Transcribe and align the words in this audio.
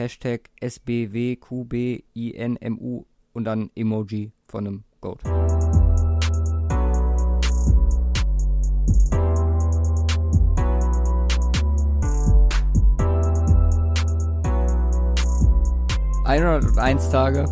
Hashtag 0.00 0.48
SBWQBINMU 0.62 1.44
und 3.34 3.44
dann 3.44 3.70
Emoji 3.74 4.32
von 4.48 4.66
einem 4.66 4.84
Goat. 5.02 5.20
101 16.24 17.10
Tage, 17.10 17.44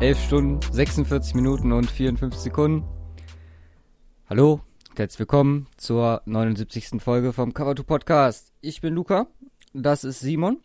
11 0.00 0.22
Stunden, 0.22 0.60
46 0.72 1.34
Minuten 1.34 1.72
und 1.72 1.90
54 1.90 2.40
Sekunden. 2.40 2.84
Hallo, 4.30 4.60
herzlich 4.94 5.18
willkommen 5.18 5.66
zur 5.76 6.22
79. 6.24 7.02
Folge 7.02 7.32
vom 7.32 7.52
Cover 7.52 7.74
2 7.74 7.82
Podcast. 7.82 8.52
Ich 8.60 8.80
bin 8.80 8.94
Luca, 8.94 9.26
das 9.72 10.04
ist 10.04 10.20
Simon. 10.20 10.60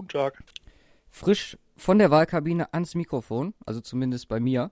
Guten 0.00 0.08
Tag. 0.08 0.42
Frisch 1.10 1.58
von 1.76 1.98
der 1.98 2.10
Wahlkabine 2.10 2.72
ans 2.72 2.94
Mikrofon, 2.94 3.52
also 3.66 3.82
zumindest 3.82 4.28
bei 4.28 4.40
mir. 4.40 4.70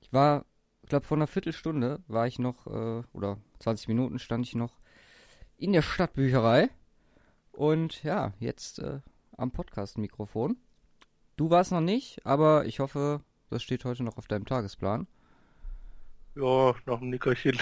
Ich 0.00 0.12
war, 0.12 0.46
ich 0.82 0.88
glaube, 0.88 1.04
vor 1.04 1.16
einer 1.16 1.26
Viertelstunde 1.26 2.00
war 2.06 2.28
ich 2.28 2.38
noch, 2.38 2.68
äh, 2.68 3.02
oder 3.12 3.38
20 3.58 3.88
Minuten 3.88 4.20
stand 4.20 4.46
ich 4.46 4.54
noch 4.54 4.78
in 5.56 5.72
der 5.72 5.82
Stadtbücherei. 5.82 6.70
Und 7.50 8.04
ja, 8.04 8.34
jetzt 8.38 8.78
äh, 8.78 9.00
am 9.36 9.50
Podcast-Mikrofon. 9.50 10.56
Du 11.34 11.50
warst 11.50 11.72
noch 11.72 11.80
nicht, 11.80 12.24
aber 12.24 12.64
ich 12.64 12.78
hoffe, 12.78 13.20
das 13.50 13.64
steht 13.64 13.84
heute 13.84 14.04
noch 14.04 14.16
auf 14.16 14.28
deinem 14.28 14.46
Tagesplan. 14.46 15.08
Ja, 16.36 16.72
noch 16.86 17.00
ein 17.00 17.10
Nickerchen. 17.10 17.58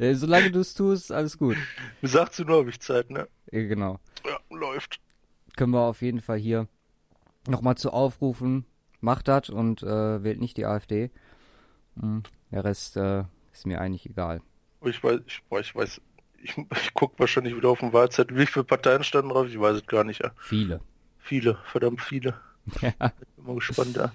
ja, 0.00 0.12
solange 0.16 0.50
du 0.50 0.58
es 0.58 0.74
tust, 0.74 1.12
alles 1.12 1.38
gut. 1.38 1.56
Du 2.00 2.08
sagst 2.08 2.36
du 2.40 2.44
nur, 2.44 2.58
habe 2.58 2.70
ich 2.70 2.80
Zeit, 2.80 3.10
ne? 3.10 3.28
Ja, 3.52 3.62
genau. 3.68 4.00
Ja, 4.26 4.40
läuft. 4.50 4.98
Können 5.56 5.72
wir 5.72 5.80
auf 5.80 6.02
jeden 6.02 6.20
Fall 6.20 6.38
hier 6.38 6.68
nochmal 7.48 7.76
zu 7.76 7.92
aufrufen. 7.92 8.64
Macht 9.00 9.28
das 9.28 9.50
und 9.50 9.82
äh, 9.82 10.22
wählt 10.22 10.40
nicht 10.40 10.56
die 10.56 10.66
AfD. 10.66 11.10
Hm, 11.98 12.22
der 12.50 12.64
Rest 12.64 12.96
äh, 12.96 13.24
ist 13.52 13.66
mir 13.66 13.80
eigentlich 13.80 14.06
egal. 14.06 14.42
Ich 14.84 15.02
weiß, 15.02 15.20
ich, 15.26 15.42
ich 15.60 15.74
weiß, 15.74 16.00
ich, 16.42 16.56
ich 16.56 16.94
gucke 16.94 17.18
wahrscheinlich 17.18 17.54
wieder 17.54 17.68
auf 17.68 17.80
den 17.80 17.92
Wahlzettel. 17.92 18.36
Wie 18.36 18.46
viele 18.46 18.64
Parteien 18.64 19.04
standen 19.04 19.30
drauf? 19.30 19.46
Ich 19.48 19.58
weiß 19.58 19.76
es 19.76 19.86
gar 19.86 20.04
nicht. 20.04 20.22
Ja. 20.22 20.32
Viele. 20.38 20.80
Viele, 21.18 21.58
verdammt 21.64 22.00
viele. 22.00 22.34
Ja. 22.82 23.12
Bin 23.36 23.46
mal 23.46 23.54
gespannt 23.56 23.96
da. 23.96 24.12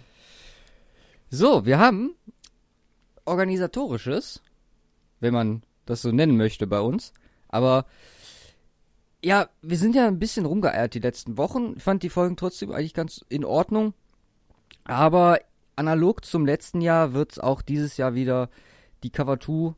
So, 1.30 1.66
wir 1.66 1.80
haben 1.80 2.16
organisatorisches, 3.26 4.42
wenn 5.20 5.34
man 5.34 5.64
das 5.86 6.04
so 6.04 6.12
nennen 6.12 6.38
möchte 6.38 6.68
bei 6.68 6.80
uns. 6.80 7.12
Aber 7.48 7.86
ja, 9.26 9.50
wir 9.64 9.78
sind 9.78 9.96
ja 9.96 10.08
ein 10.08 10.20
bisschen 10.20 10.46
rumgeeiert 10.46 10.94
die 10.94 11.00
letzten 11.00 11.36
Wochen. 11.36 11.74
Ich 11.78 11.84
fand 11.84 12.04
die 12.04 12.12
Folgen 12.12 12.38
trotzdem 12.38 12.72
eigentlich 12.72 12.94
ganz 12.94 13.26
in 13.28 13.44
Ordnung. 13.44 13.96
Aber 14.84 15.40
analog 15.76 16.24
zum 16.24 16.46
letzten 16.46 16.80
Jahr 16.80 17.14
wird 17.14 17.32
es 17.32 17.40
auch 17.40 17.64
dieses 17.64 17.98
Jahr 17.98 18.14
wieder 18.14 18.52
die 19.02 19.10
Cover 19.10 19.40
2 19.40 19.74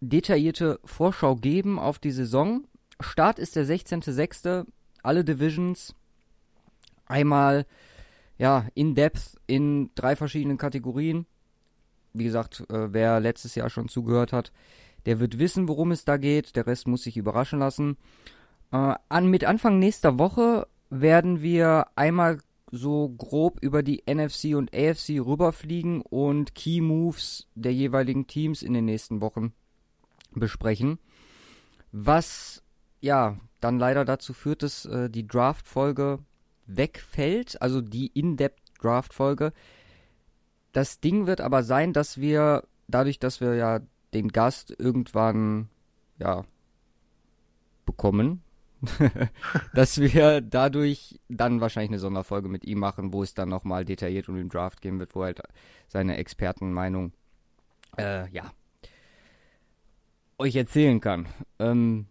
detaillierte 0.00 0.80
Vorschau 0.84 1.36
geben 1.36 1.78
auf 1.78 2.00
die 2.00 2.10
Saison. 2.10 2.66
Start 2.98 3.38
ist 3.38 3.54
der 3.54 3.66
16.06. 3.66 4.66
Alle 5.04 5.24
Divisions 5.24 5.94
einmal 7.06 7.66
ja 8.36 8.66
in 8.74 8.96
Depth 8.96 9.38
in 9.46 9.90
drei 9.94 10.16
verschiedenen 10.16 10.58
Kategorien. 10.58 11.26
Wie 12.14 12.24
gesagt, 12.24 12.64
äh, 12.68 12.92
wer 12.92 13.20
letztes 13.20 13.54
Jahr 13.54 13.70
schon 13.70 13.86
zugehört 13.86 14.32
hat, 14.32 14.50
der 15.06 15.20
wird 15.20 15.38
wissen, 15.38 15.68
worum 15.68 15.92
es 15.92 16.04
da 16.04 16.16
geht. 16.16 16.56
Der 16.56 16.66
Rest 16.66 16.88
muss 16.88 17.04
sich 17.04 17.16
überraschen 17.16 17.60
lassen. 17.60 17.96
Äh, 18.72 18.94
an, 19.08 19.28
mit 19.28 19.44
Anfang 19.44 19.78
nächster 19.78 20.18
Woche 20.18 20.66
werden 20.90 21.42
wir 21.42 21.86
einmal 21.94 22.38
so 22.70 23.10
grob 23.10 23.58
über 23.60 23.82
die 23.82 24.02
NFC 24.06 24.56
und 24.56 24.74
AFC 24.74 25.20
rüberfliegen 25.20 26.00
und 26.00 26.54
Key 26.54 26.80
Moves 26.80 27.46
der 27.54 27.74
jeweiligen 27.74 28.26
Teams 28.26 28.62
in 28.62 28.72
den 28.72 28.86
nächsten 28.86 29.20
Wochen 29.20 29.52
besprechen. 30.34 30.98
Was 31.92 32.62
ja 33.00 33.38
dann 33.60 33.78
leider 33.78 34.06
dazu 34.06 34.32
führt, 34.32 34.62
dass 34.62 34.86
äh, 34.86 35.10
die 35.10 35.26
Draft-Folge 35.26 36.20
wegfällt, 36.66 37.60
also 37.60 37.82
die 37.82 38.06
In-Depth-Draft-Folge. 38.06 39.52
Das 40.72 41.00
Ding 41.00 41.26
wird 41.26 41.42
aber 41.42 41.62
sein, 41.62 41.92
dass 41.92 42.18
wir, 42.18 42.64
dadurch, 42.88 43.18
dass 43.18 43.42
wir 43.42 43.54
ja 43.54 43.80
den 44.14 44.28
Gast 44.28 44.74
irgendwann, 44.78 45.68
ja, 46.18 46.44
bekommen, 47.84 48.42
dass 49.74 50.00
wir 50.00 50.40
dadurch 50.40 51.20
dann 51.28 51.60
wahrscheinlich 51.60 51.90
eine 51.90 51.98
Sonderfolge 51.98 52.48
mit 52.48 52.64
ihm 52.64 52.78
machen, 52.78 53.12
wo 53.12 53.22
es 53.22 53.34
dann 53.34 53.48
nochmal 53.48 53.84
detailliert 53.84 54.28
um 54.28 54.36
den 54.36 54.48
Draft 54.48 54.80
gehen 54.80 54.98
wird, 54.98 55.14
wo 55.14 55.24
halt 55.24 55.40
seine 55.88 56.16
Expertenmeinung, 56.16 57.12
äh, 57.96 58.28
ja, 58.30 58.52
euch 60.38 60.56
erzählen 60.56 61.00
kann. 61.00 61.28
Ähm, 61.58 62.06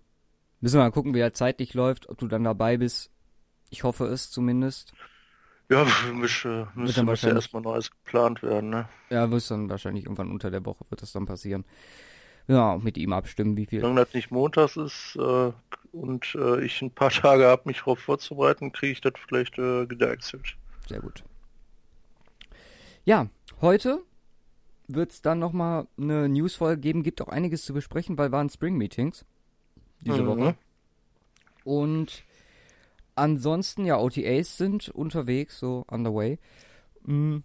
müssen 0.62 0.78
wir 0.78 0.84
mal 0.84 0.92
gucken, 0.92 1.14
wie 1.14 1.20
er 1.20 1.34
zeitlich 1.34 1.74
läuft, 1.74 2.10
ob 2.10 2.18
du 2.18 2.28
dann 2.28 2.44
dabei 2.44 2.78
bist. 2.78 3.12
Ich 3.70 3.84
hoffe 3.84 4.06
es 4.06 4.32
zumindest. 4.32 4.94
Ja, 5.70 5.86
für 5.86 6.14
mich 6.14 6.44
äh, 6.44 6.66
müsste 6.76 7.30
erstmal 7.30 7.62
Neues 7.62 7.92
geplant 7.92 8.44
werden, 8.44 8.70
ne? 8.70 8.90
Ja, 9.10 9.32
wird 9.32 9.50
dann 9.50 9.70
wahrscheinlich 9.70 10.04
irgendwann 10.04 10.30
unter 10.30 10.52
der 10.52 10.66
Woche 10.66 10.84
wird 10.90 11.02
das 11.02 11.14
dann 11.14 11.26
passieren. 11.26 11.64
Ja, 12.52 12.78
mit 12.78 12.98
ihm 12.98 13.14
abstimmen, 13.14 13.56
wie 13.56 13.66
viel. 13.66 13.80
Solange 13.80 14.04
das 14.04 14.14
nicht 14.14 14.30
montags 14.30 14.76
ist 14.76 15.16
äh, 15.16 15.52
und 15.94 16.36
äh, 16.36 16.66
ich 16.66 16.82
ein 16.82 16.92
paar 16.92 17.10
Tage 17.10 17.46
habe, 17.46 17.62
mich 17.66 17.78
darauf 17.78 18.00
vorzubereiten, 18.00 18.74
kriege 18.74 18.92
ich 18.92 19.00
das 19.00 19.14
vielleicht 19.26 19.58
äh, 19.58 19.86
gedeichselt. 19.86 20.58
Sehr 20.88 21.00
gut. 21.00 21.24
Ja, 23.06 23.30
heute 23.62 24.02
wird 24.90 25.12
es 25.12 25.22
dann 25.22 25.40
nochmal 25.40 25.88
eine 25.98 26.28
Newsfolge 26.28 26.82
geben. 26.82 27.04
Gibt 27.04 27.22
auch 27.22 27.30
einiges 27.30 27.64
zu 27.64 27.74
besprechen, 27.74 28.18
weil 28.18 28.34
waren 28.34 28.50
Spring-Meetings 28.50 29.26
diese 30.02 30.24
mhm. 30.24 30.28
Woche. 30.28 30.56
Und 31.64 32.24
ansonsten, 33.16 33.86
ja, 33.86 33.98
OTAs 33.98 34.58
sind 34.58 34.90
unterwegs, 34.90 35.58
so 35.58 35.86
underway. 35.90 36.38
Mhm. 37.06 37.44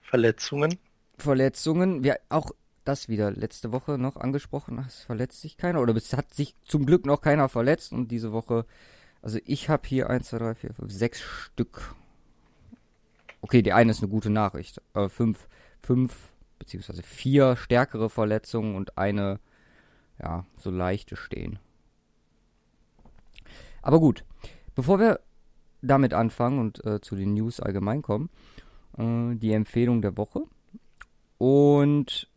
Verletzungen? 0.00 0.78
Verletzungen, 1.18 2.02
ja, 2.04 2.16
auch 2.30 2.52
das 2.84 3.08
wieder 3.08 3.30
letzte 3.30 3.72
Woche 3.72 3.98
noch 3.98 4.16
angesprochen. 4.16 4.78
Es 4.86 5.02
verletzt 5.02 5.40
sich 5.40 5.56
keiner 5.56 5.80
oder 5.80 5.94
es 5.96 6.12
hat 6.12 6.34
sich 6.34 6.56
zum 6.62 6.86
Glück 6.86 7.06
noch 7.06 7.20
keiner 7.20 7.48
verletzt 7.48 7.92
und 7.92 8.08
diese 8.08 8.32
Woche, 8.32 8.66
also 9.20 9.38
ich 9.44 9.68
habe 9.68 9.86
hier 9.86 10.10
1, 10.10 10.28
2, 10.28 10.38
3, 10.38 10.54
4, 10.54 10.74
5, 10.74 10.92
6 10.92 11.20
Stück. 11.20 11.94
Okay, 13.40 13.62
die 13.62 13.72
eine 13.72 13.90
ist 13.90 14.02
eine 14.02 14.10
gute 14.10 14.30
Nachricht. 14.30 14.80
Aber 14.92 15.10
fünf, 15.10 15.48
fünf, 15.82 16.32
beziehungsweise 16.58 17.02
vier 17.02 17.56
stärkere 17.56 18.08
Verletzungen 18.08 18.76
und 18.76 18.96
eine, 18.96 19.40
ja, 20.20 20.46
so 20.58 20.70
leichte 20.70 21.16
stehen. 21.16 21.58
Aber 23.82 23.98
gut, 23.98 24.24
bevor 24.74 25.00
wir 25.00 25.20
damit 25.82 26.14
anfangen 26.14 26.60
und 26.60 26.84
äh, 26.86 27.00
zu 27.00 27.16
den 27.16 27.34
News 27.34 27.58
allgemein 27.58 28.02
kommen, 28.02 28.30
äh, 28.96 29.34
die 29.34 29.52
Empfehlung 29.52 30.02
der 30.02 30.16
Woche. 30.16 30.44
Und 31.38 32.28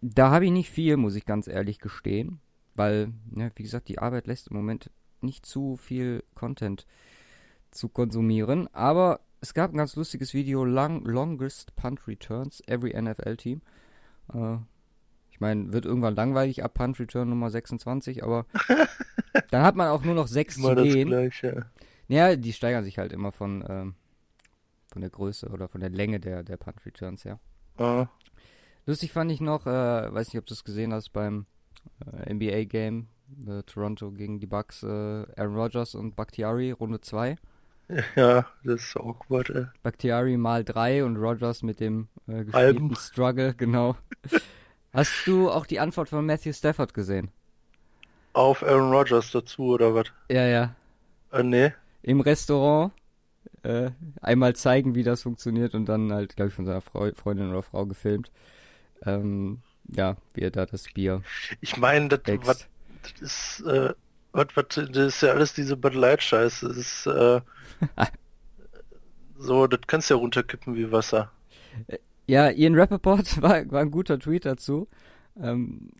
da 0.00 0.30
habe 0.30 0.46
ich 0.46 0.50
nicht 0.50 0.70
viel, 0.70 0.96
muss 0.96 1.16
ich 1.16 1.24
ganz 1.24 1.48
ehrlich 1.48 1.78
gestehen, 1.78 2.40
weil, 2.74 3.12
ja, 3.34 3.50
wie 3.54 3.62
gesagt, 3.62 3.88
die 3.88 3.98
Arbeit 3.98 4.26
lässt 4.26 4.48
im 4.48 4.56
Moment 4.56 4.90
nicht 5.20 5.46
zu 5.46 5.76
viel 5.76 6.22
Content 6.34 6.86
zu 7.70 7.88
konsumieren. 7.88 8.68
Aber 8.72 9.20
es 9.40 9.54
gab 9.54 9.72
ein 9.72 9.76
ganz 9.76 9.96
lustiges 9.96 10.34
Video, 10.34 10.64
Long, 10.64 11.04
Longest 11.04 11.74
Punt 11.76 12.06
Returns, 12.06 12.62
Every 12.66 13.00
NFL 13.00 13.36
Team. 13.36 13.62
Äh, 14.32 14.56
ich 15.30 15.40
meine, 15.40 15.72
wird 15.72 15.84
irgendwann 15.84 16.14
langweilig 16.14 16.64
ab 16.64 16.74
Punt 16.74 16.98
Return 16.98 17.28
Nummer 17.28 17.50
26, 17.50 18.24
aber 18.24 18.46
dann 19.50 19.62
hat 19.62 19.76
man 19.76 19.88
auch 19.88 20.02
nur 20.02 20.14
noch 20.14 20.28
sechs 20.28 20.56
zu 20.56 20.74
gehen. 20.76 21.08
Gleich, 21.08 21.42
ja. 21.42 21.66
ja, 22.08 22.36
die 22.36 22.52
steigern 22.52 22.84
sich 22.84 22.98
halt 22.98 23.12
immer 23.12 23.32
von, 23.32 23.64
ähm, 23.68 23.94
von 24.90 25.02
der 25.02 25.10
Größe 25.10 25.48
oder 25.48 25.68
von 25.68 25.80
der 25.80 25.90
Länge 25.90 26.20
der, 26.20 26.42
der 26.42 26.56
Punt 26.56 26.84
Returns 26.86 27.24
her. 27.24 27.38
Uh. 27.78 28.06
Lustig 28.86 29.12
fand 29.12 29.32
ich 29.32 29.40
noch, 29.40 29.66
äh, 29.66 30.14
weiß 30.14 30.28
nicht, 30.28 30.38
ob 30.38 30.46
du 30.46 30.54
es 30.54 30.64
gesehen 30.64 30.92
hast 30.94 31.12
beim 31.12 31.46
äh, 32.06 32.32
NBA 32.32 32.64
Game, 32.64 33.08
äh, 33.46 33.62
Toronto 33.64 34.12
gegen 34.12 34.38
die 34.38 34.46
Bucks, 34.46 34.84
äh, 34.84 34.86
Aaron 34.86 35.56
Rodgers 35.56 35.94
und 35.96 36.14
Bakhtiari, 36.14 36.70
Runde 36.70 37.00
2. 37.00 37.36
Ja, 38.16 38.44
das 38.64 38.82
ist 38.82 38.96
awkward, 38.96 39.50
ey. 39.50 39.66
Bakhtiari 39.84 40.36
mal 40.36 40.64
3 40.64 41.04
und 41.04 41.16
Rodgers 41.18 41.62
mit 41.62 41.78
dem 41.78 42.08
äh, 42.26 42.42
gespielten 42.42 42.96
Struggle, 42.96 43.54
genau. 43.54 43.94
Hast 44.92 45.26
du 45.26 45.50
auch 45.50 45.66
die 45.66 45.78
Antwort 45.78 46.08
von 46.08 46.26
Matthew 46.26 46.52
Stafford 46.52 46.94
gesehen? 46.94 47.30
Auf 48.32 48.64
Aaron 48.64 48.92
Rodgers 48.92 49.30
dazu, 49.30 49.74
oder 49.74 49.94
was? 49.94 50.06
Ja, 50.28 50.46
ja. 50.46 50.74
Äh, 51.30 51.44
nee. 51.44 51.72
Im 52.02 52.20
Restaurant 52.20 52.92
äh, 53.62 53.90
einmal 54.20 54.56
zeigen, 54.56 54.94
wie 54.94 55.04
das 55.04 55.22
funktioniert 55.22 55.74
und 55.74 55.86
dann 55.86 56.12
halt, 56.12 56.36
glaube 56.36 56.48
ich, 56.48 56.54
von 56.54 56.66
seiner 56.66 56.80
Frau, 56.80 57.08
Freundin 57.14 57.50
oder 57.50 57.62
Frau 57.62 57.86
gefilmt. 57.86 58.30
Ähm, 59.04 59.60
ja, 59.88 60.16
wie 60.34 60.42
er 60.42 60.50
da 60.50 60.66
das 60.66 60.84
Bier. 60.92 61.22
Ich 61.60 61.76
meine, 61.76 62.08
das, 62.08 62.22
das 62.22 62.66
ist, 63.20 63.60
äh, 63.66 63.92
Was, 64.32 64.48
was, 64.54 64.66
das 64.68 64.96
ist 64.96 65.22
ja 65.22 65.32
alles 65.32 65.54
diese 65.54 65.76
Bud 65.76 65.94
Light 65.94 66.22
Scheiße. 66.22 66.68
Das 66.68 66.76
ist 66.76 67.06
äh, 67.06 67.40
so, 69.38 69.66
das 69.66 69.80
kannst 69.86 70.10
du 70.10 70.14
ja 70.14 70.20
runterkippen 70.20 70.74
wie 70.74 70.90
Wasser. 70.92 71.30
Ja, 72.26 72.50
Ian 72.50 72.74
Rappaport 72.74 73.40
war, 73.42 73.70
war 73.70 73.80
ein 73.80 73.90
guter 73.90 74.18
Tweet 74.18 74.44
dazu. 74.44 74.88
Um, 75.34 75.90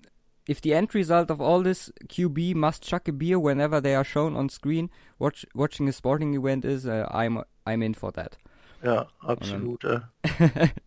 if 0.49 0.61
the 0.63 0.73
end 0.73 0.95
result 0.95 1.31
of 1.31 1.41
all 1.41 1.63
this 1.63 1.93
QB 2.09 2.55
must 2.55 2.83
chuck 2.83 3.09
a 3.09 3.13
beer 3.13 3.39
whenever 3.39 3.83
they 3.83 3.95
are 3.95 4.05
shown 4.05 4.35
on 4.35 4.49
screen, 4.49 4.91
watch, 5.19 5.47
watching 5.55 5.89
a 5.89 5.93
sporting 5.93 6.35
event 6.35 6.65
is, 6.65 6.87
uh, 6.87 7.07
I'm 7.11 7.43
I'm 7.67 7.83
in 7.83 7.95
for 7.95 8.13
that. 8.13 8.39
Ja, 8.83 9.07
absolut. 9.21 9.85
Äh. 9.85 10.01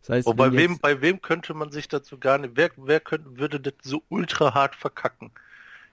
Das 0.00 0.08
heißt, 0.08 0.26
Wobei 0.26 0.46
wenn 0.46 0.56
wem, 0.56 0.70
jetzt- 0.72 0.82
bei 0.82 1.00
wem 1.00 1.20
könnte 1.20 1.54
man 1.54 1.70
sich 1.70 1.88
dazu 1.88 2.18
gar 2.18 2.38
nicht, 2.38 2.56
wer, 2.56 2.70
wer 2.76 3.00
könnte, 3.00 3.38
würde 3.38 3.60
das 3.60 3.74
so 3.82 4.02
ultra 4.08 4.54
hart 4.54 4.74
verkacken? 4.74 5.30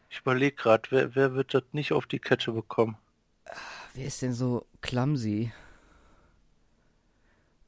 Ich 0.09 0.19
überlege 0.19 0.55
gerade, 0.55 0.83
wer, 0.89 1.15
wer 1.15 1.33
wird 1.33 1.53
das 1.53 1.63
nicht 1.73 1.91
auf 1.91 2.05
die 2.05 2.19
Kette 2.19 2.51
bekommen? 2.53 2.97
Wer 3.93 4.05
ist 4.05 4.21
denn 4.21 4.33
so 4.33 4.65
clumsy? 4.81 5.51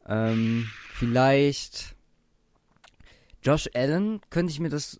Ähm, 0.06 0.69
vielleicht 0.94 1.96
Josh 3.44 3.69
Allen, 3.74 4.22
könnte 4.30 4.51
ich 4.51 4.60
mir 4.60 4.69
das. 4.69 5.00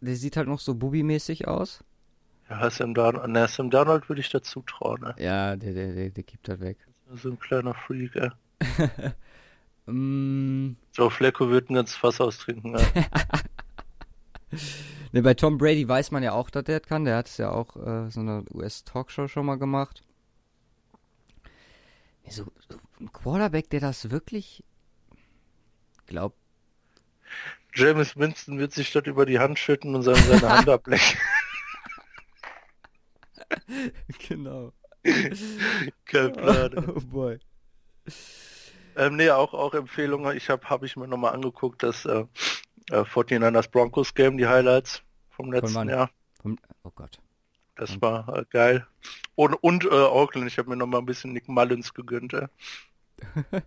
Der 0.00 0.16
sieht 0.16 0.36
halt 0.36 0.48
noch 0.48 0.60
so 0.60 0.74
Bubi-mäßig 0.74 1.46
aus. 1.46 1.82
Ja, 2.50 2.68
Sam 2.70 2.92
na, 2.92 3.48
Sam 3.48 3.70
Darnold 3.70 4.08
würde 4.08 4.20
ich 4.20 4.28
dazu 4.28 4.62
trauen, 4.62 5.00
ne? 5.00 5.14
Ja, 5.18 5.56
der, 5.56 5.72
der, 5.72 5.94
der, 5.94 6.10
der 6.10 6.24
gibt 6.24 6.48
halt 6.48 6.60
weg. 6.60 6.76
So 7.14 7.30
ein 7.30 7.38
kleiner 7.38 7.74
Freak, 7.74 8.14
ey. 8.16 8.30
Mm, 9.86 10.76
So, 10.92 11.10
Flecko 11.10 11.50
wird 11.50 11.70
ein 11.70 11.74
ganzes 11.74 11.96
Fass 11.96 12.20
austrinken, 12.20 12.72
ne? 12.72 12.80
ne, 15.12 15.22
bei 15.22 15.34
Tom 15.34 15.58
Brady 15.58 15.86
weiß 15.86 16.10
man 16.10 16.22
ja 16.22 16.32
auch, 16.32 16.50
dass 16.50 16.64
der 16.64 16.80
das 16.80 16.88
kann. 16.88 17.04
Der 17.04 17.16
hat 17.16 17.28
es 17.28 17.36
ja 17.36 17.50
auch 17.50 17.76
äh, 17.76 18.10
so 18.10 18.20
eine 18.20 18.44
US-Talkshow 18.52 19.28
schon 19.28 19.46
mal 19.46 19.58
gemacht. 19.58 20.02
So, 22.28 22.44
so 22.68 22.78
ein 23.00 23.12
Quarterback, 23.12 23.68
der 23.68 23.80
das 23.80 24.10
wirklich 24.10 24.64
glaubt. 26.06 26.38
James 27.74 28.16
Winston 28.16 28.58
wird 28.58 28.72
sich 28.72 28.92
das 28.92 29.04
über 29.04 29.26
die 29.26 29.38
Hand 29.38 29.58
schütten 29.58 29.94
und 29.94 30.02
seine, 30.02 30.16
seine 30.18 30.48
Hand 30.48 30.68
ablecken. 30.68 31.18
genau. 34.28 34.72
Kein 36.06 36.32
Plan. 36.32 36.72
ey. 36.72 36.84
Oh 36.88 37.00
boy. 37.00 37.38
Ähm, 38.96 39.16
nee, 39.16 39.30
auch, 39.30 39.54
auch 39.54 39.74
Empfehlungen. 39.74 40.36
Ich 40.36 40.50
habe 40.50 40.68
hab 40.68 40.82
ich 40.82 40.96
mir 40.96 41.08
nochmal 41.08 41.34
angeguckt, 41.34 41.82
das 41.82 42.04
äh, 42.04 42.24
äh, 42.90 43.00
49ers 43.00 43.70
Broncos 43.70 44.14
Game, 44.14 44.38
die 44.38 44.46
Highlights 44.46 45.02
vom 45.30 45.52
letzten? 45.52 45.88
Jahr. 45.88 46.10
Vom, 46.40 46.58
oh 46.84 46.90
Gott. 46.94 47.18
Das 47.76 48.00
war 48.00 48.28
äh, 48.28 48.44
geil. 48.50 48.86
Und, 49.34 49.54
und 49.54 49.84
äh, 49.84 49.88
Auckland, 49.88 50.46
ich 50.46 50.58
habe 50.58 50.70
mir 50.70 50.76
nochmal 50.76 51.00
ein 51.00 51.06
bisschen 51.06 51.32
Nick 51.32 51.48
Mullins 51.48 51.92
gegönnt. 51.92 52.34
Äh. 52.34 52.48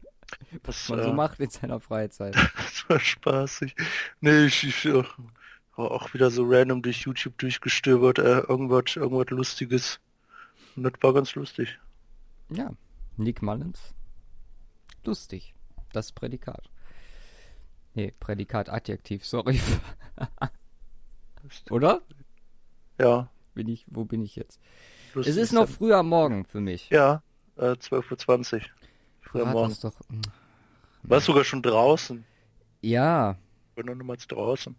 Was 0.63 0.88
Das, 0.88 0.89
man 0.89 1.03
so 1.03 1.09
äh, 1.09 1.13
macht 1.13 1.39
in 1.39 1.50
seiner 1.50 1.80
Freizeit. 1.80 2.35
das 2.56 2.89
war 2.89 3.00
spaßig. 3.00 3.75
Nee, 4.21 4.45
ich, 4.45 4.63
ich 4.63 4.85
äh, 4.85 5.03
war 5.75 5.91
auch 5.91 6.13
wieder 6.13 6.31
so 6.31 6.44
random 6.45 6.81
durch 6.81 7.01
YouTube 7.01 7.38
durchgestöbert, 7.38 8.19
äh, 8.19 8.39
irgendwas, 8.39 8.95
irgendwas 8.95 9.30
Lustiges. 9.30 10.00
Und 10.75 10.83
das 10.83 10.94
war 11.01 11.13
ganz 11.13 11.35
lustig. 11.35 11.80
Ja, 12.50 12.71
Nick 13.18 13.41
Mullins. 13.41 13.94
Lustig. 15.07 15.54
Das 15.94 16.12
Prädikat. 16.12 16.69
Nee, 17.94 18.13
Prädikat 18.19 18.69
Adjektiv, 18.69 19.25
sorry. 19.25 19.59
Oder? 21.69 22.01
Ja, 23.00 23.30
Bin 23.54 23.68
ich, 23.69 23.86
wo 23.88 24.06
bin 24.06 24.21
ich 24.21 24.36
jetzt? 24.36 24.59
lustig. 25.13 25.36
Es 25.36 25.42
ist 25.42 25.54
noch 25.54 25.68
früh 25.69 25.94
am 25.94 26.09
Morgen 26.09 26.45
für 26.45 26.59
mich. 26.59 26.89
Ja, 26.89 27.24
äh, 27.56 27.71
12.20 27.71 28.56
Uhr. 28.56 28.62
Früh 29.21 29.42
am 29.42 29.51
Morgen. 29.51 29.75
doch. 29.81 30.00
hm. 30.09 30.21
Warst 31.04 31.25
sogar 31.27 31.44
schon 31.44 31.62
draußen. 31.62 32.25
Ja, 32.81 33.38
Ich 33.71 33.77
war 33.77 33.86
noch 33.86 33.95
niemals 33.95 34.27
draußen. 34.27 34.75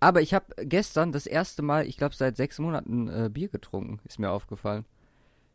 aber 0.00 0.20
ich 0.22 0.34
habe 0.34 0.46
gestern 0.66 1.12
das 1.12 1.26
erste 1.26 1.62
Mal, 1.62 1.86
ich 1.86 1.96
glaube 1.96 2.14
seit 2.16 2.36
sechs 2.36 2.58
Monaten 2.58 3.08
äh, 3.08 3.30
Bier 3.32 3.48
getrunken, 3.48 4.00
ist 4.04 4.18
mir 4.18 4.30
aufgefallen. 4.30 4.84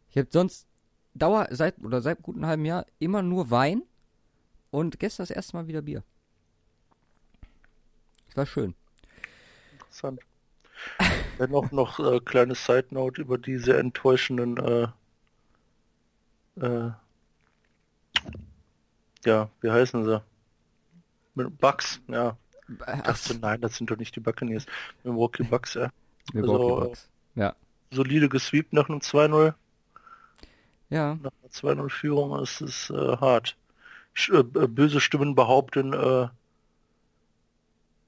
Ich 0.10 0.18
habe 0.18 0.30
sonst 0.32 0.66
Dauer 1.14 1.48
seit 1.52 1.78
oder 1.80 2.02
seit 2.02 2.18
einem 2.18 2.24
guten 2.24 2.46
halben 2.46 2.66
Jahr 2.66 2.86
immer 3.00 3.22
nur 3.22 3.52
Wein 3.52 3.84
und 4.72 5.00
gestern 5.00 5.24
das 5.24 5.32
erste 5.32 5.58
Mal 5.58 5.68
wieder 5.68 5.82
Bier. 5.82 6.04
Es 8.30 8.38
war 8.38 8.46
schön. 8.46 8.76
Interessant. 9.74 10.22
Dann 11.38 11.52
noch 11.52 11.72
noch 11.72 12.00
äh, 12.00 12.20
kleine 12.20 12.56
Side 12.56 12.88
Note 12.92 13.22
über 13.22 13.38
diese 13.38 13.78
enttäuschenden 13.78 14.58
äh, 14.58 14.88
äh, 16.60 16.92
ja, 19.26 19.50
wie 19.62 19.70
heißen 19.70 20.04
sie? 20.06 20.22
Mit 21.36 21.58
Bucks, 21.58 22.00
ja. 22.08 22.38
Ach, 22.86 23.02
Dachte, 23.02 23.38
nein, 23.40 23.62
das 23.62 23.76
sind 23.76 23.90
doch 23.92 23.98
nicht 23.98 24.16
die 24.16 24.20
Buccaneers. 24.20 24.66
Milwaukee 25.04 25.44
Bucks, 25.44 25.76
ja. 25.76 25.90
Milwaukee 26.34 26.64
also, 26.64 26.86
Bucks. 26.86 27.10
Ja. 27.36 27.56
Solide 27.92 28.30
gesweept 28.30 28.74
nach 28.74 28.90
einem 28.90 29.00
2-0. 29.00 29.54
Ja, 30.90 31.16
Nach 31.16 31.32
einer 31.42 31.52
2-0-Führung 31.52 32.42
ist 32.42 32.62
es 32.62 32.90
äh, 32.90 33.18
hart. 33.18 33.58
Äh, 34.30 34.44
böse 34.44 35.00
Stimmen 35.00 35.36
behaupten, 35.36 35.94
äh, 35.94 36.28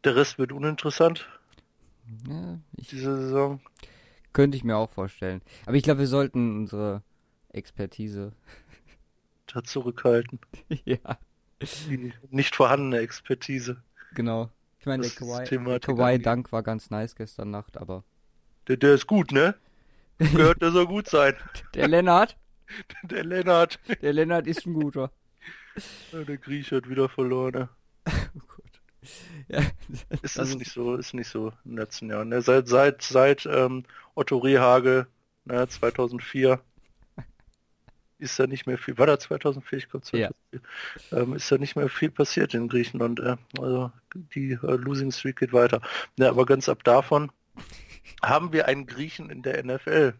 der 0.03 0.15
Rest 0.15 0.39
wird 0.39 0.51
uninteressant 0.51 1.27
ja 2.27 2.57
ich, 2.77 2.88
diese 2.88 3.15
Saison. 3.21 3.59
könnte 4.33 4.57
ich 4.57 4.63
mir 4.63 4.77
auch 4.77 4.89
vorstellen. 4.89 5.41
Aber 5.65 5.75
ich 5.75 5.83
glaube, 5.83 6.00
wir 6.00 6.07
sollten 6.07 6.57
unsere 6.57 7.03
Expertise. 7.50 8.33
Da 9.51 9.63
zurückhalten. 9.63 10.39
ja, 10.85 11.17
Die 11.89 12.13
nicht 12.29 12.55
vorhandene 12.55 13.00
Expertise. 13.00 13.81
genau. 14.13 14.50
Ich 14.79 14.85
meine, 14.85 15.01
der 15.01 15.09
Das 15.09 15.15
der 15.17 16.05
angeht. 16.13 16.25
Dank 16.25 16.51
war 16.51 16.62
ganz 16.63 16.89
nice 16.91 17.15
gestern 17.15 17.50
Nacht, 17.51 17.75
aber 17.77 18.03
Der, 18.67 18.77
der 18.77 18.94
ist 18.94 19.07
gut, 19.07 19.31
ne? 19.31 19.55
Gehört, 20.19 20.62
der 20.62 20.71
soll 20.71 20.85
gut 20.88 21.09
sein. 21.09 21.35
der 21.73 21.88
Lennart, 21.88 22.38
Der 23.03 23.23
Lennart. 23.25 23.79
der 24.01 24.13
Lennart 24.13 24.45
ist 24.47 24.65
ein 24.67 24.73
guter. 24.73 25.12
Ja, 26.11 26.23
Der 26.23 26.37
Griech 26.37 26.71
hat 26.71 26.89
wieder 26.89 27.09
verloren. 27.09 27.53
Ne? 27.53 27.69
Oh 28.35 28.41
Gott. 28.47 28.81
Ja, 29.47 29.61
Ist 30.21 30.37
das 30.37 30.49
es 30.49 30.55
nicht 30.55 30.71
so, 30.71 30.95
ist 30.95 31.13
nicht 31.13 31.29
so 31.29 31.49
in 31.63 31.71
den 31.71 31.77
letzten 31.77 32.09
Jahren. 32.09 32.29
Ne? 32.29 32.41
Seit, 32.41 32.67
seit, 32.67 33.01
seit 33.01 33.45
ähm, 33.45 33.83
Otto 34.15 34.37
Rehagel, 34.37 35.07
ne, 35.45 35.67
2004, 35.67 36.61
ist 38.19 38.38
da 38.38 38.48
nicht 38.48 38.67
mehr 38.67 38.77
viel. 38.77 38.98
War 38.98 39.07
da 39.07 39.17
2004? 39.17 39.77
Ich 39.77 39.89
glaube 39.89 40.05
2004. 40.05 40.62
Ähm, 41.12 41.33
ist 41.33 41.51
da 41.51 41.57
nicht 41.57 41.75
mehr 41.75 41.88
viel 41.89 42.12
passiert 42.12 42.53
in 42.53 42.67
Griechenland. 42.67 43.19
Äh. 43.21 43.38
Also 43.57 43.91
die 44.13 44.51
äh, 44.51 44.75
Losing 44.75 45.12
Streak 45.12 45.38
geht 45.38 45.53
weiter. 45.53 45.81
Ne, 46.17 46.27
aber 46.27 46.45
ganz 46.45 46.67
ab 46.67 46.83
davon 46.83 47.31
haben 48.21 48.51
wir 48.51 48.67
einen 48.67 48.86
Griechen 48.86 49.29
in 49.29 49.41
der 49.41 49.63
NFL. 49.63 50.13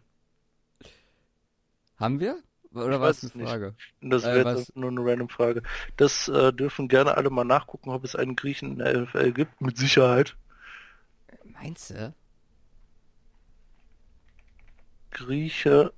Haben 1.98 2.20
wir? 2.20 2.42
Oder 2.72 2.84
Ich 2.86 2.90
war 2.92 3.00
weiß 3.00 3.16
es 3.18 3.22
es 3.24 3.34
eine 3.34 3.42
nicht. 3.42 3.50
Frage? 3.52 3.74
Und 4.00 4.10
das 4.10 4.24
Äh, 4.24 4.34
wäre 4.34 4.44
was- 4.44 4.58
jetzt 4.60 4.76
nur 4.76 4.90
eine 4.90 5.00
random 5.04 5.28
Frage. 5.28 5.62
Das 5.96 6.28
äh, 6.28 6.52
dürfen 6.52 6.88
gerne 6.88 7.16
alle 7.16 7.30
mal 7.30 7.44
nachgucken, 7.44 7.90
ob 7.90 8.04
es 8.04 8.14
einen 8.14 8.36
Griechen 8.36 8.72
in 8.72 8.78
der 8.78 8.92
NFL 9.02 9.32
gibt. 9.32 9.60
Mit 9.60 9.76
Sicherheit. 9.76 10.36
Meinst 11.44 11.90
du? 11.90 12.14
Grieche 15.10 15.92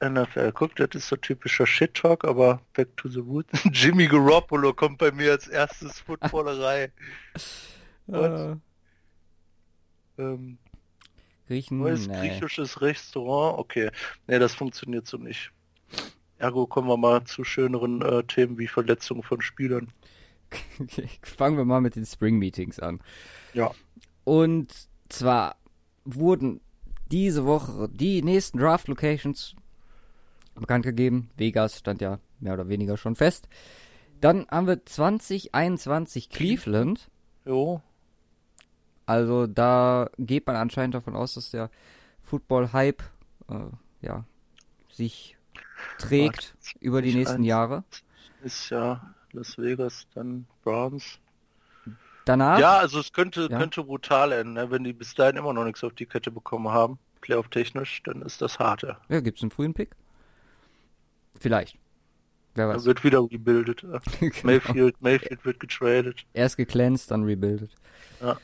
NFL. 0.00 0.52
Guck, 0.52 0.76
das 0.76 0.90
ist 0.94 1.08
so 1.08 1.16
typischer 1.16 1.66
Shit-Talk, 1.66 2.24
aber 2.24 2.60
back 2.72 2.96
to 2.96 3.08
the 3.08 3.20
roots. 3.20 3.52
Jimmy 3.72 4.06
Garoppolo 4.06 4.72
kommt 4.74 4.98
bei 4.98 5.10
mir 5.12 5.32
als 5.32 5.48
erstes 5.48 6.00
Footballerei. 6.00 6.92
Äh, 8.10 8.56
ähm, 10.16 10.56
Griechen, 11.46 11.76
neues 11.76 12.06
nee. 12.08 12.18
griechisches 12.18 12.80
Restaurant. 12.80 13.58
Okay, 13.58 13.90
nee, 14.26 14.38
das 14.38 14.54
funktioniert 14.54 15.06
so 15.06 15.18
nicht. 15.18 15.52
Ergo 16.38 16.66
kommen 16.66 16.88
wir 16.88 16.96
mal 16.96 17.24
zu 17.24 17.44
schöneren 17.44 18.02
äh, 18.02 18.24
Themen 18.24 18.58
wie 18.58 18.68
Verletzungen 18.68 19.22
von 19.22 19.40
Spielern. 19.40 19.88
Fangen 21.22 21.56
wir 21.56 21.64
mal 21.64 21.80
mit 21.80 21.96
den 21.96 22.06
Spring 22.06 22.38
Meetings 22.38 22.78
an. 22.78 23.00
Ja. 23.54 23.72
Und 24.24 24.72
zwar 25.08 25.56
wurden 26.04 26.60
diese 27.10 27.44
Woche 27.44 27.88
die 27.88 28.22
nächsten 28.22 28.58
Draft 28.58 28.88
Locations 28.88 29.54
bekannt 30.54 30.84
gegeben. 30.84 31.30
Vegas 31.36 31.78
stand 31.78 32.00
ja 32.00 32.18
mehr 32.40 32.54
oder 32.54 32.68
weniger 32.68 32.96
schon 32.96 33.16
fest. 33.16 33.48
Dann 34.20 34.46
haben 34.50 34.66
wir 34.66 34.84
2021 34.84 36.28
Cleveland. 36.28 37.10
Jo, 37.44 37.80
Also 39.06 39.46
da 39.46 40.10
geht 40.18 40.46
man 40.46 40.56
anscheinend 40.56 40.94
davon 40.94 41.16
aus, 41.16 41.34
dass 41.34 41.50
der 41.50 41.70
Football-Hype 42.22 43.02
äh, 43.48 44.06
ja, 44.06 44.24
sich 44.90 45.37
trägt 45.98 46.54
über 46.80 47.02
die 47.02 47.14
nächsten 47.14 47.44
2021. 47.44 47.48
Jahre. 47.48 47.84
ist 48.42 48.70
ja 48.70 49.14
Las 49.32 49.58
Vegas, 49.58 50.06
dann 50.14 50.46
Browns. 50.64 51.18
danach. 52.24 52.58
Ja, 52.58 52.78
also 52.78 53.00
es 53.00 53.12
könnte, 53.12 53.48
ja. 53.50 53.58
könnte 53.58 53.84
brutal 53.84 54.32
enden, 54.32 54.54
ne? 54.54 54.70
wenn 54.70 54.84
die 54.84 54.92
bis 54.92 55.14
dahin 55.14 55.36
immer 55.36 55.52
noch 55.52 55.64
nichts 55.64 55.84
auf 55.84 55.94
die 55.94 56.06
Kette 56.06 56.30
bekommen 56.30 56.68
haben, 56.68 56.98
Playoff-technisch, 57.20 58.02
dann 58.04 58.22
ist 58.22 58.40
das 58.40 58.58
harte. 58.58 58.96
Ja, 59.08 59.20
gibt's 59.20 59.42
einen 59.42 59.50
frühen 59.50 59.74
Pick? 59.74 59.94
Vielleicht. 61.38 61.78
Wer 62.54 62.68
weiß. 62.68 62.82
Er 62.82 62.86
wird 62.86 63.04
wieder 63.04 63.22
rebuildet. 63.22 63.82
genau. 64.20 64.32
Mayfield, 64.42 65.00
Mayfield 65.00 65.44
wird 65.44 65.60
getradet. 65.60 66.24
Erst 66.32 66.56
geglänzt, 66.56 67.10
dann 67.10 67.24
rebuildet. 67.24 67.70
Ja. 68.20 68.38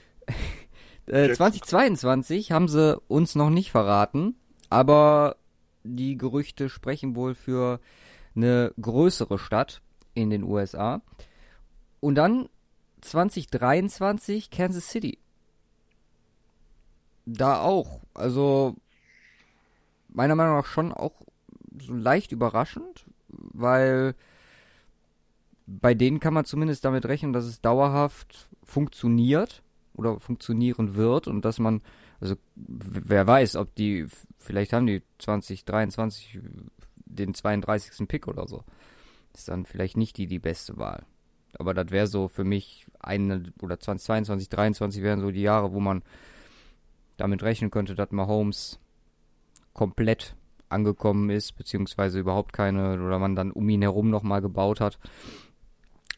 äh, 1.06 1.32
2022 1.32 2.52
haben 2.52 2.68
sie 2.68 2.98
uns 3.08 3.34
noch 3.34 3.50
nicht 3.50 3.70
verraten, 3.70 4.36
aber 4.70 5.36
die 5.84 6.16
Gerüchte 6.16 6.68
sprechen 6.68 7.14
wohl 7.14 7.34
für 7.34 7.80
eine 8.34 8.72
größere 8.80 9.38
Stadt 9.38 9.82
in 10.14 10.30
den 10.30 10.42
USA. 10.42 11.02
Und 12.00 12.16
dann 12.16 12.48
2023 13.02 14.50
Kansas 14.50 14.88
City. 14.88 15.18
Da 17.26 17.60
auch. 17.60 18.00
Also 18.14 18.76
meiner 20.08 20.34
Meinung 20.34 20.56
nach 20.56 20.66
schon 20.66 20.92
auch 20.92 21.12
so 21.80 21.94
leicht 21.94 22.32
überraschend, 22.32 23.04
weil 23.28 24.14
bei 25.66 25.94
denen 25.94 26.20
kann 26.20 26.34
man 26.34 26.44
zumindest 26.44 26.84
damit 26.84 27.06
rechnen, 27.06 27.32
dass 27.32 27.44
es 27.44 27.60
dauerhaft 27.60 28.48
funktioniert 28.62 29.62
oder 29.94 30.20
funktionieren 30.20 30.94
wird 30.94 31.26
und 31.26 31.44
dass 31.44 31.58
man, 31.58 31.82
also 32.24 32.36
wer 32.56 33.26
weiß, 33.26 33.56
ob 33.56 33.74
die, 33.74 34.06
vielleicht 34.38 34.72
haben 34.72 34.86
die 34.86 35.02
2023 35.18 36.40
den 36.96 37.34
32. 37.34 38.08
Pick 38.08 38.26
oder 38.26 38.48
so. 38.48 38.64
Ist 39.34 39.48
dann 39.48 39.66
vielleicht 39.66 39.96
nicht 39.96 40.16
die, 40.16 40.26
die 40.26 40.38
beste 40.38 40.78
Wahl. 40.78 41.04
Aber 41.58 41.74
das 41.74 41.90
wäre 41.90 42.06
so 42.06 42.28
für 42.28 42.44
mich 42.44 42.86
eine, 42.98 43.52
oder 43.60 43.78
2022, 43.78 44.48
2023 44.48 45.02
wären 45.02 45.20
so 45.20 45.30
die 45.30 45.42
Jahre, 45.42 45.72
wo 45.72 45.80
man 45.80 46.02
damit 47.16 47.42
rechnen 47.42 47.70
könnte, 47.70 47.94
dass 47.94 48.10
Mahomes 48.10 48.80
komplett 49.72 50.34
angekommen 50.68 51.30
ist, 51.30 51.52
beziehungsweise 51.52 52.18
überhaupt 52.18 52.52
keine, 52.52 53.04
oder 53.04 53.18
man 53.18 53.36
dann 53.36 53.52
um 53.52 53.68
ihn 53.68 53.82
herum 53.82 54.10
nochmal 54.10 54.40
gebaut 54.40 54.80
hat. 54.80 54.98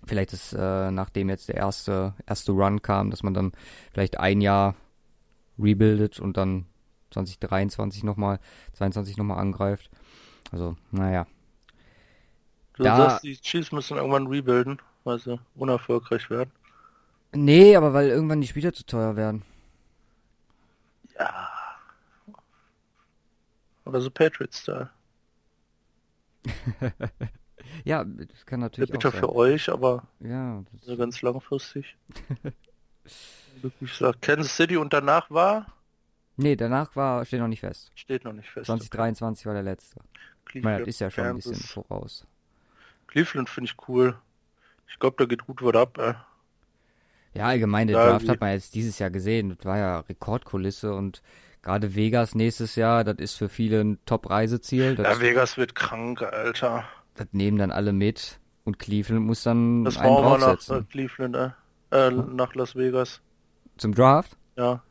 Vielleicht 0.06 0.32
ist, 0.32 0.52
äh, 0.52 0.90
nachdem 0.90 1.28
jetzt 1.28 1.48
der 1.48 1.56
erste, 1.56 2.14
erste 2.26 2.52
Run 2.52 2.80
kam, 2.80 3.10
dass 3.10 3.22
man 3.22 3.34
dann 3.34 3.52
vielleicht 3.92 4.20
ein 4.20 4.40
Jahr 4.40 4.76
rebuildet 5.58 6.20
und 6.20 6.36
dann 6.36 6.66
2023 7.10 8.04
nochmal, 8.04 8.40
22 8.74 9.16
nochmal 9.16 9.38
angreift. 9.38 9.90
Also, 10.52 10.76
naja. 10.90 11.26
Du 12.74 12.82
da, 12.82 12.96
sagst, 12.96 13.24
die 13.24 13.36
Chiefs 13.36 13.72
müssen 13.72 13.96
irgendwann 13.96 14.26
rebuilden, 14.26 14.80
weil 15.04 15.18
sie 15.18 15.40
unerfolgreich 15.54 16.28
werden. 16.30 16.50
Nee, 17.32 17.76
aber 17.76 17.92
weil 17.92 18.08
irgendwann 18.08 18.40
die 18.40 18.46
Spieler 18.46 18.72
zu 18.72 18.84
teuer 18.84 19.16
werden. 19.16 19.42
Ja. 21.18 21.48
Oder 23.84 24.00
so 24.00 24.10
Patriots-Style. 24.10 24.90
ja, 27.84 28.04
das 28.04 28.46
kann 28.46 28.60
natürlich 28.60 28.88
ja, 28.88 28.92
bitter 28.92 29.08
auch 29.08 29.12
sein. 29.12 29.20
für 29.20 29.34
euch, 29.34 29.68
aber 29.68 30.06
ja, 30.20 30.62
so 30.82 30.96
ganz 30.96 31.22
langfristig. 31.22 31.96
Wirklich 33.62 33.90
gesagt, 33.90 34.22
Kansas 34.22 34.56
City 34.56 34.76
und 34.76 34.92
danach 34.92 35.30
war? 35.30 35.66
Nee, 36.36 36.56
danach 36.56 36.94
war, 36.96 37.24
steht 37.24 37.40
noch 37.40 37.48
nicht 37.48 37.60
fest. 37.60 37.90
Steht 37.94 38.24
noch 38.24 38.32
nicht 38.32 38.50
fest. 38.50 38.66
2023 38.66 39.42
okay. 39.42 39.48
war 39.48 39.54
der 39.54 39.62
letzte. 39.62 40.00
Ich 40.52 40.62
meine, 40.62 40.80
das 40.80 40.88
ist 40.88 41.00
ja 41.00 41.10
schon 41.10 41.24
Kansas. 41.24 41.46
ein 41.46 41.52
bisschen 41.52 41.68
voraus. 41.68 42.26
Cleveland 43.06 43.48
finde 43.48 43.70
ich 43.70 43.88
cool. 43.88 44.16
Ich 44.88 44.98
glaube, 44.98 45.16
da 45.18 45.24
geht 45.24 45.46
gut 45.46 45.62
was 45.62 45.74
ab. 45.74 45.98
Äh. 45.98 46.14
Ja, 47.34 47.46
allgemein, 47.46 47.88
der 47.88 47.96
Draft 47.96 48.28
hat 48.28 48.40
man 48.40 48.52
jetzt 48.52 48.74
dieses 48.74 48.98
Jahr 48.98 49.10
gesehen. 49.10 49.56
Das 49.56 49.64
war 49.64 49.78
ja 49.78 50.00
Rekordkulisse 50.00 50.94
und 50.94 51.22
Gerade 51.66 51.96
Vegas 51.96 52.36
nächstes 52.36 52.76
Jahr, 52.76 53.02
das 53.02 53.16
ist 53.18 53.34
für 53.34 53.48
viele 53.48 53.80
ein 53.80 53.98
Top-Reiseziel. 54.06 54.96
Ja, 55.02 55.20
Vegas 55.20 55.56
wird 55.56 55.74
krank, 55.74 56.22
Alter. 56.22 56.84
Das 57.16 57.26
nehmen 57.32 57.58
dann 57.58 57.72
alle 57.72 57.92
mit 57.92 58.38
und 58.62 58.78
Cleveland 58.78 59.26
muss 59.26 59.42
dann 59.42 59.84
das 59.84 59.96
einen 59.96 60.14
draufsetzen. 60.14 60.76
nach 60.76 60.82
äh, 60.84 60.86
Cleveland, 60.88 61.34
äh, 61.34 61.50
äh 61.90 62.10
hm? 62.12 62.36
nach 62.36 62.54
Las 62.54 62.76
Vegas. 62.76 63.20
Zum 63.76 63.94
Draft? 63.94 64.36
Ja. 64.56 64.82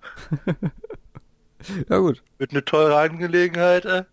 ja 1.89 1.98
gut. 1.98 2.24
Wird 2.38 2.51
eine 2.51 2.63
teure 2.63 2.98
Angelegenheit, 2.98 3.86
äh. 3.86 4.04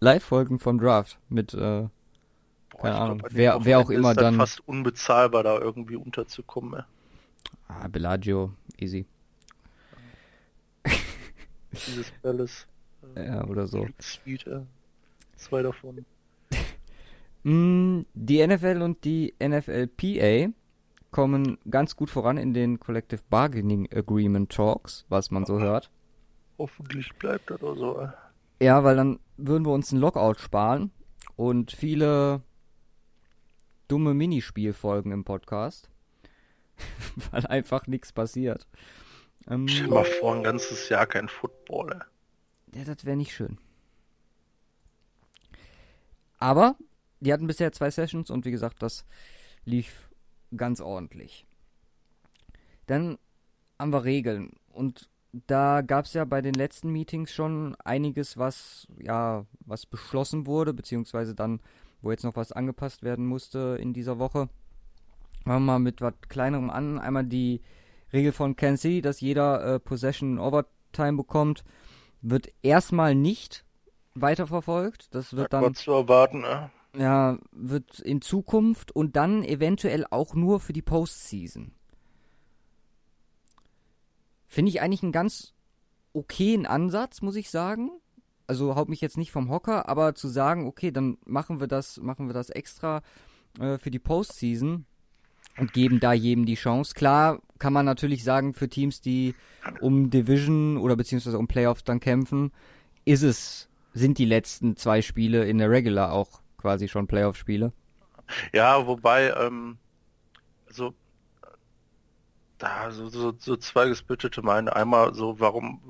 Live-Folgen 0.00 0.58
vom 0.58 0.78
Draft 0.78 1.18
mit, 1.28 1.54
äh, 1.54 1.58
Boah, 1.58 1.90
keine 2.80 2.96
Ahnung, 2.96 3.18
glaub, 3.18 3.34
wer, 3.34 3.64
wer 3.64 3.78
auch 3.78 3.90
immer 3.90 4.12
ist 4.12 4.20
dann... 4.20 4.36
fast 4.36 4.66
unbezahlbar, 4.66 5.42
da 5.42 5.58
irgendwie 5.58 5.96
unterzukommen, 5.96 6.80
äh. 6.80 6.82
Ah, 7.68 7.88
Bellagio, 7.88 8.52
easy 8.78 9.06
dieses 11.86 12.10
Palace. 12.22 12.66
Äh, 13.14 13.26
ja, 13.26 13.44
oder 13.44 13.66
so. 13.66 13.86
Suite, 14.00 14.46
äh, 14.46 14.60
zwei 15.36 15.62
davon. 15.62 16.04
Mm, 17.48 18.00
die 18.12 18.44
NFL 18.44 18.82
und 18.82 19.04
die 19.04 19.32
NFLPA 19.38 20.52
kommen 21.16 21.56
ganz 21.70 21.96
gut 21.96 22.10
voran 22.10 22.36
in 22.36 22.52
den 22.52 22.78
Collective 22.78 23.22
Bargaining 23.30 23.90
Agreement 23.90 24.52
Talks, 24.52 25.06
was 25.08 25.30
man 25.30 25.46
so 25.46 25.58
hört. 25.58 25.90
Hoffentlich 26.58 27.10
bleibt 27.14 27.48
das 27.48 27.62
oder 27.62 27.80
so. 27.80 28.08
Ja, 28.60 28.84
weil 28.84 28.96
dann 28.96 29.18
würden 29.38 29.64
wir 29.64 29.72
uns 29.72 29.92
einen 29.92 30.02
Lockout 30.02 30.40
sparen 30.40 30.90
und 31.34 31.72
viele 31.72 32.42
dumme 33.88 34.12
Minispielfolgen 34.12 35.10
im 35.10 35.24
Podcast, 35.24 35.88
weil 37.30 37.46
einfach 37.46 37.86
nichts 37.86 38.12
passiert. 38.12 38.68
Ähm, 39.48 39.68
Stell 39.68 39.88
mal 39.88 40.04
vor, 40.04 40.34
ein 40.34 40.42
ganzes 40.42 40.86
Jahr 40.90 41.06
kein 41.06 41.30
Football. 41.30 42.04
Ja, 42.74 42.84
das 42.84 43.06
wäre 43.06 43.16
nicht 43.16 43.32
schön. 43.32 43.56
Aber 46.36 46.76
die 47.20 47.32
hatten 47.32 47.46
bisher 47.46 47.72
zwei 47.72 47.90
Sessions 47.90 48.28
und 48.28 48.44
wie 48.44 48.50
gesagt, 48.50 48.82
das 48.82 49.06
lief 49.64 50.05
ganz 50.54 50.80
ordentlich. 50.80 51.46
Dann 52.86 53.18
haben 53.78 53.92
wir 53.92 54.04
Regeln 54.04 54.52
und 54.72 55.08
da 55.46 55.82
gab 55.82 56.06
es 56.06 56.14
ja 56.14 56.24
bei 56.24 56.40
den 56.40 56.54
letzten 56.54 56.90
Meetings 56.90 57.32
schon 57.32 57.76
einiges, 57.84 58.38
was 58.38 58.86
ja 58.98 59.44
was 59.60 59.86
beschlossen 59.86 60.46
wurde, 60.46 60.72
beziehungsweise 60.72 61.34
dann, 61.34 61.60
wo 62.00 62.10
jetzt 62.10 62.24
noch 62.24 62.36
was 62.36 62.52
angepasst 62.52 63.02
werden 63.02 63.26
musste 63.26 63.76
in 63.80 63.92
dieser 63.92 64.18
Woche. 64.18 64.48
Fangen 65.44 65.64
wir 65.64 65.72
mal 65.72 65.78
mit 65.78 66.00
was 66.00 66.14
kleinerem 66.28 66.70
an. 66.70 66.98
Einmal 66.98 67.24
die 67.24 67.60
Regel 68.12 68.32
von 68.32 68.56
Kansas 68.56 68.82
City, 68.82 69.02
dass 69.02 69.20
jeder 69.20 69.74
äh, 69.74 69.80
Possession 69.80 70.38
Overtime 70.38 71.16
bekommt, 71.16 71.64
wird 72.22 72.52
erstmal 72.62 73.14
nicht 73.14 73.64
weiterverfolgt. 74.14 75.14
Das 75.14 75.36
wird 75.36 75.52
ja, 75.52 75.60
dann 75.60 75.74
zu 75.74 75.92
erwarten. 75.92 76.40
Ne? 76.40 76.70
Ja, 76.96 77.38
wird 77.52 78.00
in 78.00 78.22
Zukunft 78.22 78.90
und 78.90 79.16
dann 79.16 79.44
eventuell 79.44 80.06
auch 80.10 80.34
nur 80.34 80.60
für 80.60 80.72
die 80.72 80.82
Postseason. 80.82 81.72
Finde 84.46 84.70
ich 84.70 84.80
eigentlich 84.80 85.02
einen 85.02 85.12
ganz 85.12 85.52
okayen 86.14 86.64
Ansatz, 86.64 87.20
muss 87.20 87.36
ich 87.36 87.50
sagen. 87.50 87.90
Also 88.46 88.76
haut 88.76 88.88
mich 88.88 89.00
jetzt 89.00 89.18
nicht 89.18 89.30
vom 89.30 89.50
Hocker, 89.50 89.88
aber 89.88 90.14
zu 90.14 90.28
sagen, 90.28 90.66
okay, 90.66 90.90
dann 90.90 91.18
machen 91.26 91.60
wir 91.60 91.66
das, 91.66 92.00
machen 92.00 92.28
wir 92.28 92.34
das 92.34 92.48
extra 92.48 93.02
äh, 93.58 93.76
für 93.76 93.90
die 93.90 93.98
Postseason 93.98 94.86
und 95.58 95.72
geben 95.72 96.00
da 96.00 96.12
jedem 96.12 96.46
die 96.46 96.54
Chance. 96.54 96.94
Klar 96.94 97.42
kann 97.58 97.72
man 97.72 97.84
natürlich 97.84 98.24
sagen, 98.24 98.54
für 98.54 98.68
Teams, 98.68 99.00
die 99.00 99.34
um 99.80 100.10
Division 100.10 100.78
oder 100.78 100.96
beziehungsweise 100.96 101.38
um 101.38 101.48
Playoffs 101.48 101.84
dann 101.84 102.00
kämpfen, 102.00 102.52
ist 103.04 103.22
es, 103.22 103.68
sind 103.92 104.16
die 104.18 104.24
letzten 104.24 104.76
zwei 104.76 105.02
Spiele 105.02 105.46
in 105.46 105.58
der 105.58 105.70
Regular 105.70 106.12
auch 106.12 106.40
quasi 106.58 106.88
schon 106.88 107.06
Playoff-Spiele. 107.06 107.72
Ja, 108.52 108.86
wobei, 108.86 109.30
ähm, 109.30 109.78
also 110.66 110.94
da 112.58 112.90
so, 112.90 113.08
so, 113.08 113.34
so 113.38 113.56
zwei 113.56 113.88
gesplittete 113.88 114.42
meine. 114.42 114.74
Einmal 114.74 115.14
so, 115.14 115.38
warum, 115.40 115.80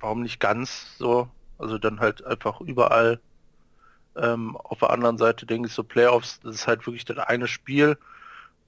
warum 0.00 0.22
nicht 0.22 0.40
ganz 0.40 0.96
so? 0.98 1.28
Also 1.58 1.78
dann 1.78 2.00
halt 2.00 2.24
einfach 2.24 2.60
überall. 2.60 3.20
Ähm, 4.16 4.56
auf 4.56 4.78
der 4.78 4.90
anderen 4.90 5.18
Seite 5.18 5.44
denke 5.44 5.68
ich 5.68 5.74
so 5.74 5.82
Playoffs, 5.82 6.40
das 6.40 6.54
ist 6.54 6.66
halt 6.68 6.86
wirklich 6.86 7.04
das 7.04 7.18
eine 7.18 7.48
Spiel 7.48 7.98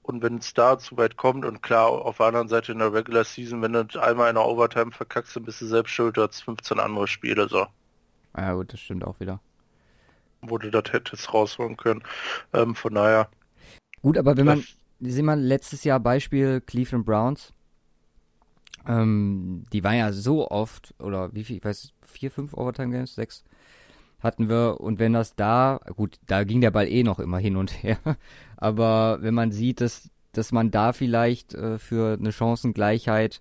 und 0.07 0.21
wenn 0.21 0.37
es 0.37 0.53
da 0.53 0.79
zu 0.79 0.97
weit 0.97 1.17
kommt 1.17 1.45
und 1.45 1.61
klar, 1.61 1.89
auf 1.89 2.17
der 2.17 2.27
anderen 2.27 2.47
Seite 2.47 2.71
in 2.71 2.79
der 2.79 2.93
Regular 2.93 3.25
Season, 3.25 3.61
wenn 3.61 3.73
du 3.73 4.01
einmal 4.01 4.29
in 4.29 4.35
der 4.35 4.45
Overtime 4.45 4.91
verkackst, 4.91 5.35
dann 5.35 5.43
bist 5.43 5.61
du 5.61 5.65
selbst 5.67 5.91
schuld, 5.91 6.17
du 6.17 6.21
hast 6.23 6.41
15 6.41 6.79
andere 6.79 7.07
Spiele, 7.07 7.47
so. 7.49 7.67
Ja 8.37 8.53
gut, 8.53 8.71
das 8.71 8.79
stimmt 8.79 9.05
auch 9.05 9.19
wieder. 9.19 9.41
Wo 10.41 10.57
du 10.57 10.69
das 10.69 10.91
hättest 10.91 11.33
rausholen 11.33 11.77
können. 11.77 12.03
Ähm, 12.53 12.75
von 12.75 12.93
daher. 12.93 13.29
Gut, 14.01 14.17
aber 14.17 14.37
wenn 14.37 14.45
man, 14.45 14.63
sehen 14.99 15.25
wir 15.25 15.35
letztes 15.35 15.83
Jahr 15.83 15.99
Beispiel 15.99 16.61
Cleveland 16.61 17.05
Browns, 17.05 17.53
ähm, 18.87 19.63
die 19.73 19.83
waren 19.83 19.97
ja 19.97 20.11
so 20.13 20.49
oft, 20.49 20.93
oder 20.99 21.33
wie 21.33 21.43
viel, 21.43 21.57
ich 21.57 21.63
weiß, 21.65 21.93
vier, 22.05 22.31
fünf 22.31 22.53
Overtime 22.53 22.91
Games, 22.91 23.15
sechs, 23.15 23.43
hatten 24.19 24.49
wir. 24.49 24.79
Und 24.79 24.99
wenn 24.99 25.13
das 25.13 25.35
da, 25.35 25.79
gut, 25.95 26.17
da 26.27 26.43
ging 26.43 26.61
der 26.61 26.71
Ball 26.71 26.87
eh 26.87 27.03
noch 27.03 27.19
immer 27.19 27.39
hin 27.39 27.57
und 27.57 27.83
her. 27.83 27.97
Aber 28.57 29.21
wenn 29.21 29.33
man 29.33 29.51
sieht, 29.51 29.81
dass 29.81 30.09
dass 30.37 30.51
man 30.51 30.71
da 30.71 30.93
vielleicht 30.93 31.55
äh, 31.55 31.79
für 31.79 32.17
eine 32.17 32.31
Chancengleichheit 32.31 33.39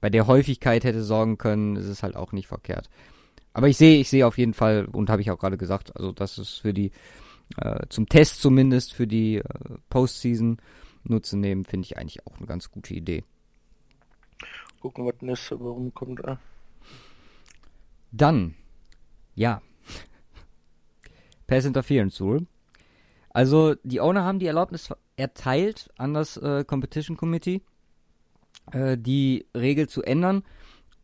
bei 0.00 0.10
der 0.10 0.26
Häufigkeit 0.26 0.84
hätte 0.84 1.02
sorgen 1.02 1.38
können, 1.38 1.76
ist 1.76 1.86
es 1.86 2.02
halt 2.02 2.16
auch 2.16 2.32
nicht 2.32 2.46
verkehrt. 2.46 2.88
Aber 3.56 3.68
ich 3.68 3.78
sehe, 3.78 3.98
ich 3.98 4.10
sehe 4.10 4.26
auf 4.26 4.36
jeden 4.36 4.52
Fall, 4.52 4.84
und 4.84 5.08
habe 5.08 5.22
ich 5.22 5.30
auch 5.30 5.38
gerade 5.38 5.56
gesagt, 5.56 5.96
also 5.96 6.12
das 6.12 6.36
ist 6.36 6.58
für 6.58 6.74
die, 6.74 6.90
äh, 7.56 7.86
zum 7.88 8.06
Test 8.06 8.42
zumindest 8.42 8.92
für 8.92 9.06
die 9.06 9.36
äh, 9.36 9.44
Postseason 9.88 10.58
Nutzen 11.04 11.40
nehmen, 11.40 11.64
finde 11.64 11.86
ich 11.86 11.96
eigentlich 11.96 12.26
auch 12.26 12.36
eine 12.36 12.46
ganz 12.46 12.70
gute 12.70 12.92
Idee. 12.92 13.24
Gucken, 14.80 15.06
was 15.06 15.14
nächste 15.22 15.58
Woche 15.58 15.90
kommt. 15.92 16.22
Äh. 16.24 16.36
Dann, 18.12 18.56
ja, 19.34 19.62
Pass 21.46 21.64
Interference 21.64 22.20
Rule. 22.20 22.46
Also 23.30 23.74
die 23.84 24.02
Owner 24.02 24.22
haben 24.22 24.38
die 24.38 24.48
Erlaubnis 24.48 24.92
erteilt 25.16 25.88
an 25.96 26.12
das 26.12 26.36
äh, 26.36 26.62
Competition 26.66 27.16
Committee, 27.16 27.62
äh, 28.72 28.98
die 28.98 29.46
Regel 29.56 29.88
zu 29.88 30.02
ändern 30.02 30.42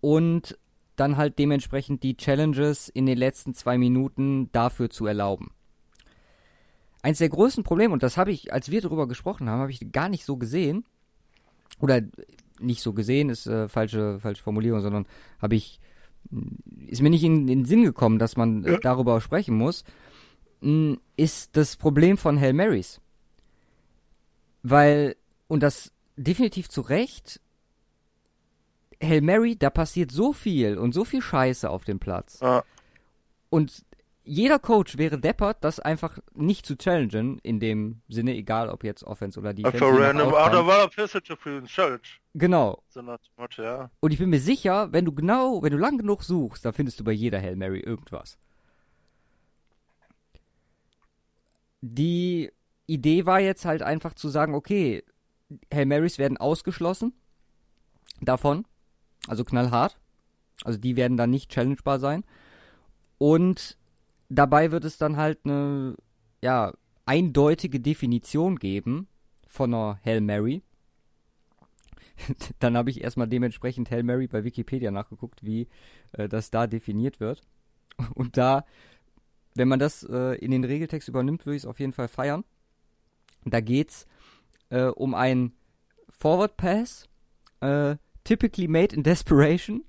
und 0.03 0.59
dann 1.03 1.17
halt 1.17 1.39
dementsprechend 1.39 2.05
die 2.05 2.17
Challenges 2.17 2.89
in 2.89 3.07
den 3.07 3.19
letzten 3.19 3.55
zwei 3.55 3.77
Minuten 3.77 4.51
dafür 4.53 4.89
zu 4.89 5.05
erlauben. 5.07 5.51
Eins 7.03 7.19
der 7.19 7.29
größten 7.29 7.65
Probleme, 7.65 7.93
und 7.93 8.05
das 8.05 8.17
habe 8.17 8.31
ich, 8.31 8.53
als 8.53 8.71
wir 8.71 8.81
darüber 8.81 9.09
gesprochen 9.09 9.51
haben, 9.51 9.61
habe 9.61 9.73
ich 9.73 9.91
gar 9.91 10.09
nicht 10.09 10.25
so 10.25 10.37
gesehen, 10.37 10.85
oder 11.81 12.01
nicht 12.61 12.83
so 12.83 12.93
gesehen, 12.93 13.31
ist 13.31 13.49
äh, 13.49 13.69
falsche, 13.69 14.21
falsche 14.21 14.45
Formulierung, 14.45 14.81
sondern 14.81 15.07
habe 15.41 15.57
ich, 15.57 15.81
ist 16.87 17.03
mir 17.03 17.11
nicht 17.11 17.25
in, 17.25 17.41
in, 17.41 17.47
den 17.49 17.65
Sinn 17.65 17.83
gekommen, 17.83 18.21
dass 18.21 18.37
man 18.37 18.63
ja. 18.63 18.79
darüber 18.79 19.21
sprechen 19.21 19.57
muss, 19.57 19.83
ist 21.17 21.57
das 21.57 21.77
Problem 21.77 22.17
von 22.17 22.39
Hail 22.39 22.53
Marys. 22.53 23.01
Weil, 24.63 25.17
und 25.49 25.65
das 25.65 25.91
definitiv 26.17 26.69
zu 26.69 26.83
Recht, 26.83 27.41
Hail 29.03 29.21
Mary, 29.21 29.57
da 29.57 29.71
passiert 29.71 30.13
so 30.13 30.33
viel 30.33 30.79
und 30.79 30.93
so 30.93 31.05
viel 31.05 31.23
Scheiße 31.23 31.69
auf 31.69 31.85
dem 31.85 31.99
Platz. 31.99 32.41
Ja. 32.41 32.63
Und 33.51 33.85
jeder 34.25 34.61
Coach 34.61 34.99
wäre 34.99 35.19
deppert, 35.19 35.65
das 35.65 35.81
einfach 35.81 36.19
nicht 36.33 36.65
zu 36.65 36.77
challengen, 36.77 37.41
in 37.43 37.59
dem 37.59 38.03
Sinne, 38.09 38.37
egal 38.37 38.69
ob 38.69 38.85
jetzt 38.85 39.03
Offense 39.03 39.39
oder 39.41 39.53
Defense. 39.53 39.79
Genau. 42.35 42.83
Und 43.99 44.13
ich 44.13 44.19
bin 44.19 44.31
mir 44.31 44.41
sicher, 44.41 44.93
wenn 44.93 45.05
du 45.05 45.13
genau, 45.13 45.63
wenn 45.63 45.73
du 45.73 45.79
lang 45.79 45.99
genug 45.99 46.23
suchst, 46.23 46.65
dann 46.65 46.73
findest 46.73 47.01
du 47.01 47.05
bei 47.05 47.13
jeder 47.13 47.41
Hail 47.41 47.57
Mary 47.57 47.81
irgendwas. 47.81 48.39
die 51.83 52.51
Idee 52.87 53.27
war 53.27 53.41
jetzt 53.41 53.65
halt 53.65 53.83
einfach 53.83 54.15
zu 54.15 54.29
sagen, 54.29 54.55
okay, 54.55 55.05
Hail 55.73 55.87
Marys 55.87 56.17
werden 56.17 56.39
ausgeschlossen 56.39 57.13
davon, 58.23 58.65
also 59.27 59.45
knallhart. 59.45 59.99
Also 60.65 60.79
die 60.79 60.97
werden 60.97 61.17
dann 61.17 61.31
nicht 61.31 61.51
challengebar 61.51 61.99
sein. 61.99 62.25
Und 63.19 63.77
dabei 64.29 64.71
wird 64.71 64.85
es 64.85 64.99
dann 64.99 65.17
halt 65.17 65.41
eine, 65.45 65.97
ja, 66.43 66.73
eindeutige 67.07 67.81
Definition 67.81 68.57
geben 68.59 69.09
von 69.49 69.75
einer 69.75 70.01
Hail 70.05 70.21
Mary. 70.21 70.63
dann 72.59 72.77
habe 72.77 72.91
ich 72.91 73.03
erstmal 73.03 73.29
dementsprechend 73.29 73.91
Hail 73.91 74.03
Mary 74.03 74.27
bei 74.27 74.45
Wikipedia 74.45 74.91
nachgeguckt, 74.91 75.45
wie 75.45 75.69
äh, 76.13 76.29
das 76.29 76.51
da 76.51 76.67
definiert 76.67 77.21
wird. 77.21 77.43
Und 78.15 78.37
da 78.37 78.65
wenn 79.55 79.69
man 79.69 79.79
das 79.79 80.03
äh, 80.05 80.37
in 80.37 80.51
den 80.51 80.65
Regeltext 80.65 81.09
übernimmt, 81.09 81.45
würde 81.45 81.57
ich 81.57 81.63
es 81.63 81.69
auf 81.69 81.81
jeden 81.81 81.93
Fall 81.93 82.09
feiern. 82.09 82.45
Da 83.45 83.61
geht's 83.61 84.07
äh, 84.71 84.85
um 84.85 85.15
ein 85.15 85.53
Forward 86.09 86.57
Pass, 86.57 87.09
äh, 87.61 87.97
typically 88.25 88.69
made 88.69 88.93
in 88.93 89.03
desperation, 89.03 89.85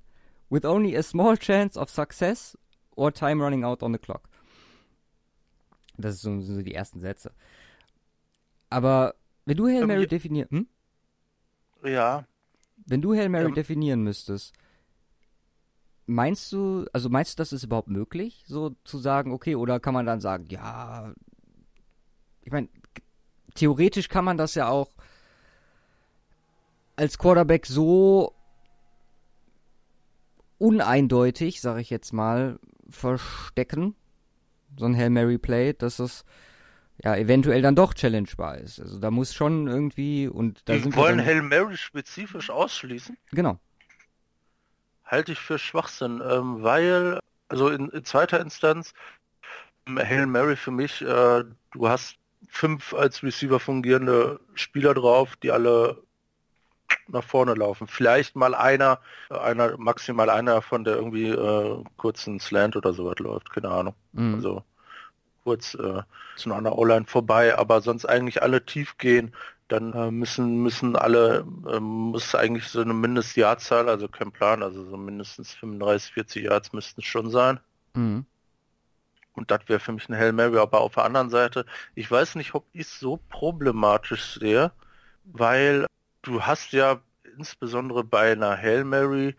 with 0.49 0.65
only 0.65 0.95
a 0.95 1.03
small 1.03 1.35
chance 1.35 1.77
of 1.77 1.89
success 1.89 2.55
or 2.95 3.11
time 3.11 3.41
running 3.41 3.63
out 3.63 3.81
on 3.81 3.91
the 3.91 3.97
clock. 3.97 4.29
Das 5.97 6.21
sind 6.21 6.41
so, 6.41 6.55
so 6.55 6.61
die 6.61 6.75
ersten 6.75 6.99
Sätze. 6.99 7.31
Aber 8.69 9.15
wenn 9.45 9.57
du 9.57 9.67
Hail 9.67 9.85
Mary 9.85 10.07
definieren, 10.07 10.49
hm? 10.49 10.67
Ja. 11.83 12.25
Wenn 12.85 13.01
du 13.01 13.13
Hail 13.13 13.29
Mary 13.29 13.49
ja. 13.49 13.55
definieren 13.55 14.03
müsstest, 14.03 14.53
Meinst 16.05 16.51
du, 16.51 16.85
also 16.91 17.09
meinst 17.09 17.33
du, 17.33 17.41
das 17.41 17.53
ist 17.53 17.63
überhaupt 17.63 17.87
möglich, 17.87 18.43
so 18.45 18.75
zu 18.83 18.97
sagen, 18.97 19.31
okay, 19.31 19.55
oder 19.55 19.79
kann 19.79 19.93
man 19.93 20.05
dann 20.05 20.19
sagen, 20.19 20.47
ja, 20.49 21.13
ich 22.41 22.51
meine, 22.51 22.67
theoretisch 23.55 24.09
kann 24.09 24.25
man 24.25 24.37
das 24.37 24.53
ja 24.55 24.67
auch 24.67 24.89
als 26.95 27.17
Quarterback 27.17 27.65
so 27.65 28.33
uneindeutig, 30.57 31.61
sage 31.61 31.81
ich 31.81 31.89
jetzt 31.89 32.13
mal, 32.13 32.59
verstecken, 32.89 33.95
so 34.77 34.85
ein 34.85 34.95
Hail 34.95 35.09
Mary 35.09 35.37
Play, 35.37 35.73
dass 35.73 35.99
es 35.99 36.23
ja 37.03 37.15
eventuell 37.15 37.61
dann 37.61 37.75
doch 37.75 37.93
challengebar 37.93 38.57
ist. 38.59 38.79
Also 38.79 38.99
da 38.99 39.11
muss 39.11 39.33
schon 39.33 39.67
irgendwie 39.67 40.27
und 40.27 40.61
da 40.65 40.73
Die 40.73 40.79
sind 40.79 40.95
wollen 40.95 41.23
Hail 41.23 41.41
Mary 41.41 41.77
spezifisch 41.77 42.49
ausschließen. 42.49 43.17
Genau 43.31 43.59
halte 45.13 45.31
ich 45.31 45.39
für 45.39 45.59
Schwachsinn, 45.59 46.21
ähm, 46.27 46.63
weil, 46.63 47.19
also 47.47 47.69
in, 47.69 47.89
in, 47.89 48.03
zweiter 48.03 48.39
Instanz, 48.39 48.93
ähm, 49.87 49.99
Hail 49.99 50.25
Mary 50.25 50.55
für 50.55 50.71
mich, 50.71 51.01
äh, 51.01 51.43
du 51.71 51.87
hast 51.87 52.17
fünf 52.49 52.93
als 52.93 53.21
Receiver 53.21 53.59
fungierende 53.59 54.39
Spieler 54.55 54.95
drauf, 54.95 55.35
die 55.37 55.51
alle 55.51 56.01
nach 57.07 57.23
vorne 57.23 57.53
laufen. 57.53 57.87
Vielleicht 57.87 58.35
mal 58.35 58.55
einer, 58.55 58.99
einer, 59.29 59.77
maximal 59.77 60.29
einer 60.29 60.61
von 60.61 60.83
der 60.83 60.95
irgendwie 60.95 61.29
äh, 61.29 61.83
kurzen 61.97 62.39
Slant 62.39 62.75
oder 62.75 62.93
so 62.93 63.05
was 63.05 63.19
läuft, 63.19 63.49
keine 63.51 63.69
Ahnung. 63.69 63.95
Mhm. 64.13 64.35
Also 64.35 64.63
kurz 65.43 65.73
äh, 65.73 66.01
zu 66.37 66.53
einer 66.53 66.77
O-Line 66.77 67.05
vorbei, 67.05 67.57
aber 67.57 67.81
sonst 67.81 68.05
eigentlich 68.05 68.41
alle 68.41 68.65
tief 68.65 68.97
gehen 68.97 69.33
dann 69.73 69.93
äh, 69.93 70.11
müssen 70.11 70.61
müssen 70.61 70.95
alle 70.95 71.45
äh, 71.67 71.79
muss 71.79 72.35
eigentlich 72.35 72.67
so 72.67 72.81
eine 72.81 72.93
Mindestjahrzahl, 72.93 73.89
also 73.89 74.07
kein 74.07 74.31
Plan, 74.31 74.61
also 74.61 74.85
so 74.85 74.97
mindestens 74.97 75.53
35, 75.55 76.13
40 76.13 76.43
Yards 76.43 76.73
müssten 76.73 77.01
es 77.01 77.07
schon 77.07 77.29
sein. 77.29 77.59
Mhm. 77.95 78.25
Und 79.33 79.49
das 79.49 79.61
wäre 79.67 79.79
für 79.79 79.93
mich 79.93 80.07
ein 80.09 80.15
Hail 80.15 80.31
Mary, 80.31 80.57
aber 80.57 80.81
auf 80.81 80.93
der 80.93 81.05
anderen 81.05 81.29
Seite, 81.29 81.65
ich 81.95 82.09
weiß 82.09 82.35
nicht, 82.35 82.53
ob 82.53 82.65
ich 82.71 82.81
es 82.81 82.99
so 82.99 83.19
problematisch 83.29 84.35
sehe, 84.39 84.71
weil 85.23 85.87
du 86.23 86.41
hast 86.41 86.73
ja 86.73 86.99
insbesondere 87.37 88.03
bei 88.03 88.31
einer 88.31 88.57
Hail 88.57 88.83
Mary 88.83 89.35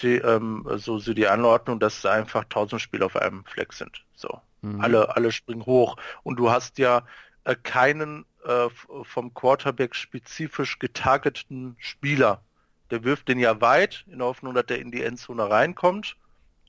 die, 0.00 0.16
ähm, 0.16 0.66
so, 0.76 0.98
so 0.98 1.14
die 1.14 1.28
Anordnung, 1.28 1.78
dass 1.78 2.04
einfach 2.04 2.44
1000 2.44 2.80
Spieler 2.80 3.06
auf 3.06 3.16
einem 3.16 3.44
Fleck 3.44 3.72
sind. 3.72 4.04
So. 4.16 4.40
Mhm. 4.62 4.80
Alle, 4.80 5.14
alle 5.16 5.30
springen 5.30 5.66
hoch. 5.66 5.96
Und 6.22 6.36
du 6.36 6.50
hast 6.50 6.78
ja 6.78 7.02
äh, 7.44 7.54
keinen 7.54 8.24
äh, 8.44 8.68
vom 9.02 9.34
Quarterback 9.34 9.94
spezifisch 9.94 10.78
getargeteten 10.78 11.76
Spieler. 11.78 12.42
Der 12.90 13.04
wirft 13.04 13.28
den 13.28 13.38
ja 13.38 13.60
weit, 13.60 14.04
in 14.08 14.18
der 14.18 14.28
Hoffnung, 14.28 14.54
dass 14.54 14.66
der 14.66 14.80
in 14.80 14.90
die 14.90 15.02
Endzone 15.02 15.48
reinkommt. 15.48 16.16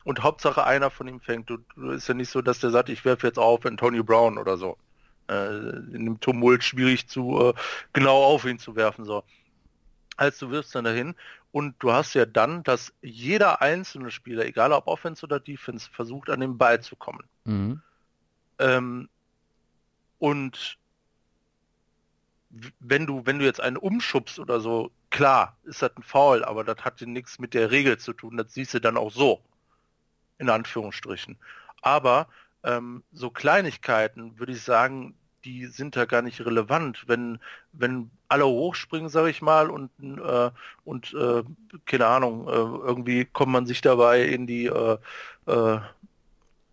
Und 0.03 0.21
Hauptsache 0.21 0.63
einer 0.63 0.91
von 0.91 1.07
ihm 1.07 1.19
fängt. 1.19 1.49
Du, 1.49 1.57
du 1.75 1.91
ist 1.91 2.07
ja 2.07 2.13
nicht 2.13 2.29
so, 2.29 2.41
dass 2.43 2.59
der 2.59 2.69
sagt, 2.69 2.89
ich 2.89 3.03
werfe 3.05 3.25
jetzt 3.25 3.39
auf 3.39 3.65
Antonio 3.65 4.03
Brown 4.03 4.37
oder 4.37 4.55
so. 4.55 4.77
Äh, 5.27 5.57
in 5.93 6.05
dem 6.05 6.19
Tumult 6.19 6.63
schwierig 6.63 7.07
zu 7.07 7.39
äh, 7.39 7.53
genau 7.93 8.23
auf 8.23 8.45
ihn 8.45 8.59
zu 8.59 8.75
werfen. 8.75 9.05
So. 9.05 9.23
Als 10.17 10.37
du 10.37 10.51
wirfst 10.51 10.75
dann 10.75 10.85
dahin 10.85 11.15
und 11.51 11.75
du 11.79 11.91
hast 11.91 12.13
ja 12.13 12.25
dann, 12.25 12.63
dass 12.63 12.93
jeder 13.01 13.61
einzelne 13.61 14.11
Spieler, 14.11 14.45
egal 14.45 14.71
ob 14.71 14.87
Offense 14.87 15.25
oder 15.25 15.39
Defense, 15.39 15.89
versucht 15.91 16.29
an 16.29 16.41
den 16.41 16.57
Ball 16.57 16.81
zu 16.81 16.95
kommen. 16.95 17.23
Mhm. 17.45 17.81
Ähm, 18.59 19.09
und 20.19 20.77
wenn 22.79 23.07
du, 23.07 23.25
wenn 23.25 23.39
du 23.39 23.45
jetzt 23.45 23.61
einen 23.61 23.77
umschubst 23.77 24.37
oder 24.39 24.59
so, 24.59 24.91
klar, 25.09 25.57
ist 25.63 25.81
das 25.81 25.91
ein 25.97 26.03
Foul, 26.03 26.45
aber 26.45 26.63
das 26.63 26.85
hat 26.85 27.01
ja 27.01 27.07
nichts 27.07 27.39
mit 27.39 27.53
der 27.53 27.71
Regel 27.71 27.97
zu 27.97 28.13
tun. 28.13 28.37
Das 28.37 28.53
siehst 28.53 28.75
du 28.75 28.79
dann 28.79 28.97
auch 28.97 29.11
so. 29.11 29.41
In 30.37 30.49
Anführungsstrichen. 30.49 31.37
Aber 31.81 32.27
ähm, 32.65 33.03
so 33.11 33.29
Kleinigkeiten, 33.29 34.37
würde 34.39 34.51
ich 34.51 34.61
sagen, 34.61 35.15
die 35.45 35.67
sind 35.67 35.95
da 35.95 36.05
gar 36.05 36.21
nicht 36.21 36.43
relevant. 36.43 37.03
Wenn, 37.07 37.39
wenn 37.71 38.09
alle 38.27 38.45
hochspringen, 38.47 39.09
sage 39.09 39.29
ich 39.29 39.41
mal, 39.41 39.69
und, 39.69 39.91
äh, 40.01 40.49
und 40.83 41.13
äh, 41.13 41.43
keine 41.85 42.07
Ahnung, 42.07 42.47
äh, 42.47 42.51
irgendwie 42.51 43.25
kommt 43.25 43.51
man 43.51 43.67
sich 43.67 43.81
dabei 43.81 44.23
in 44.23 44.47
die 44.47 44.65
äh, 44.65 44.97
äh, 45.45 45.79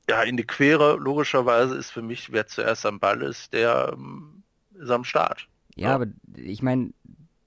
ja, 0.09 0.22
in 0.22 0.37
die 0.37 0.46
Quere, 0.46 0.96
logischerweise 0.96 1.76
ist 1.76 1.90
für 1.90 2.02
mich, 2.02 2.33
wer 2.33 2.46
zuerst 2.46 2.85
am 2.87 2.98
Ball 2.98 3.22
ist, 3.22 3.52
der 3.52 3.92
ähm, 3.92 4.42
ist 4.74 4.90
am 4.90 5.05
Start. 5.05 5.46
Ja, 5.76 5.90
ja. 5.90 5.94
aber 5.94 6.07
ich 6.37 6.62
meine, 6.62 6.92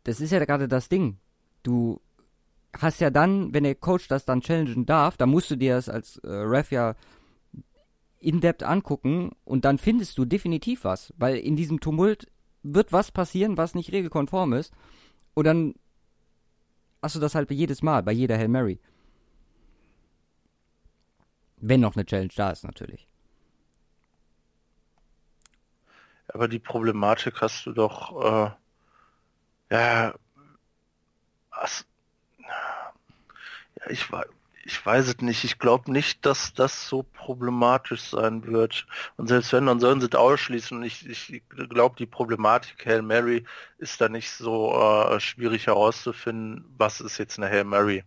das 0.04 0.22
ist 0.22 0.32
ja 0.32 0.44
gerade 0.44 0.68
das 0.68 0.90
Ding. 0.90 1.18
Du 1.64 2.00
hast 2.80 3.02
ja 3.02 3.10
dann, 3.10 3.54
wenn 3.54 3.64
der 3.64 3.76
Coach 3.76 4.08
das 4.08 4.26
dann 4.26 4.42
challengen 4.42 4.86
darf, 4.86 5.18
dann 5.18 5.30
musst 5.30 5.52
du 5.52 5.56
dir 5.56 5.76
das 5.76 5.90
als 5.90 6.18
äh, 6.20 6.30
Ref 6.30 6.72
ja 6.72 6.96
in-depth 8.26 8.64
angucken 8.64 9.32
und 9.46 9.66
dann 9.66 9.78
findest 9.78 10.18
du 10.18 10.26
definitiv 10.26 10.84
was. 10.84 11.14
Weil 11.18 11.38
in 11.38 11.56
diesem 11.56 11.80
Tumult 11.80 12.28
wird 12.64 12.92
was 12.92 13.12
passieren, 13.12 13.58
was 13.58 13.76
nicht 13.76 13.92
regelkonform 13.92 14.54
ist. 14.54 14.74
Und 15.36 15.46
dann 15.46 15.76
hast 17.02 17.16
du 17.16 17.20
das 17.20 17.36
halt 17.36 17.52
jedes 17.52 17.84
Mal, 17.84 18.02
bei 18.02 18.12
jeder 18.12 18.38
Hail 18.38 18.48
Mary. 18.48 18.80
Wenn 21.58 21.82
noch 21.82 21.96
eine 21.96 22.06
Challenge 22.06 22.34
da 22.36 22.50
ist, 22.50 22.64
natürlich. 22.64 23.08
Aber 26.28 26.48
die 26.48 26.60
Problematik 26.60 27.42
hast 27.42 27.66
du 27.66 27.74
doch, 27.74 28.24
äh, 28.24 28.52
ja, 29.72 30.16
was, 31.52 31.86
ja, 32.40 33.90
ich 33.90 34.12
weiß, 34.12 34.26
ich 34.66 34.84
weiß 34.84 35.08
es 35.08 35.18
nicht. 35.22 35.44
Ich 35.44 35.60
glaube 35.60 35.92
nicht, 35.92 36.26
dass 36.26 36.54
das 36.54 36.90
so 36.90 37.04
problematisch 37.04 38.02
sein 38.02 38.46
wird. 38.48 38.88
Und 39.16 39.28
selbst 39.28 39.54
wenn, 39.54 39.68
dann 39.68 39.80
sollen 39.80 40.02
sie 40.02 40.08
es 40.08 40.16
ausschließen. 40.16 40.82
Ich, 40.84 41.08
ich 41.08 41.44
glaube, 41.70 41.96
die 41.98 42.08
Problematik 42.08 42.84
Hail 42.86 43.04
Mary 43.04 43.46
ist 43.78 44.02
da 44.02 44.10
nicht 44.10 44.32
so 44.32 44.74
äh, 44.74 45.20
schwierig 45.20 45.68
herauszufinden, 45.68 46.66
was 46.78 47.00
ist 47.00 47.20
jetzt 47.20 47.38
eine 47.38 47.48
Hail 47.48 47.64
Mary. 47.64 48.04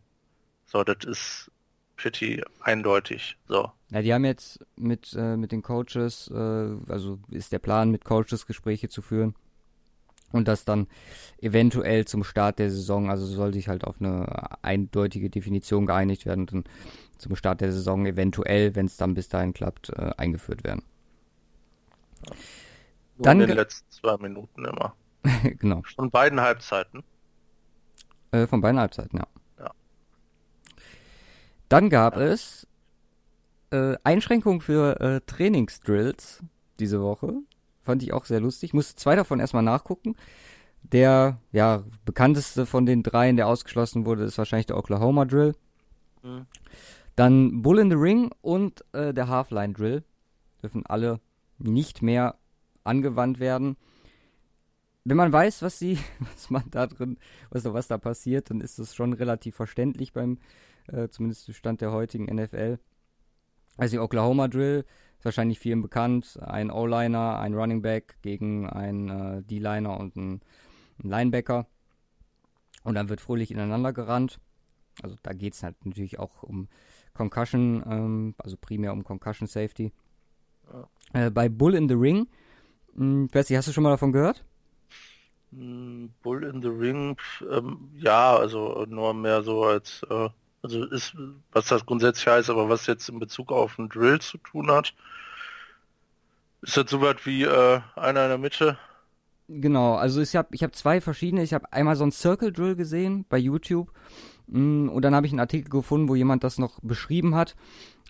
So, 0.67 0.83
das 0.83 1.05
ist 1.07 1.51
pretty 1.97 2.43
eindeutig. 2.61 3.37
So. 3.47 3.71
Ja, 3.91 4.03
die 4.03 4.13
haben 4.13 4.25
jetzt 4.25 4.59
mit, 4.75 5.15
äh, 5.17 5.37
mit 5.37 5.53
den 5.53 5.63
Coaches, 5.63 6.29
äh, 6.35 6.77
also 6.89 7.21
ist 7.31 7.53
der 7.53 7.61
Plan, 7.61 7.91
mit 7.91 8.05
Coaches 8.05 8.47
Gespräche 8.47 8.89
zu 8.89 9.01
führen 9.01 9.37
und 10.33 10.49
das 10.49 10.65
dann 10.65 10.87
eventuell 11.41 12.05
zum 12.05 12.25
Start 12.25 12.59
der 12.59 12.71
Saison, 12.71 13.11
also 13.11 13.27
soll 13.27 13.53
sich 13.55 13.69
halt 13.69 13.85
auf 13.85 13.97
eine 14.01 14.63
eindeutige 14.63 15.31
Definition 15.31 15.87
geeinigt 15.87 16.27
werden 16.27 16.41
und 16.41 16.53
dann 16.53 16.65
zum 17.19 17.37
Start 17.37 17.61
der 17.61 17.73
Saison 17.73 18.07
eventuell, 18.07 18.75
wenn 18.75 18.87
es 18.87 18.97
dann 18.97 19.15
bis 19.15 19.29
dahin 19.29 19.53
klappt, 19.53 19.91
äh, 19.91 20.13
eingeführt 20.17 20.65
werden. 20.65 20.83
Nur 23.17 23.25
dann 23.25 23.41
in 23.41 23.49
den 23.49 23.57
letzten 23.57 23.91
zwei 23.91 24.17
Minuten 24.19 24.65
immer. 24.65 24.95
genau. 25.59 25.83
Von 25.97 26.11
beiden 26.11 26.41
Halbzeiten. 26.41 27.03
Äh, 28.31 28.47
von 28.47 28.61
beiden 28.61 28.79
Halbzeiten, 28.79 29.19
ja. 29.19 29.27
ja. 29.59 29.71
Dann 31.69 31.91
gab 31.91 32.17
ja. 32.17 32.23
es 32.23 32.67
äh, 33.71 33.97
Einschränkungen 34.05 34.61
für 34.61 35.01
äh, 35.01 35.21
Trainingsdrills 35.27 36.43
diese 36.79 37.03
Woche. 37.03 37.41
Fand 37.89 38.03
ich 38.03 38.13
auch 38.13 38.27
sehr 38.27 38.41
lustig. 38.41 38.75
Musste 38.75 38.97
zwei 38.97 39.17
davon 39.17 39.41
erstmal 39.41 39.63
nachgucken. 39.63 40.15
Der, 40.83 41.41
ja, 41.53 41.85
bekannteste 42.05 42.67
von 42.67 42.85
den 42.85 43.03
dreien, 43.03 43.37
der 43.37 43.47
ausgeschlossen 43.47 44.05
wurde, 44.05 44.25
ist 44.25 44.37
wahrscheinlich 44.37 44.67
der 44.67 44.77
Oklahoma 44.77 45.25
Drill. 45.25 45.55
Mhm. 46.23 46.45
Dann 47.17 47.63
Bull 47.63 47.79
in 47.79 47.89
the 47.89 47.97
Ring 47.97 48.31
und 48.43 48.85
äh, 48.93 49.15
der 49.15 49.29
Halfline 49.29 49.73
Drill 49.73 50.05
dürfen 50.63 50.85
alle 50.85 51.19
nicht 51.57 52.03
mehr 52.03 52.35
angewandt 52.85 53.41
werden. 53.41 53.79
Wenn 55.05 55.17
man 55.17 55.33
weiß, 55.33 55.63
was 55.63 55.79
sie, 55.79 55.99
was 56.19 56.51
man 56.51 56.65
da 56.71 56.89
drin, 56.89 57.17
was, 57.49 57.65
was 57.65 57.89
da 57.89 57.97
passiert, 57.97 58.51
dann 58.51 58.61
ist 58.61 58.79
es 58.79 58.95
schon 58.95 59.15
relativ 59.15 59.57
verständlich 59.57 60.13
beim, 60.13 60.37
äh, 60.89 61.09
zumindest 61.09 61.55
Stand 61.55 61.81
der 61.81 61.93
heutigen 61.93 62.27
NFL. 62.27 62.81
Also 63.79 63.97
die 63.97 64.01
Oklahoma 64.01 64.47
Drill 64.49 64.85
ist 65.19 65.25
wahrscheinlich 65.25 65.59
vielen 65.59 65.83
bekannt. 65.83 66.39
Ein 66.43 66.71
O-Liner, 66.71 67.39
ein 67.39 67.55
Running 67.55 67.83
Back 67.83 68.17
gegen 68.23 68.69
einen 68.69 69.09
äh, 69.09 69.43
D-Liner 69.43 69.99
und 69.99 70.17
einen, 70.17 70.41
einen 71.03 71.11
Linebacker. 71.11 71.67
Und 72.85 72.95
dann 72.95 73.09
wird 73.09 73.21
fröhlich 73.21 73.51
ineinander 73.51 73.93
gerannt. 73.93 74.39
Also 75.03 75.17
da 75.23 75.33
geht 75.33 75.55
es 75.55 75.63
halt 75.63 75.85
natürlich 75.85 76.19
auch 76.19 76.43
um 76.43 76.69
Concussion, 77.15 77.83
ähm, 77.89 78.35
also 78.39 78.57
primär 78.57 78.93
um 78.93 79.05
Concussion 79.05 79.49
Safety. 79.49 79.93
Ja. 80.73 81.27
Äh, 81.27 81.31
bei 81.31 81.49
Bull 81.49 81.75
in 81.75 81.89
the 81.89 81.95
Ring, 81.95 82.29
hm, 82.95 83.29
Bessie, 83.29 83.57
hast 83.57 83.69
du 83.69 83.73
schon 83.73 83.85
mal 83.85 83.91
davon 83.91 84.13
gehört? 84.13 84.45
Hm, 85.51 86.13
Bull 86.23 86.45
in 86.45 86.63
the 86.63 86.69
Ring, 86.69 87.17
ähm, 87.51 87.91
ja, 87.95 88.37
also 88.37 88.85
nur 88.89 89.15
mehr 89.15 89.43
so 89.43 89.65
als 89.65 90.03
äh, 90.11 90.29
also 90.63 90.85
ist, 90.87 91.15
was 91.53 91.67
das 91.67 91.87
grundsätzlich 91.87 92.27
heißt, 92.27 92.51
aber 92.51 92.69
was 92.69 92.87
jetzt 92.87 93.09
in 93.09 93.19
Bezug 93.19 93.53
auf 93.53 93.79
einen 93.79 93.89
Drill 93.89 94.21
zu 94.21 94.39
tun 94.39 94.71
hat, 94.71 94.95
ist 96.63 96.77
das 96.77 96.91
so 96.91 97.01
was 97.01 97.25
wie 97.25 97.45
äh, 97.45 97.81
einer 97.97 98.25
in 98.25 98.29
der 98.29 98.39
Mitte? 98.39 98.79
Genau, 99.49 99.95
also 99.95 100.21
ich 100.21 100.37
habe 100.37 100.49
ich 100.53 100.63
hab 100.63 100.75
zwei 100.75 101.01
verschiedene. 101.01 101.43
Ich 101.43 101.55
habe 101.55 101.73
einmal 101.73 101.97
so 101.97 102.03
einen 102.05 102.13
Circle 102.13 102.53
Drill 102.53 102.77
gesehen 102.77 103.25
bei 103.29 103.39
YouTube 103.39 103.91
mm, 104.49 104.89
und 104.89 105.03
dann 105.03 105.15
habe 105.15 105.27
ich 105.27 105.33
einen 105.33 105.41
Artikel 105.41 105.71
gefunden, 105.71 106.09
wo 106.09 106.15
jemand 106.15 106.45
das 106.45 106.59
noch 106.59 106.81
beschrieben 106.81 107.35
hat. 107.35 107.55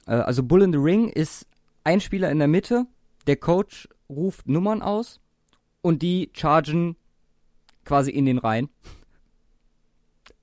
Äh, 0.06 0.14
also 0.14 0.42
Bull 0.42 0.62
in 0.62 0.72
the 0.72 0.78
Ring 0.78 1.08
ist 1.08 1.46
ein 1.84 2.00
Spieler 2.00 2.30
in 2.30 2.38
der 2.38 2.48
Mitte, 2.48 2.86
der 3.26 3.36
Coach 3.36 3.88
ruft 4.08 4.48
Nummern 4.48 4.82
aus 4.82 5.20
und 5.82 6.02
die 6.02 6.30
chargen 6.32 6.96
quasi 7.84 8.10
in 8.10 8.26
den 8.26 8.38
Reihen. 8.38 8.68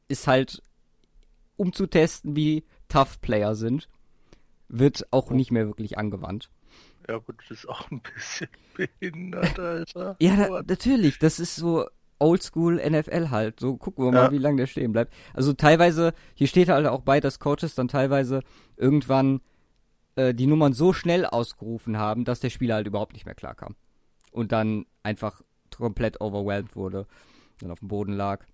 Ist 0.07 0.27
halt 0.27 0.61
um 1.57 1.73
zu 1.73 1.87
testen, 1.87 2.35
wie 2.35 2.63
tough 2.87 3.21
Player 3.21 3.55
sind, 3.55 3.89
wird 4.67 5.07
auch 5.11 5.31
nicht 5.31 5.51
mehr 5.51 5.67
wirklich 5.67 5.97
angewandt. 5.97 6.49
Ja 7.07 7.17
gut, 7.17 7.35
das 7.41 7.59
ist 7.59 7.69
auch 7.69 7.89
ein 7.91 8.01
bisschen 8.01 8.49
behindert, 8.99 9.59
Alter. 9.59 10.15
ja, 10.19 10.35
na, 10.35 10.63
natürlich, 10.63 11.19
das 11.19 11.39
ist 11.39 11.55
so 11.55 11.85
Oldschool 12.19 12.75
NFL 12.77 13.29
halt. 13.29 13.59
So 13.59 13.77
gucken 13.77 14.05
wir 14.05 14.11
mal, 14.11 14.25
ja. 14.25 14.31
wie 14.31 14.37
lange 14.37 14.57
der 14.57 14.67
stehen 14.67 14.91
bleibt. 14.91 15.13
Also 15.33 15.53
teilweise, 15.53 16.13
hier 16.33 16.47
steht 16.47 16.69
halt 16.69 16.87
auch 16.87 17.01
bei, 17.01 17.19
dass 17.19 17.39
Coaches 17.39 17.75
dann 17.75 17.87
teilweise 17.87 18.41
irgendwann 18.77 19.41
äh, 20.15 20.33
die 20.33 20.47
Nummern 20.47 20.73
so 20.73 20.93
schnell 20.93 21.25
ausgerufen 21.25 21.97
haben, 21.97 22.25
dass 22.25 22.39
der 22.39 22.49
Spieler 22.49 22.75
halt 22.75 22.87
überhaupt 22.87 23.13
nicht 23.13 23.25
mehr 23.25 23.35
klarkam. 23.35 23.75
Und 24.31 24.51
dann 24.51 24.85
einfach 25.03 25.41
komplett 25.75 26.21
overwhelmed 26.21 26.75
wurde, 26.75 27.05
dann 27.59 27.71
auf 27.71 27.79
dem 27.79 27.89
Boden 27.89 28.13
lag. 28.13 28.45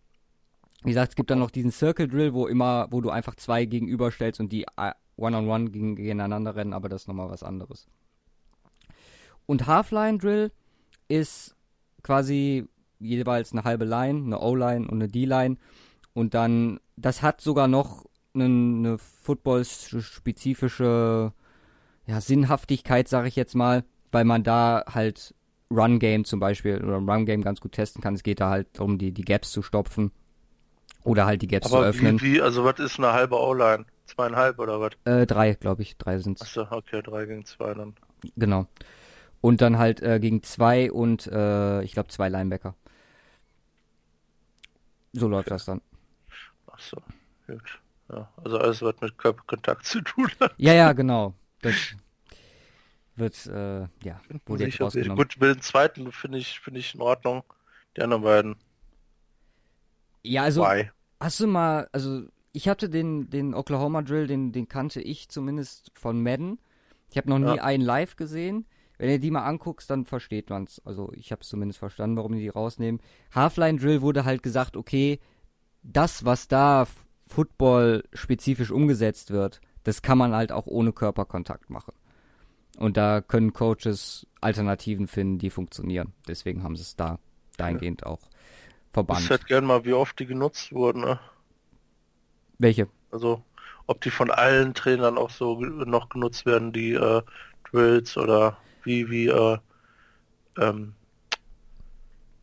Wie 0.83 0.89
gesagt, 0.89 1.11
es 1.11 1.15
gibt 1.15 1.29
dann 1.29 1.39
noch 1.39 1.51
diesen 1.51 1.71
Circle 1.71 2.07
Drill, 2.07 2.33
wo 2.33 2.47
immer, 2.47 2.87
wo 2.89 3.01
du 3.01 3.09
einfach 3.09 3.35
zwei 3.35 3.65
gegenüberstellst 3.65 4.39
und 4.39 4.51
die 4.51 4.63
äh, 4.77 4.93
One-on-One 5.15 5.65
-on 5.65 5.69
-one 5.69 5.95
gegeneinander 5.95 6.55
rennen, 6.55 6.73
aber 6.73 6.89
das 6.89 7.03
ist 7.03 7.07
nochmal 7.07 7.29
was 7.29 7.43
anderes. 7.43 7.87
Und 9.45 9.67
Half-Line 9.67 10.17
Drill 10.17 10.51
ist 11.07 11.55
quasi 12.03 12.67
jeweils 12.99 13.51
eine 13.51 13.63
halbe 13.63 13.85
Line, 13.85 14.25
eine 14.25 14.39
O-Line 14.39 14.87
und 14.87 14.95
eine 14.95 15.07
D-Line. 15.07 15.57
Und 16.13 16.33
dann, 16.33 16.79
das 16.95 17.21
hat 17.21 17.41
sogar 17.41 17.67
noch 17.67 18.05
eine, 18.33 18.45
eine 18.45 18.97
football-spezifische 18.97 21.31
ja, 22.07 22.21
Sinnhaftigkeit, 22.21 23.07
sage 23.07 23.27
ich 23.27 23.35
jetzt 23.35 23.53
mal, 23.55 23.83
weil 24.11 24.25
man 24.25 24.43
da 24.43 24.83
halt 24.87 25.35
Run-Game 25.69 26.25
zum 26.25 26.39
Beispiel 26.39 26.83
oder 26.83 26.97
Run-Game 26.97 27.41
ganz 27.41 27.61
gut 27.61 27.73
testen 27.73 28.01
kann. 28.01 28.15
Es 28.15 28.23
geht 28.23 28.39
da 28.39 28.49
halt 28.49 28.67
darum, 28.73 28.97
die, 28.97 29.11
die 29.11 29.23
Gaps 29.23 29.51
zu 29.51 29.61
stopfen. 29.61 30.11
Oder 31.03 31.25
halt 31.25 31.41
die 31.41 31.47
Gaps 31.47 31.67
Aber 31.67 31.81
zu 31.81 31.89
öffnen. 31.89 32.21
Wie, 32.21 32.35
wie, 32.35 32.41
also 32.41 32.63
was 32.63 32.79
ist 32.79 32.99
eine 32.99 33.13
halbe 33.13 33.39
O-Line? 33.39 33.85
Zweieinhalb 34.05 34.59
oder 34.59 34.79
was? 34.79 34.91
Äh, 35.05 35.25
drei, 35.25 35.53
glaube 35.53 35.81
ich. 35.81 35.97
Drei 35.97 36.19
sind's. 36.19 36.41
Achso, 36.41 36.67
okay, 36.69 37.01
drei 37.01 37.25
gegen 37.25 37.45
zwei 37.45 37.73
dann. 37.73 37.95
Genau. 38.35 38.67
Und 39.39 39.61
dann 39.61 39.77
halt 39.77 40.01
äh, 40.01 40.19
gegen 40.19 40.43
zwei 40.43 40.91
und 40.91 41.27
äh, 41.27 41.81
ich 41.83 41.93
glaube 41.93 42.09
zwei 42.09 42.29
Linebacker. 42.29 42.75
So 45.13 45.27
läuft 45.27 45.47
okay. 45.47 45.55
das 45.55 45.65
dann. 45.65 45.81
Achso, 46.67 47.01
gut. 47.47 47.79
Ja, 48.11 48.29
also 48.43 48.57
alles, 48.57 48.81
was 48.81 48.95
mit 49.01 49.17
Körperkontakt 49.17 49.85
zu 49.85 50.01
tun 50.01 50.29
hat. 50.39 50.53
Ja, 50.57 50.73
ja, 50.73 50.93
genau. 50.93 51.33
Das 51.61 51.75
wird, 53.15 53.45
äh, 53.47 53.81
ja, 54.03 54.21
wurde 54.45 54.65
jetzt 54.65 54.81
rausgenommen. 54.81 55.17
Gut, 55.17 55.37
mit 55.39 55.55
dem 55.55 55.61
zweiten 55.61 56.11
finde 56.11 56.37
ich, 56.37 56.59
finde 56.59 56.79
ich 56.79 56.95
in 56.95 57.01
Ordnung. 57.01 57.43
Die 57.95 58.01
anderen 58.01 58.23
beiden. 58.23 58.55
Ja, 60.23 60.43
also 60.43 60.63
Why? 60.63 60.89
hast 61.19 61.39
du 61.39 61.47
mal, 61.47 61.87
also 61.91 62.23
ich 62.53 62.67
hatte 62.67 62.89
den, 62.89 63.29
den 63.29 63.53
Oklahoma 63.53 64.01
Drill, 64.01 64.27
den, 64.27 64.51
den 64.51 64.67
kannte 64.67 65.01
ich 65.01 65.29
zumindest 65.29 65.91
von 65.95 66.21
Madden. 66.21 66.59
Ich 67.09 67.17
habe 67.17 67.29
noch 67.29 67.39
nie 67.39 67.57
ja. 67.57 67.63
einen 67.63 67.83
live 67.83 68.15
gesehen. 68.15 68.65
Wenn 68.97 69.09
ihr 69.09 69.19
die 69.19 69.31
mal 69.31 69.45
anguckst, 69.45 69.89
dann 69.89 70.05
versteht 70.05 70.49
man's. 70.49 70.81
Also 70.85 71.11
ich 71.13 71.31
habe 71.31 71.41
es 71.41 71.49
zumindest 71.49 71.79
verstanden, 71.79 72.17
warum 72.17 72.33
die 72.33 72.41
die 72.41 72.49
rausnehmen. 72.49 73.01
Halfline 73.33 73.79
Drill 73.79 74.01
wurde 74.01 74.25
halt 74.25 74.43
gesagt, 74.43 74.77
okay, 74.77 75.19
das, 75.81 76.23
was 76.23 76.47
da 76.47 76.87
Football 77.27 78.03
spezifisch 78.13 78.69
umgesetzt 78.69 79.31
wird, 79.31 79.61
das 79.83 80.01
kann 80.01 80.17
man 80.17 80.33
halt 80.33 80.51
auch 80.51 80.67
ohne 80.67 80.93
Körperkontakt 80.93 81.69
machen. 81.69 81.93
Und 82.77 82.97
da 82.97 83.21
können 83.21 83.53
Coaches 83.53 84.27
Alternativen 84.39 85.07
finden, 85.07 85.39
die 85.39 85.49
funktionieren. 85.49 86.13
Deswegen 86.27 86.63
haben 86.63 86.75
sie 86.75 86.83
es 86.83 86.95
da 86.95 87.19
dahingehend 87.57 88.01
ja. 88.01 88.07
auch 88.07 88.30
verbannt. 88.93 89.21
Ich 89.21 89.29
hätte 89.29 89.45
gern 89.45 89.65
mal, 89.65 89.85
wie 89.85 89.93
oft 89.93 90.17
die 90.19 90.25
genutzt 90.25 90.71
wurden. 90.71 91.01
Ne? 91.01 91.19
Welche? 92.59 92.87
Also, 93.11 93.43
ob 93.87 94.01
die 94.01 94.11
von 94.11 94.31
allen 94.31 94.73
Trainern 94.73 95.17
auch 95.17 95.29
so 95.29 95.59
noch 95.59 96.09
genutzt 96.09 96.45
werden, 96.45 96.71
die 96.73 96.93
äh, 96.93 97.21
Drills 97.69 98.17
oder 98.17 98.57
wie, 98.83 99.09
wie, 99.09 99.27
äh, 99.27 99.57
ähm, 100.57 100.93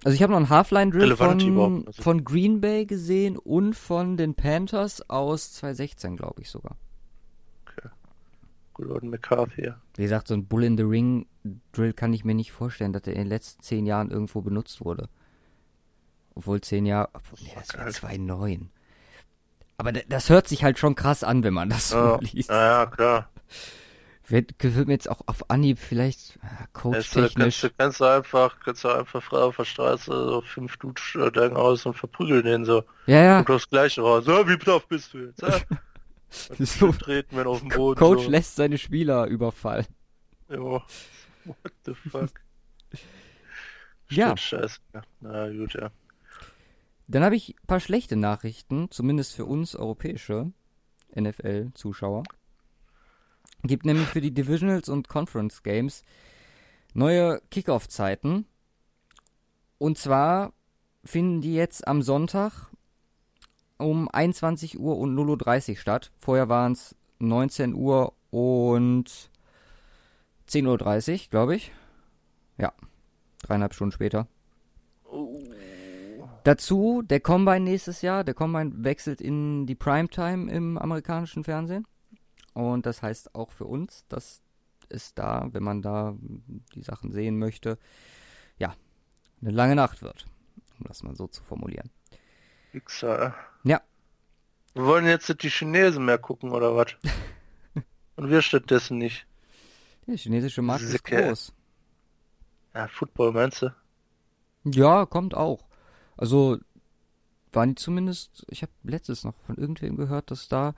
also 0.05 0.15
ich 0.15 0.23
habe 0.23 0.33
noch 0.33 0.39
einen 0.39 0.49
Halfline-Drill 0.49 1.17
von, 1.17 1.85
also. 1.87 2.03
von 2.03 2.25
Green 2.25 2.61
Bay 2.61 2.87
gesehen 2.87 3.37
und 3.37 3.75
von 3.75 4.17
den 4.17 4.35
Panthers 4.35 5.09
aus 5.11 5.55
2016, 5.55 6.17
glaube 6.17 6.43
ich 6.43 6.51
sogar. 6.51 6.77
Okay. 7.67 7.89
Gordon 8.75 9.11
McCarthy. 9.11 9.73
Wie 9.97 10.03
gesagt, 10.03 10.29
so 10.29 10.35
ein 10.35 10.47
Bull 10.47 10.63
in 10.63 10.77
the 10.77 10.85
Ring 10.85 11.27
Drill 11.73 11.93
kann 11.93 12.13
ich 12.13 12.25
mir 12.25 12.35
nicht 12.35 12.53
vorstellen, 12.53 12.93
dass 12.93 13.07
er 13.07 13.15
in 13.15 13.21
den 13.21 13.29
letzten 13.29 13.63
zehn 13.63 13.87
Jahren 13.87 14.11
irgendwo 14.11 14.41
benutzt 14.41 14.85
wurde. 14.85 15.09
Obwohl 16.38 16.61
zehn 16.61 16.87
Jahre, 16.87 17.09
obwohl, 17.14 17.40
nee, 17.42 17.53
das 17.57 17.74
wäre 17.74 17.88
2,9. 17.90 18.68
Aber 19.77 19.90
das 19.92 20.31
hört 20.31 20.46
sich 20.46 20.62
halt 20.62 20.79
schon 20.79 20.94
krass 20.94 21.24
an, 21.24 21.42
wenn 21.42 21.53
man 21.53 21.68
das 21.68 21.88
so 21.88 21.96
Ja, 21.96 22.18
liest. 22.20 22.48
ja, 22.48 22.81
ja, 22.83 22.87
klar. 22.87 23.29
Wird, 24.29 24.55
wird 24.62 24.87
mir 24.87 24.92
jetzt 24.92 25.11
auch 25.11 25.22
auf 25.27 25.51
Anhieb 25.51 25.81
vielleicht 25.81 26.38
ah, 26.42 26.90
Jetzt, 26.92 27.16
äh, 27.16 27.29
kannst, 27.35 27.64
du, 27.64 27.70
kannst 27.70 27.98
du 27.98 28.05
einfach, 28.05 28.61
kannst 28.64 28.85
du 28.85 28.88
einfach 28.88 29.20
frei 29.20 29.38
auf 29.38 29.57
der 29.57 29.64
Straße 29.64 30.12
so 30.12 30.40
fünf 30.42 30.77
Dudes 30.77 31.03
steigen 31.03 31.57
aus 31.57 31.85
und 31.87 31.94
verprügeln 31.94 32.44
den 32.44 32.64
so. 32.64 32.85
Ja, 33.07 33.20
ja. 33.20 33.38
Und 33.40 33.48
das 33.48 33.68
gleiche 33.68 34.01
raus. 34.03 34.24
So, 34.24 34.46
wie 34.46 34.59
tough 34.59 34.87
bist 34.87 35.12
du 35.14 35.18
jetzt? 35.27 35.42
Ja? 35.42 35.59
So, 36.59 36.92
Treten 36.92 37.37
wir 37.37 37.46
auf 37.46 37.61
den 37.61 37.70
Boden. 37.70 37.98
Coach 37.98 38.24
so. 38.24 38.31
lässt 38.31 38.55
seine 38.57 38.77
Spieler 38.77 39.27
überfallen. 39.27 39.87
Ja. 40.51 40.59
What 40.59 41.72
the 41.85 41.94
fuck? 41.94 42.31
Ja. 44.11 44.37
Scheiße. 44.37 44.79
Ja. 44.94 45.03
Na 45.20 45.48
gut, 45.51 45.72
ja. 45.74 45.90
Dann 47.09 47.25
habe 47.25 47.37
ich 47.37 47.57
ein 47.57 47.66
paar 47.66 47.81
schlechte 47.81 48.16
Nachrichten, 48.16 48.90
zumindest 48.90 49.35
für 49.35 49.47
uns 49.47 49.75
europäische 49.75 50.53
NFL-Zuschauer. 51.18 52.23
Gibt 53.62 53.87
nämlich 53.87 54.07
für 54.09 54.21
die 54.21 54.33
Divisionals 54.33 54.90
und 54.90 55.09
Conference 55.09 55.62
Games 55.62 56.05
neue 56.92 57.40
Kickoff-Zeiten. 57.51 58.47
Und 59.79 59.97
zwar 59.97 60.53
finden 61.03 61.40
die 61.40 61.55
jetzt 61.55 61.88
am 61.88 62.03
Sonntag 62.03 62.71
um 63.79 64.09
21 64.09 64.79
Uhr 64.79 64.99
und 64.99 65.16
0.30 65.16 65.71
Uhr 65.71 65.77
statt. 65.77 66.12
Vorher 66.21 66.51
waren 66.51 66.73
es 66.73 66.94
19 67.21 67.75
Uhr 67.75 68.12
und 68.31 69.31
10.30 70.49 71.12
Uhr, 71.12 71.31
glaube 71.31 71.57
ich. 71.57 71.73
Ja, 72.59 72.75
dreieinhalb 73.42 73.73
Stunden 73.73 73.92
später. 73.92 74.29
Dazu 76.49 77.03
der 77.03 77.21
Combine 77.21 77.61
nächstes 77.61 78.01
Jahr. 78.01 78.25
Der 78.25 78.33
Combine 78.33 78.73
wechselt 78.83 79.21
in 79.21 79.67
die 79.67 79.75
Primetime 79.75 80.51
im 80.51 80.79
amerikanischen 80.79 81.45
Fernsehen. 81.45 81.87
Und 82.55 82.87
das 82.87 83.03
heißt 83.03 83.35
auch 83.35 83.51
für 83.51 83.67
uns, 83.67 84.07
dass 84.09 84.41
es 84.89 85.13
da, 85.13 85.51
wenn 85.53 85.63
man 85.63 85.83
da 85.83 86.17
die 86.75 86.81
Sachen 86.81 87.13
sehen 87.13 87.39
möchte, 87.39 87.77
ja, 88.57 88.75
eine 89.43 89.51
lange 89.51 89.77
Nacht 89.77 90.01
wird. 90.01 90.25
Um 90.79 90.87
das 90.87 91.03
mal 91.03 91.15
so 91.15 91.27
zu 91.27 91.43
formulieren. 91.43 91.91
Wichser. 92.73 93.35
Ja. 93.65 93.83
Wir 94.73 94.87
wollen 94.87 95.05
jetzt 95.05 95.29
nicht 95.29 95.43
die 95.43 95.51
Chinesen 95.51 96.07
mehr 96.07 96.17
gucken, 96.17 96.53
oder 96.53 96.75
was? 96.75 96.97
Und 98.17 98.31
wir 98.31 98.41
stattdessen 98.41 98.97
nicht. 98.97 99.27
Der 100.07 100.17
chinesische 100.17 100.63
Markt 100.63 100.83
ist 100.83 100.93
Sicke. 100.93 101.27
groß. 101.27 101.53
Ja, 102.75 102.89
Football 102.89 103.33
meinst 103.33 103.61
du? 103.61 103.75
Ja, 104.65 105.05
kommt 105.05 105.35
auch. 105.35 105.68
Also 106.19 106.59
waren 107.53 107.71
die 107.71 107.75
zumindest, 107.77 108.45
ich 108.51 108.63
habe 108.63 108.73
letztes 108.83 109.25
noch 109.25 109.35
von 109.47 109.57
irgendwem 109.57 109.97
gehört, 109.97 110.31
dass 110.31 110.49
da 110.49 110.75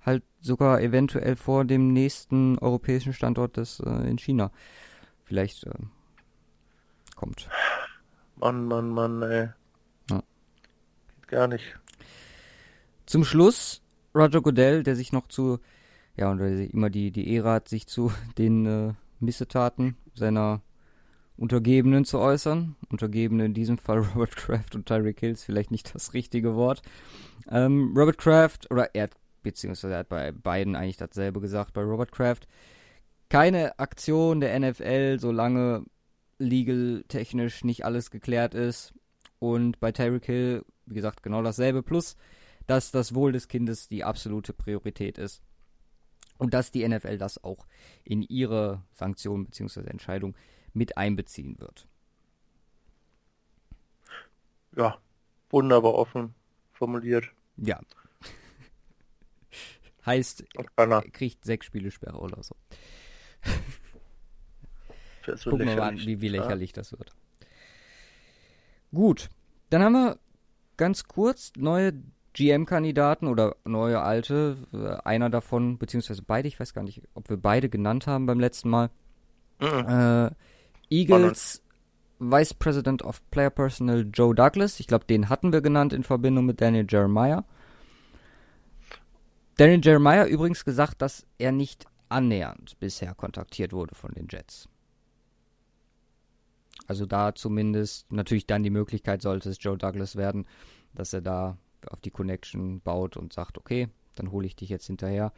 halt 0.00 0.22
sogar 0.40 0.80
eventuell 0.80 1.34
vor 1.34 1.64
dem 1.64 1.92
nächsten 1.92 2.58
europäischen 2.58 3.12
Standort 3.12 3.56
des 3.56 3.80
äh, 3.80 4.08
in 4.08 4.18
China 4.18 4.52
vielleicht 5.24 5.64
äh, 5.64 5.72
kommt. 7.16 7.48
Mann, 8.36 8.66
Mann, 8.66 8.90
Mann, 8.90 9.22
ey. 9.22 9.48
Ja. 10.10 10.22
Geht 11.16 11.28
gar 11.28 11.48
nicht. 11.48 11.78
Zum 13.06 13.24
Schluss 13.24 13.82
Roger 14.14 14.42
Goodell, 14.42 14.82
der 14.82 14.96
sich 14.96 15.12
noch 15.12 15.28
zu, 15.28 15.58
ja, 16.16 16.30
und 16.30 16.38
der 16.38 16.56
sich 16.56 16.72
immer 16.72 16.90
die, 16.90 17.10
die 17.10 17.28
Ehre 17.32 17.52
hat, 17.52 17.68
sich 17.68 17.86
zu 17.86 18.12
den 18.38 18.66
äh, 18.66 18.92
Missetaten 19.20 19.96
seiner 20.14 20.60
Untergebenen 21.36 22.04
zu 22.04 22.18
äußern. 22.18 22.76
Untergebene 22.90 23.46
in 23.46 23.54
diesem 23.54 23.78
Fall 23.78 23.98
Robert 24.14 24.36
Kraft 24.36 24.74
und 24.74 24.86
Tyreek 24.86 25.20
Hill 25.20 25.32
ist 25.32 25.44
vielleicht 25.44 25.70
nicht 25.70 25.94
das 25.94 26.14
richtige 26.14 26.54
Wort. 26.54 26.82
Ähm, 27.50 27.92
Robert 27.96 28.18
Kraft, 28.18 28.70
oder 28.70 28.94
er 28.94 29.04
hat, 29.04 29.16
beziehungsweise 29.42 29.94
er 29.94 30.00
hat 30.00 30.08
bei 30.08 30.32
beiden 30.32 30.76
eigentlich 30.76 30.96
dasselbe 30.96 31.40
gesagt, 31.40 31.72
bei 31.72 31.82
Robert 31.82 32.12
Kraft, 32.12 32.46
keine 33.28 33.78
Aktion 33.78 34.40
der 34.40 34.58
NFL, 34.58 35.18
solange 35.18 35.84
legal 36.38 37.04
technisch 37.08 37.64
nicht 37.64 37.84
alles 37.84 38.10
geklärt 38.10 38.54
ist. 38.54 38.92
Und 39.38 39.80
bei 39.80 39.92
Tyreek 39.92 40.24
Hill, 40.24 40.64
wie 40.86 40.94
gesagt, 40.94 41.22
genau 41.22 41.42
dasselbe. 41.42 41.82
Plus, 41.82 42.16
dass 42.66 42.90
das 42.90 43.14
Wohl 43.14 43.32
des 43.32 43.48
Kindes 43.48 43.88
die 43.88 44.04
absolute 44.04 44.52
Priorität 44.52 45.18
ist. 45.18 45.42
Und 46.38 46.54
dass 46.54 46.70
die 46.70 46.86
NFL 46.86 47.18
das 47.18 47.42
auch 47.42 47.66
in 48.04 48.22
ihre 48.22 48.82
Sanktionen 48.92 49.44
bzw. 49.44 49.88
Entscheidung 49.88 50.34
mit 50.74 50.96
einbeziehen 50.96 51.58
wird. 51.58 51.86
Ja, 54.76 54.98
wunderbar 55.50 55.94
offen 55.94 56.34
formuliert. 56.72 57.30
Ja. 57.56 57.80
heißt, 60.06 60.44
er 60.76 61.02
kriegt 61.12 61.44
sechs 61.44 61.66
Spiele 61.66 61.90
Sperre 61.90 62.18
oder 62.18 62.42
so. 62.42 62.56
So 65.36 65.52
Gucken 65.52 65.68
wir 65.68 65.76
mal, 65.76 65.88
an, 65.88 65.96
wie, 66.00 66.20
wie 66.20 66.26
Ja. 66.26 66.32
lächerlich 66.32 66.74
das 66.74 66.92
wird. 66.92 67.14
Gut, 68.92 69.30
dann 69.70 69.82
haben 69.82 69.94
wir 69.94 70.18
ganz 70.76 71.04
kurz 71.04 71.52
neue 71.56 71.94
GM-Kandidaten 72.34 73.28
oder 73.28 73.56
neue 73.64 74.02
alte. 74.02 74.58
Äh, 74.74 74.96
Einer 75.08 75.30
davon, 75.30 75.78
beziehungsweise 75.78 76.20
beide, 76.22 76.46
ich 76.48 76.60
weiß 76.60 76.74
gar 76.74 76.82
nicht, 76.82 77.00
ob 77.14 77.30
wir 77.30 77.38
beide 77.38 77.70
genannt 77.70 78.06
haben 78.06 78.26
beim 78.26 78.38
letzten 78.38 78.68
Mal. 78.68 78.90
Mhm. 79.60 79.88
Äh, 79.88 80.30
Eagles 80.90 81.62
Vice 82.18 82.54
President 82.54 83.02
of 83.02 83.20
Player 83.30 83.50
Personnel 83.50 84.08
Joe 84.12 84.34
Douglas. 84.34 84.80
Ich 84.80 84.86
glaube, 84.86 85.04
den 85.04 85.28
hatten 85.28 85.52
wir 85.52 85.60
genannt 85.60 85.92
in 85.92 86.04
Verbindung 86.04 86.46
mit 86.46 86.60
Daniel 86.60 86.86
Jeremiah. 86.88 87.44
Daniel 89.56 89.80
Jeremiah 89.82 90.26
übrigens 90.26 90.64
gesagt, 90.64 91.02
dass 91.02 91.26
er 91.38 91.52
nicht 91.52 91.86
annähernd 92.08 92.78
bisher 92.80 93.14
kontaktiert 93.14 93.72
wurde 93.72 93.94
von 93.94 94.12
den 94.12 94.26
Jets. 94.30 94.68
Also 96.86 97.06
da 97.06 97.34
zumindest 97.34 98.10
natürlich 98.12 98.46
dann 98.46 98.62
die 98.62 98.70
Möglichkeit 98.70 99.22
sollte 99.22 99.48
es 99.48 99.58
Joe 99.60 99.78
Douglas 99.78 100.16
werden, 100.16 100.46
dass 100.94 101.12
er 101.12 101.22
da 101.22 101.56
auf 101.88 102.00
die 102.00 102.10
Connection 102.10 102.80
baut 102.80 103.16
und 103.16 103.32
sagt, 103.32 103.58
okay, 103.58 103.88
dann 104.16 104.30
hole 104.30 104.46
ich 104.46 104.56
dich 104.56 104.68
jetzt 104.68 104.86
hinterher. 104.86 105.32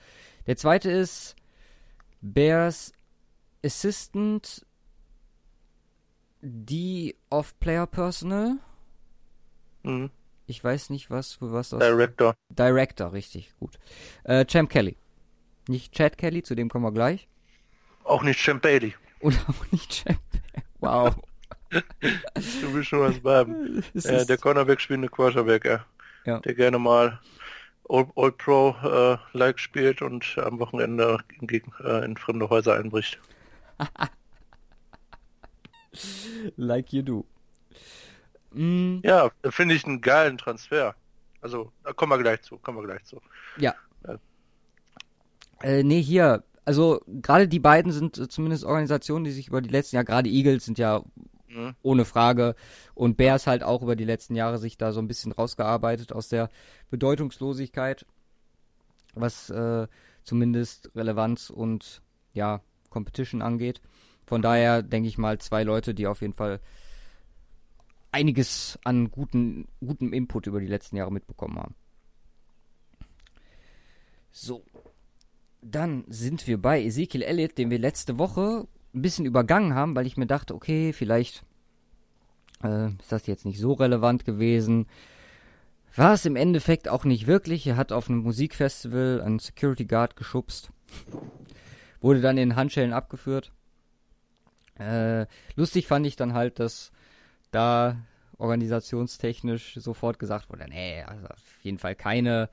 Der 0.47 0.57
zweite 0.57 0.91
ist 0.91 1.37
Bears 2.21 2.93
Assistant 3.65 4.67
D 6.43 7.15
of 7.31 7.59
Player 7.61 7.87
Personal. 7.87 8.59
Mhm. 9.83 10.11
Ich 10.47 10.63
weiß 10.63 10.91
nicht, 10.91 11.11
was 11.11 11.33
für 11.33 11.53
was 11.53 11.71
das 11.71 11.81
Director. 11.81 12.35
Director, 12.51 13.13
richtig, 13.13 13.53
gut. 13.59 13.79
Äh, 14.25 14.45
Champ 14.45 14.71
Kelly. 14.71 14.97
Nicht 15.69 15.93
Chad 15.93 16.17
Kelly, 16.17 16.43
zu 16.43 16.55
dem 16.55 16.69
kommen 16.69 16.85
wir 16.85 16.93
gleich. 16.93 17.29
Auch 18.05 18.23
nicht 18.23 18.39
Champ 18.39 18.63
Bailey. 18.63 18.95
Und 19.21 19.37
auch 19.49 19.73
nicht 19.73 19.91
Champ. 19.91 20.21
Wow. 20.81 21.15
Du 21.71 22.73
bist 22.73 22.89
schon 22.89 23.01
was 23.01 23.19
beim. 23.19 23.83
Äh, 23.95 24.25
der 24.25 24.39
Cornerback 24.39 24.81
spielende 24.81 25.09
Quarterback, 25.09 25.65
ja. 25.65 25.85
Ja. 26.25 26.39
Der 26.41 26.55
gerne 26.55 26.79
mal 26.79 27.19
Old, 27.89 28.09
Old 28.15 28.39
Pro 28.39 28.77
äh, 28.85 29.19
like 29.37 29.59
spielt 29.59 30.01
und 30.01 30.39
am 30.39 30.61
Wochenende 30.61 31.19
gegen, 31.41 31.73
äh, 31.85 32.05
in 32.05 32.17
fremde 32.17 32.49
Häuser 32.49 32.75
einbricht. 32.75 33.19
like 36.57 36.93
you 36.93 37.03
do. 37.03 37.25
Mm, 38.53 39.01
Ja, 39.05 39.31
finde 39.51 39.75
ich 39.75 39.85
einen 39.85 40.01
geilen 40.01 40.39
Transfer. 40.39 40.95
Also, 41.41 41.73
da 41.85 41.93
kommen 41.93 42.13
wir 42.13 42.19
gleich 42.23 42.43
zu, 42.43 42.59
kommen 42.59 42.79
wir 42.79 42.85
gleich 42.87 43.05
zu. 43.05 43.21
ja. 43.59 43.75
Ja. 44.07 44.19
Äh, 45.63 45.83
nee, 45.83 46.03
hier. 46.03 46.45
Also, 46.65 47.01
gerade 47.07 47.49
die 47.49 47.61
beiden 47.61 47.93
sind 47.93 48.19
äh, 48.19 48.29
zumindest 48.29 48.65
Organisationen, 48.65 49.25
die 49.25 49.31
sich 49.31 49.49
über 49.49 49.61
die 49.63 49.69
letzten 49.71 49.97
Jahre, 49.97 50.07
gerade 50.07 50.29
Eagles 50.31 50.65
sind 50.65 50.79
ja 50.79 51.03
Mhm. 51.49 51.75
ohne 51.83 52.05
Frage 52.05 52.55
und 52.95 53.17
Bears 53.17 53.47
halt 53.47 53.63
auch 53.63 53.81
über 53.81 53.97
die 53.97 54.05
letzten 54.05 54.35
Jahre 54.35 54.59
sich 54.59 54.77
da 54.77 54.93
so 54.93 55.01
ein 55.01 55.07
bisschen 55.09 55.33
rausgearbeitet 55.33 56.13
aus 56.13 56.29
der 56.29 56.51
Bedeutungslosigkeit, 56.91 58.05
was 59.15 59.49
äh, 59.51 59.87
zumindest 60.25 60.91
Relevanz 60.95 61.49
und 61.49 62.03
ja, 62.35 62.61
Competition 62.91 63.41
angeht. 63.43 63.81
Von 64.27 64.43
daher 64.43 64.83
denke 64.83 65.09
ich 65.09 65.19
mal 65.19 65.39
zwei 65.39 65.63
Leute, 65.63 65.95
die 65.95 66.07
auf 66.07 66.21
jeden 66.21 66.35
Fall 66.35 66.61
einiges 68.13 68.79
an 68.85 69.11
guten, 69.11 69.69
gutem 69.81 70.13
Input 70.13 70.47
über 70.47 70.61
die 70.61 70.67
letzten 70.67 70.97
Jahre 70.97 71.13
mitbekommen 71.13 71.59
haben. 71.59 71.75
So. 74.33 74.65
Dann 75.63 76.05
sind 76.09 76.47
wir 76.47 76.61
bei 76.61 76.83
Ezekiel 76.83 77.23
Elliott, 77.23 77.59
den 77.59 77.71
wir 77.71 77.79
letzte 77.79 78.19
Woche 78.19 78.67
ein 78.95 79.03
bisschen 79.03 79.27
übergangen 79.27 79.75
haben, 79.75 79.95
weil 79.95 80.07
ich 80.07 80.17
mir 80.17 80.27
dachte, 80.27 80.55
okay, 80.55 80.93
vielleicht 80.93 81.45
äh, 82.63 82.89
ist 82.89 83.11
das 83.11 83.27
jetzt 83.27 83.45
nicht 83.45 83.59
so 83.59 83.73
relevant 83.73 84.25
gewesen. 84.25 84.87
War 85.95 86.13
es 86.13 86.27
im 86.27 86.37
Endeffekt 86.37 86.89
auch 86.89 87.05
nicht 87.05 87.27
wirklich. 87.27 87.67
Er 87.67 87.77
hat 87.77 87.93
auf 87.93 88.09
einem 88.09 88.21
Musikfestival 88.21 89.23
einen 89.23 89.39
Security 89.39 89.87
Guard 89.87 90.17
geschubst. 90.17 90.71
wurde 92.01 92.21
dann 92.21 92.39
in 92.39 92.57
Handschellen 92.57 92.93
abgeführt. 92.93 93.53
Äh, 94.79 95.27
lustig 95.55 95.87
fand 95.87 96.07
ich 96.07 96.17
dann 96.17 96.35
halt, 96.35 96.59
dass 96.59 96.93
da 97.51 97.97
organisationstechnisch 98.39 99.75
sofort 99.77 100.19
gesagt 100.19 100.51
wurde, 100.51 100.67
nee, 100.69 101.03
also 101.03 101.27
auf 101.27 101.43
jeden 101.63 101.79
Fall 101.79 101.95
keine, 101.95 102.51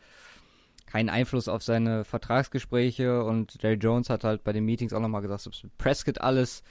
keinen 0.85 1.09
Einfluss 1.09 1.47
auf 1.47 1.63
seine 1.63 2.05
Vertragsgespräche 2.05 3.23
und 3.23 3.61
Jerry 3.61 3.75
Jones 3.75 4.09
hat 4.09 4.23
halt 4.23 4.43
bei 4.43 4.53
den 4.53 4.65
Meetings 4.65 4.93
auch 4.93 5.01
nochmal 5.01 5.21
gesagt, 5.21 5.45
dass 5.45 5.63
mit 5.63 5.77
Prescott 5.77 6.21
alles, 6.21 6.63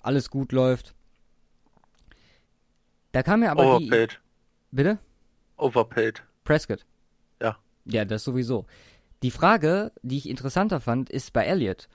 alles 0.00 0.30
gut 0.30 0.52
läuft. 0.52 0.94
Da 3.12 3.22
kam 3.22 3.40
mir 3.40 3.50
aber 3.50 3.76
Overpaid. 3.76 4.12
die... 4.12 4.76
Bitte? 4.76 4.98
Overpaid. 5.58 6.24
Prescott. 6.44 6.84
Ja. 7.40 7.58
Ja, 7.84 8.04
das 8.04 8.24
sowieso. 8.24 8.66
Die 9.22 9.30
Frage, 9.30 9.92
die 10.02 10.16
ich 10.16 10.28
interessanter 10.28 10.80
fand, 10.80 11.10
ist 11.10 11.32
bei 11.32 11.44
Elliot. 11.44 11.88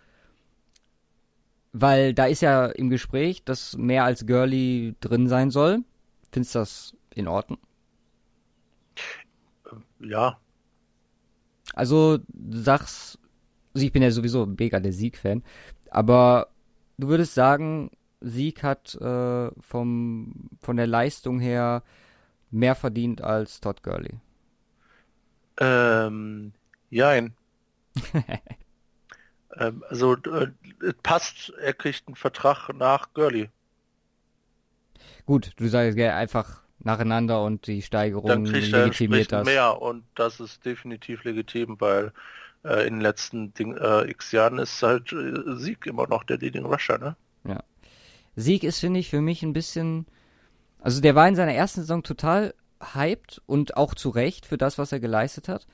Weil 1.79 2.15
da 2.15 2.25
ist 2.25 2.41
ja 2.41 2.65
im 2.65 2.89
Gespräch, 2.89 3.43
dass 3.43 3.77
mehr 3.77 4.03
als 4.03 4.25
Girly 4.25 4.95
drin 4.99 5.27
sein 5.27 5.51
soll. 5.51 5.83
Findest 6.31 6.55
du 6.55 6.59
das 6.59 6.95
in 7.13 7.27
Ordnung? 7.27 7.59
Ja. 9.99 10.39
Also, 11.73 12.17
du 12.29 12.57
sagst, 12.57 13.19
also 13.75 13.85
ich 13.85 13.91
bin 13.91 14.01
ja 14.01 14.09
sowieso 14.09 14.47
mega 14.47 14.79
der 14.79 14.93
Sieg-Fan, 14.93 15.43
aber 15.91 16.47
du 16.97 17.09
würdest 17.09 17.35
sagen, 17.35 17.91
Sieg 18.21 18.63
hat 18.63 18.95
äh, 18.95 19.51
vom, 19.59 20.49
von 20.59 20.77
der 20.77 20.87
Leistung 20.87 21.39
her 21.39 21.83
mehr 22.49 22.73
verdient 22.73 23.21
als 23.21 23.61
Todd 23.61 23.83
Gurley. 23.83 24.15
Ähm, 25.59 26.53
jein. 26.89 27.35
ähm, 29.59 29.83
also, 29.89 30.15
äh, 30.15 30.47
es 30.81 30.93
passt, 31.03 31.53
er 31.61 31.73
kriegt 31.73 32.07
einen 32.07 32.15
Vertrag 32.15 32.69
nach 32.73 33.13
Gurley. 33.13 33.49
Gut, 35.25 35.51
du 35.57 35.67
sagst 35.67 35.97
ja 35.97 36.15
einfach 36.15 36.63
nacheinander 36.79 37.43
und 37.43 37.67
die 37.67 37.81
Steigerung 37.81 38.27
Dann 38.27 38.43
kriegt 38.45 38.73
er 38.73 38.85
legitimiert 38.85 39.31
entsprechend 39.31 39.31
das. 39.31 39.45
mehr 39.45 39.81
und 39.81 40.03
das 40.15 40.39
ist 40.39 40.65
definitiv 40.65 41.23
legitim, 41.23 41.75
weil 41.79 42.13
äh, 42.63 42.87
in 42.87 42.95
den 42.95 43.01
letzten 43.01 43.53
Ding, 43.53 43.75
äh, 43.75 44.09
x 44.09 44.31
Jahren 44.31 44.59
ist 44.59 44.81
halt 44.81 45.11
äh, 45.11 45.55
Sieg 45.55 45.85
immer 45.85 46.07
noch 46.07 46.23
der 46.23 46.37
Leading 46.37 46.65
Rusher, 46.65 46.97
ne? 46.97 47.15
Sieg 48.37 48.63
ist, 48.63 48.79
finde 48.79 48.99
ich, 48.99 49.09
für 49.09 49.19
mich 49.19 49.43
ein 49.43 49.51
bisschen. 49.51 50.05
Also 50.79 51.01
der 51.01 51.15
war 51.15 51.27
in 51.27 51.35
seiner 51.35 51.53
ersten 51.53 51.81
Saison 51.81 52.03
total 52.03 52.53
hyped 52.93 53.41
und 53.47 53.75
auch 53.75 53.95
zu 53.95 54.09
Recht 54.09 54.45
für 54.45 54.59
das, 54.59 54.77
was 54.77 54.91
er 54.91 54.99
geleistet 54.99 55.49
hat. 55.49 55.67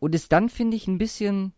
Und 0.00 0.14
ist 0.14 0.32
dann, 0.32 0.48
finde 0.50 0.76
ich, 0.76 0.88
ein 0.88 0.98
bisschen 0.98 1.52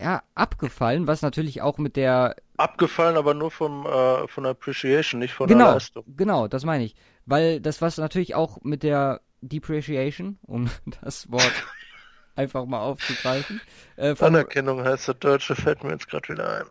ja, 0.00 0.22
abgefallen, 0.34 1.06
was 1.06 1.22
natürlich 1.22 1.62
auch 1.62 1.78
mit 1.78 1.96
der. 1.96 2.36
Abgefallen, 2.58 3.16
aber 3.16 3.34
nur 3.34 3.50
vom 3.50 3.84
äh, 3.86 4.28
von 4.28 4.44
der 4.44 4.52
Appreciation, 4.52 5.18
nicht 5.18 5.34
von 5.34 5.50
der 5.50 5.56
Genau, 5.56 5.60
Leistung. 5.60 6.06
genau, 6.06 6.48
das 6.48 6.64
meine 6.64 6.84
ich. 6.84 6.94
Weil 7.26 7.60
das 7.60 7.80
was 7.82 7.98
natürlich 7.98 8.34
auch 8.34 8.60
mit 8.62 8.82
der 8.82 9.20
Depreciation, 9.40 10.38
um 10.42 10.70
das 11.02 11.30
Wort 11.30 11.64
einfach 12.36 12.66
mal 12.66 12.80
aufzugreifen. 12.80 13.62
Äh, 13.96 14.16
vom, 14.16 14.28
Anerkennung 14.28 14.84
heißt 14.84 15.08
das 15.08 15.18
Deutsche, 15.18 15.56
fällt 15.56 15.82
mir 15.82 15.90
jetzt 15.90 16.08
gerade 16.08 16.28
wieder 16.28 16.48
ein. 16.60 16.66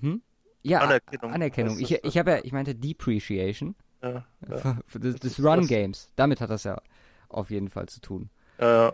hm? 0.00 0.22
Ja, 0.62 0.80
Anerkennung 0.80 1.32
Anerkennung. 1.32 1.78
Ich, 1.78 1.92
ich 1.92 2.18
habe 2.18 2.30
ja, 2.32 2.38
ich 2.42 2.52
meinte 2.52 2.74
Depreciation. 2.74 3.76
Ja, 4.02 4.26
ja. 4.48 4.62
Des, 4.62 4.62
Das 5.20 5.20
des 5.20 5.38
ist 5.38 5.44
Run 5.44 5.60
das. 5.60 5.68
Games. 5.68 6.08
Damit 6.16 6.40
hat 6.40 6.50
das 6.50 6.64
ja 6.64 6.80
auf 7.28 7.50
jeden 7.50 7.70
Fall 7.70 7.86
zu 7.88 8.00
tun. 8.00 8.30
ja, 8.58 8.92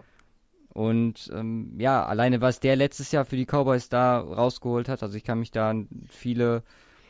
Und 0.74 1.30
ähm, 1.34 1.74
ja, 1.78 2.04
alleine 2.04 2.40
was 2.42 2.60
der 2.60 2.76
letztes 2.76 3.12
Jahr 3.12 3.24
für 3.24 3.36
die 3.36 3.46
Cowboys 3.46 3.88
da 3.90 4.20
rausgeholt 4.20 4.88
hat, 4.88 5.02
also 5.02 5.16
ich 5.16 5.24
kann 5.24 5.40
mich 5.40 5.52
da 5.52 5.70
an 5.70 5.88
viele, 6.10 6.64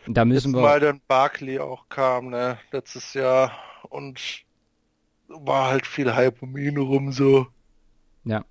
da 0.07 0.25
Jetzt 0.33 0.33
müssen 0.35 0.55
wir, 0.55 0.63
mal 0.63 0.81
dann 0.81 1.01
Barkley 1.09 1.59
auch 1.59 1.89
kam, 1.89 2.29
ne, 2.31 2.59
letztes 2.73 3.15
Jahr 3.15 3.53
und 3.89 4.45
war 5.29 5.71
halt 5.71 5.87
viel 5.87 6.15
Hype 6.15 6.43
um 6.43 6.57
ihn 6.57 6.79
rum 6.79 7.13
so. 7.13 7.49
ja, 8.25 8.45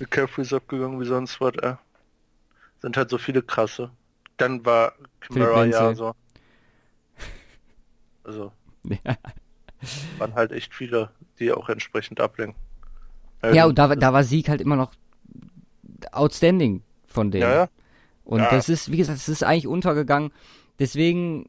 McCaffrey 0.00 0.42
ist 0.42 0.52
abgegangen 0.52 1.00
wie 1.00 1.06
sonst 1.06 1.40
was, 1.40 1.54
äh. 1.62 1.76
Sind 2.82 2.96
halt 2.96 3.10
so 3.10 3.18
viele 3.18 3.42
krasse. 3.42 3.92
Dann 4.36 4.64
war 4.66 4.94
Philipp 5.20 5.54
ja 5.54 5.94
so. 5.94 6.14
Also, 8.24 8.52
ja, 9.04 9.16
waren 10.18 10.34
halt 10.34 10.52
echt 10.52 10.72
viele, 10.74 11.10
die 11.40 11.50
auch 11.52 11.68
entsprechend 11.68 12.20
ablenken. 12.20 12.69
Ja 13.42 13.66
und 13.66 13.78
da, 13.78 13.88
war- 13.88 13.96
da 13.96 14.12
war 14.12 14.24
Sieg 14.24 14.48
halt 14.48 14.60
immer 14.60 14.76
noch 14.76 14.92
outstanding 16.12 16.82
von 17.06 17.30
denen. 17.30 17.42
Ja, 17.42 17.54
ja. 17.54 17.68
Und 18.24 18.40
Ja. 18.40 18.50
das 18.50 18.68
ist, 18.68 18.90
wie 18.92 18.96
gesagt, 18.98 19.18
das 19.18 19.28
ist 19.28 19.42
eigentlich 19.42 19.66
untergegangen. 19.66 20.30
Deswegen, 20.78 21.48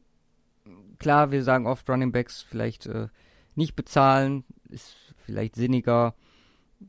klar, 0.98 1.30
wir 1.30 1.42
sagen 1.42 1.66
oft 1.66 1.88
Running 1.88 2.12
Backs 2.12 2.42
vielleicht 2.42 2.86
äh, 2.86 3.08
nicht 3.54 3.76
bezahlen, 3.76 4.44
ist 4.68 4.94
vielleicht 5.24 5.56
sinniger. 5.56 6.14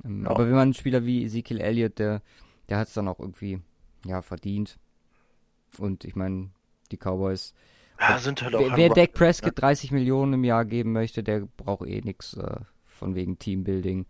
Ähm, 0.04 0.24
Ja. 0.24 0.32
Aber 0.32 0.46
wenn 0.46 0.54
man 0.54 0.62
einen 0.64 0.74
Spieler 0.74 1.06
wie 1.06 1.24
Ezekiel 1.26 1.60
Elliott, 1.62 2.00
der, 2.00 2.22
der 2.70 2.78
hat 2.80 2.88
es 2.88 2.94
dann 2.94 3.08
auch 3.08 3.20
irgendwie, 3.20 3.60
ja, 4.06 4.22
verdient. 4.22 4.78
Und 5.78 6.06
ich 6.06 6.16
meine, 6.16 6.50
die 6.92 6.98
Cowboys. 6.98 7.54
Ja, 8.00 8.18
sind 8.18 8.42
halt 8.42 8.56
auch 8.56 8.60
Wer, 8.60 8.78
wer 8.78 8.90
Dak 8.90 9.14
Prescott 9.14 9.54
30 9.62 9.92
Millionen 9.92 10.34
im 10.34 10.44
Jahr 10.44 10.66
geben 10.66 10.92
möchte, 10.92 11.24
der 11.24 11.42
braucht 11.58 11.88
eh 11.88 12.02
nix 12.02 12.34
äh, 12.36 12.58
von 12.86 13.16
wegen 13.16 13.38
Teambuilding. 13.40 14.06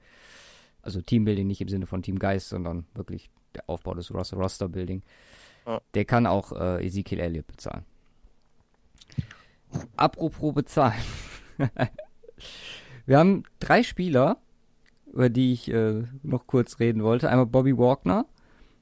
Also 0.84 1.02
Teambuilding 1.02 1.48
nicht 1.48 1.62
im 1.62 1.70
Sinne 1.70 1.88
von 1.88 2.04
Teamgeist, 2.04 2.50
sondern 2.50 2.86
wirklich 2.94 3.32
der 3.56 3.64
Aufbau 3.68 3.94
des 3.94 4.14
Roster, 4.14 4.38
Roster 4.38 4.70
Building. 4.70 5.02
Ja. 5.66 5.82
Der 5.94 6.06
kann 6.06 6.28
auch 6.28 6.52
äh, 6.52 6.86
Ezekiel 6.86 7.20
Elliott 7.20 7.48
bezahlen. 7.48 7.86
Apropos 9.96 10.54
bezahlen. 10.54 11.02
Wir 13.06 13.18
haben 13.18 13.44
drei 13.60 13.84
Spieler, 13.84 14.38
über 15.12 15.30
die 15.30 15.54
ich 15.54 15.72
äh, 15.72 16.04
noch 16.22 16.48
kurz 16.48 16.80
reden 16.80 17.04
wollte. 17.04 17.30
Einmal 17.30 17.46
Bobby 17.46 17.78
Walkner, 17.78 18.26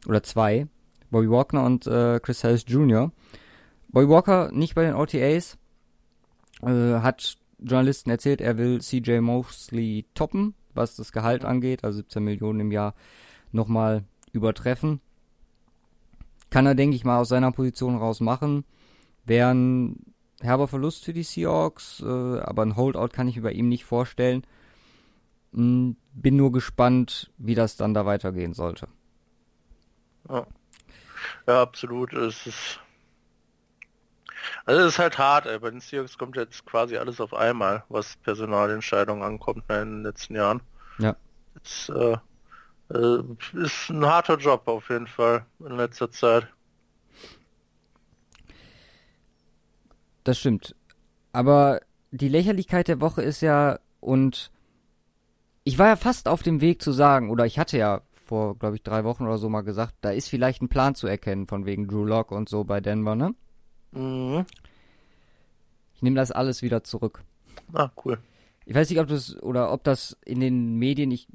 oder 0.08 0.24
zwei. 0.24 0.68
Bobby 1.10 1.30
Walkner 1.30 1.64
und 1.66 1.88
äh, 1.88 2.20
Chris 2.20 2.44
Harris 2.44 2.66
Jr. 2.68 3.12
Bobby 3.90 4.10
Walker 4.10 4.52
nicht 4.52 4.76
bei 4.76 4.84
den 4.84 4.96
OTAs. 4.96 5.58
Äh, 6.62 7.00
hat 7.02 7.38
Journalisten 7.60 8.10
erzählt, 8.10 8.42
er 8.42 8.58
will 8.58 8.82
CJ 8.82 9.20
Mosley 9.20 10.06
toppen, 10.14 10.56
was 10.76 10.96
das 10.96 11.12
Gehalt 11.12 11.46
angeht, 11.46 11.84
also 11.84 11.98
17 11.98 12.24
Millionen 12.24 12.60
im 12.62 12.72
Jahr 12.72 12.94
nochmal 13.52 14.04
übertreffen. 14.32 15.02
Kann 16.50 16.66
er, 16.66 16.76
denke 16.76 16.96
ich 16.96 17.06
mal, 17.06 17.20
aus 17.20 17.30
seiner 17.30 17.52
Position 17.52 17.96
raus 17.96 18.20
machen. 18.20 18.66
Wäre 19.26 19.54
ein 19.54 20.14
herber 20.42 20.68
Verlust 20.68 21.06
für 21.06 21.14
die 21.14 21.24
Seahawks, 21.24 22.02
äh, 22.02 22.40
aber 22.40 22.64
ein 22.64 22.76
Holdout 22.76 23.10
kann 23.10 23.28
ich 23.28 23.38
mir 23.38 23.44
bei 23.44 23.52
ihm 23.52 23.70
nicht 23.70 23.86
vorstellen. 23.86 24.46
Hm, 25.54 25.96
bin 26.14 26.36
nur 26.36 26.52
gespannt, 26.52 27.32
wie 27.38 27.56
das 27.56 27.78
dann 27.78 27.94
da 27.94 28.06
weitergehen 28.06 28.54
sollte. 28.54 28.88
Ja, 30.28 31.62
absolut. 31.62 32.14
Es 32.14 32.48
ist. 32.48 32.80
Also 34.66 34.82
es 34.82 34.94
ist 34.94 35.00
halt 35.00 35.18
hart, 35.18 35.46
ey. 35.46 35.60
Bei 35.60 35.70
den 35.70 35.80
Seahawks 35.80 36.18
kommt 36.18 36.36
jetzt 36.36 36.66
quasi 36.66 36.98
alles 36.98 37.22
auf 37.22 37.34
einmal, 37.34 37.84
was 37.90 38.16
Personalentscheidungen 38.18 39.24
ankommt 39.24 39.68
ne, 39.70 39.82
in 39.82 39.90
den 39.90 40.04
letzten 40.04 40.36
Jahren. 40.36 40.62
Ja. 41.00 41.16
Es 41.64 41.90
äh, 41.90 42.18
äh, 42.94 43.24
ist 43.54 43.90
ein 43.90 44.06
harter 44.06 44.38
Job 44.38 44.68
auf 44.68 44.90
jeden 44.90 45.08
Fall 45.08 45.46
in 45.60 45.78
letzter 45.78 46.12
Zeit. 46.12 46.48
Das 50.24 50.40
stimmt. 50.40 50.76
Aber 51.32 51.82
die 52.12 52.30
Lächerlichkeit 52.30 52.88
der 52.88 53.02
Woche 53.02 53.22
ist 53.22 53.42
ja, 53.42 53.80
und 54.00 54.52
ich 55.64 55.78
war 55.78 55.88
ja 55.88 55.96
fast 55.96 56.28
auf 56.28 56.44
dem 56.44 56.62
Weg 56.62 56.82
zu 56.82 56.92
sagen, 56.92 57.30
oder 57.30 57.46
ich 57.46 57.58
hatte 57.58 57.78
ja 57.78 58.02
vor, 58.14 58.58
glaube 58.58 58.76
ich, 58.76 58.84
drei 58.84 59.04
Wochen 59.04 59.26
oder 59.26 59.38
so 59.38 59.50
mal 59.50 59.62
gesagt, 59.62 59.96
da 60.02 60.12
ist 60.12 60.30
vielleicht 60.30 60.62
ein 60.62 60.70
Plan 60.70 60.96
zu 60.96 61.08
erkennen 61.08 61.48
von 61.48 61.66
wegen 61.66 61.88
Drew 61.88 62.06
Lock 62.06 62.32
und 62.32 62.50
so 62.50 62.64
bei 62.64 62.82
Denver, 62.82 63.16
ne? 63.16 63.36
Mhm. 63.92 64.46
Ich 65.96 66.02
nehme 66.02 66.16
das 66.16 66.32
alles 66.32 66.62
wieder 66.62 66.84
zurück. 66.84 67.24
Ah, 67.74 67.92
cool. 68.04 68.18
Ich 68.66 68.76
weiß 68.76 68.90
nicht, 68.90 69.00
ob 69.00 69.08
das, 69.08 69.36
oder 69.42 69.72
ob 69.72 69.84
das 69.84 70.18
in 70.26 70.40
den 70.40 70.76
Medien, 70.76 71.12
ich, 71.12 71.28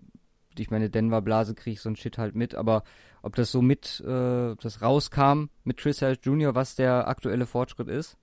ich 0.57 0.71
meine, 0.71 0.91
Denver 0.91 1.23
Blase 1.23 1.55
kriege 1.55 1.75
ich 1.75 1.81
so 1.81 1.89
ein 1.89 1.97
Shit 1.97 2.19
halt 2.19 2.35
mit, 2.35 2.55
aber 2.55 2.83
ob 3.23 3.35
das 3.35 3.51
so 3.51 3.63
mit, 3.63 4.03
äh, 4.07 4.51
ob 4.51 4.61
das 4.61 4.83
rauskam 4.83 5.51
mit 5.65 5.79
Chris 5.79 6.03
Harris 6.03 6.19
Jr., 6.23 6.55
was 6.55 6.77
der 6.77 7.09
aktuelle 7.09 7.47
Fortschritt 7.47 7.89
ist. 7.89 8.17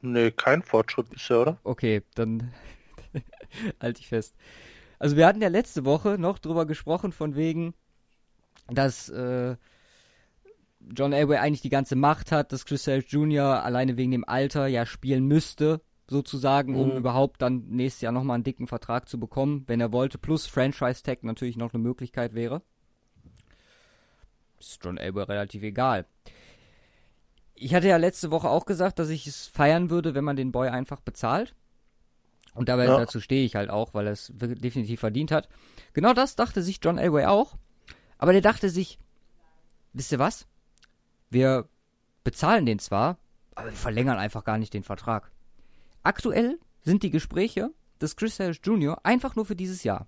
Nee, 0.00 0.30
kein 0.32 0.62
Fortschritt 0.62 1.10
bisher, 1.10 1.40
oder? 1.40 1.58
Okay, 1.62 2.02
dann 2.14 2.52
halte 3.80 4.00
ich 4.00 4.08
fest. 4.08 4.34
Also 4.98 5.16
wir 5.16 5.26
hatten 5.26 5.42
ja 5.42 5.48
letzte 5.48 5.84
Woche 5.84 6.18
noch 6.18 6.38
drüber 6.38 6.66
gesprochen, 6.66 7.12
von 7.12 7.36
wegen, 7.36 7.74
dass 8.68 9.08
äh, 9.08 9.56
John 10.90 11.12
Elway 11.12 11.36
eigentlich 11.38 11.60
die 11.62 11.68
ganze 11.68 11.96
Macht 11.96 12.32
hat, 12.32 12.52
dass 12.52 12.64
Chris 12.66 12.86
Harris 12.86 13.04
Jr. 13.08 13.62
alleine 13.64 13.96
wegen 13.96 14.10
dem 14.10 14.28
Alter 14.28 14.66
ja 14.66 14.84
spielen 14.86 15.24
müsste, 15.26 15.80
sozusagen, 16.08 16.74
um 16.76 16.90
Mhm. 16.90 16.96
überhaupt 16.96 17.40
dann 17.40 17.64
nächstes 17.68 18.02
Jahr 18.02 18.12
nochmal 18.12 18.34
einen 18.36 18.44
dicken 18.44 18.66
Vertrag 18.66 19.08
zu 19.08 19.18
bekommen, 19.18 19.64
wenn 19.66 19.80
er 19.80 19.92
wollte, 19.92 20.18
plus 20.18 20.46
Franchise 20.46 21.02
Tag 21.02 21.22
natürlich 21.22 21.56
noch 21.56 21.72
eine 21.72 21.82
Möglichkeit 21.82 22.34
wäre. 22.34 22.62
ist 24.58 24.78
John 24.84 24.96
Elway 24.96 25.24
relativ 25.24 25.62
egal. 25.64 26.06
Ich 27.54 27.74
hatte 27.74 27.88
ja 27.88 27.96
letzte 27.96 28.30
Woche 28.30 28.48
auch 28.48 28.64
gesagt, 28.64 28.98
dass 28.98 29.08
ich 29.08 29.26
es 29.26 29.46
feiern 29.48 29.90
würde, 29.90 30.14
wenn 30.14 30.24
man 30.24 30.36
den 30.36 30.52
Boy 30.52 30.68
einfach 30.68 31.00
bezahlt. 31.00 31.54
Und 32.54 32.68
dabei 32.68 32.84
ja. 32.84 32.96
dazu 32.98 33.20
stehe 33.20 33.44
ich 33.44 33.56
halt 33.56 33.70
auch, 33.70 33.94
weil 33.94 34.06
er 34.06 34.12
es 34.12 34.30
definitiv 34.36 35.00
verdient 35.00 35.30
hat. 35.32 35.48
Genau 35.94 36.12
das 36.12 36.36
dachte 36.36 36.62
sich 36.62 36.78
John 36.82 36.98
Elway 36.98 37.24
auch. 37.24 37.56
Aber 38.18 38.32
der 38.32 38.42
dachte 38.42 38.68
sich, 38.68 38.98
wisst 39.94 40.12
ihr 40.12 40.18
was? 40.18 40.46
Wir 41.32 41.66
bezahlen 42.24 42.66
den 42.66 42.78
zwar, 42.78 43.16
aber 43.54 43.70
wir 43.70 43.76
verlängern 43.76 44.18
einfach 44.18 44.44
gar 44.44 44.58
nicht 44.58 44.74
den 44.74 44.82
Vertrag. 44.82 45.32
Aktuell 46.02 46.58
sind 46.82 47.02
die 47.02 47.10
Gespräche 47.10 47.70
des 48.02 48.16
Chris 48.16 48.38
Harris 48.38 48.60
Jr. 48.62 49.00
einfach 49.02 49.34
nur 49.34 49.46
für 49.46 49.56
dieses 49.56 49.82
Jahr. 49.82 50.06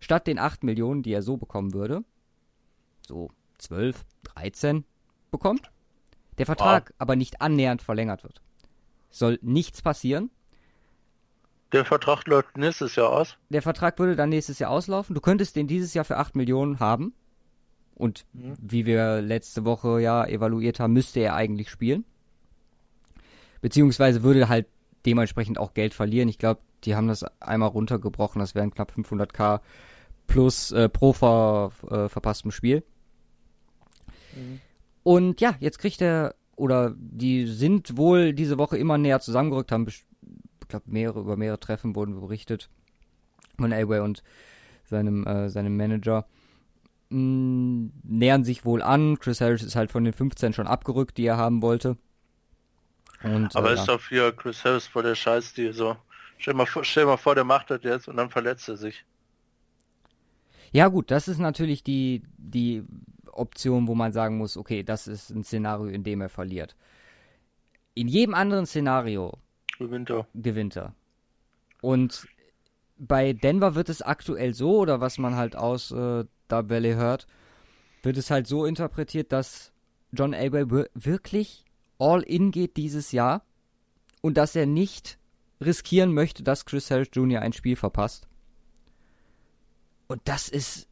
Statt 0.00 0.26
den 0.26 0.40
8 0.40 0.64
Millionen, 0.64 1.04
die 1.04 1.12
er 1.12 1.22
so 1.22 1.36
bekommen 1.36 1.74
würde, 1.74 2.02
so 3.06 3.30
12, 3.58 4.04
13 4.24 4.84
bekommt, 5.30 5.70
der 6.38 6.46
Vertrag 6.46 6.90
wow. 6.90 6.96
aber 6.98 7.14
nicht 7.14 7.40
annähernd 7.40 7.80
verlängert 7.80 8.24
wird. 8.24 8.42
Soll 9.10 9.38
nichts 9.42 9.80
passieren. 9.80 10.30
Der 11.70 11.84
Vertrag 11.84 12.26
läuft 12.26 12.56
nächstes 12.56 12.96
Jahr 12.96 13.10
aus. 13.10 13.36
Der 13.48 13.62
Vertrag 13.62 13.96
würde 14.00 14.16
dann 14.16 14.30
nächstes 14.30 14.58
Jahr 14.58 14.70
auslaufen. 14.70 15.14
Du 15.14 15.20
könntest 15.20 15.54
den 15.54 15.68
dieses 15.68 15.94
Jahr 15.94 16.04
für 16.04 16.16
8 16.16 16.34
Millionen 16.34 16.80
haben. 16.80 17.14
Und 17.94 18.26
mhm. 18.32 18.54
wie 18.60 18.86
wir 18.86 19.22
letzte 19.22 19.64
Woche 19.64 20.00
ja 20.00 20.26
evaluiert 20.26 20.80
haben, 20.80 20.92
müsste 20.92 21.20
er 21.20 21.34
eigentlich 21.34 21.70
spielen. 21.70 22.04
Beziehungsweise 23.60 24.22
würde 24.22 24.48
halt 24.48 24.66
dementsprechend 25.06 25.58
auch 25.58 25.74
Geld 25.74 25.94
verlieren. 25.94 26.28
Ich 26.28 26.38
glaube, 26.38 26.60
die 26.84 26.94
haben 26.96 27.08
das 27.08 27.24
einmal 27.40 27.68
runtergebrochen. 27.68 28.40
Das 28.40 28.54
wären 28.54 28.72
knapp 28.72 28.92
500k 28.92 29.60
plus 30.26 30.72
äh, 30.72 30.88
pro 30.88 31.12
ver, 31.12 31.72
äh, 31.90 32.08
verpasstem 32.08 32.50
Spiel. 32.50 32.82
Mhm. 34.34 34.60
Und 35.02 35.40
ja, 35.40 35.54
jetzt 35.60 35.78
kriegt 35.78 36.00
er, 36.00 36.34
oder 36.56 36.94
die 36.96 37.46
sind 37.46 37.96
wohl 37.96 38.32
diese 38.32 38.58
Woche 38.58 38.78
immer 38.78 38.98
näher 38.98 39.20
zusammengerückt, 39.20 39.70
haben, 39.70 39.86
ich 39.86 40.04
glaube, 40.68 40.86
mehrere, 40.88 41.20
über 41.20 41.36
mehrere 41.36 41.60
Treffen 41.60 41.94
wurden 41.94 42.18
berichtet 42.18 42.70
von 43.58 43.70
Elway 43.70 44.00
und 44.00 44.22
seinem, 44.84 45.26
äh, 45.26 45.48
seinem 45.50 45.76
Manager. 45.76 46.26
Mh, 47.14 47.90
nähern 48.02 48.42
sich 48.44 48.64
wohl 48.64 48.82
an. 48.82 49.18
Chris 49.20 49.40
Harris 49.40 49.62
ist 49.62 49.76
halt 49.76 49.92
von 49.92 50.02
den 50.02 50.12
15 50.12 50.52
schon 50.52 50.66
abgerückt, 50.66 51.16
die 51.16 51.26
er 51.26 51.36
haben 51.36 51.62
wollte. 51.62 51.96
Und, 53.22 53.54
Aber 53.54 53.70
äh, 53.70 53.74
ist 53.74 53.86
doch 53.86 54.00
für 54.00 54.32
Chris 54.32 54.64
Harris 54.64 54.88
vor 54.88 55.04
der 55.04 55.14
Scheiß, 55.14 55.54
die 55.54 55.72
so. 55.72 55.96
Stell 56.38 56.54
mal, 56.54 56.66
vor, 56.66 56.84
stell 56.84 57.06
mal 57.06 57.16
vor, 57.16 57.36
der 57.36 57.44
macht 57.44 57.70
das 57.70 57.84
jetzt 57.84 58.08
und 58.08 58.16
dann 58.16 58.30
verletzt 58.30 58.68
er 58.68 58.76
sich. 58.76 59.04
Ja 60.72 60.88
gut, 60.88 61.12
das 61.12 61.28
ist 61.28 61.38
natürlich 61.38 61.84
die, 61.84 62.22
die 62.36 62.82
Option, 63.30 63.86
wo 63.86 63.94
man 63.94 64.12
sagen 64.12 64.36
muss, 64.36 64.56
okay, 64.56 64.82
das 64.82 65.06
ist 65.06 65.30
ein 65.30 65.44
Szenario, 65.44 65.86
in 65.86 66.02
dem 66.02 66.20
er 66.20 66.28
verliert. 66.28 66.74
In 67.94 68.08
jedem 68.08 68.34
anderen 68.34 68.66
Szenario 68.66 69.38
gewinnt 69.78 70.10
er. 70.10 70.26
Gewinnt 70.34 70.76
er. 70.76 70.94
Und 71.80 72.26
bei 72.96 73.32
Denver 73.32 73.74
wird 73.74 73.88
es 73.88 74.02
aktuell 74.02 74.54
so, 74.54 74.78
oder 74.78 75.00
was 75.00 75.18
man 75.18 75.36
halt 75.36 75.56
aus 75.56 75.90
äh, 75.90 76.24
da 76.48 76.68
Valley 76.68 76.94
hört, 76.94 77.26
wird 78.02 78.16
es 78.16 78.30
halt 78.30 78.46
so 78.46 78.66
interpretiert, 78.66 79.32
dass 79.32 79.72
John 80.12 80.32
Elway 80.32 80.86
wirklich 80.94 81.64
all 81.98 82.22
in 82.22 82.50
geht 82.50 82.76
dieses 82.76 83.12
Jahr 83.12 83.44
und 84.20 84.36
dass 84.36 84.54
er 84.54 84.66
nicht 84.66 85.18
riskieren 85.60 86.12
möchte, 86.12 86.42
dass 86.42 86.66
Chris 86.66 86.90
Harris 86.90 87.08
Jr. 87.12 87.40
ein 87.40 87.52
Spiel 87.52 87.76
verpasst. 87.76 88.28
Und 90.06 90.20
das 90.24 90.48
ist 90.48 90.88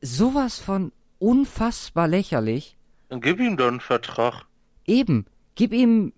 sowas 0.00 0.58
von 0.58 0.92
unfassbar 1.18 2.08
lächerlich. 2.08 2.76
Dann 3.08 3.20
gib 3.20 3.40
ihm 3.40 3.56
doch 3.56 3.68
einen 3.68 3.80
Vertrag. 3.80 4.44
Eben. 4.86 5.26
Gib 5.54 5.72
ihm, 5.72 6.12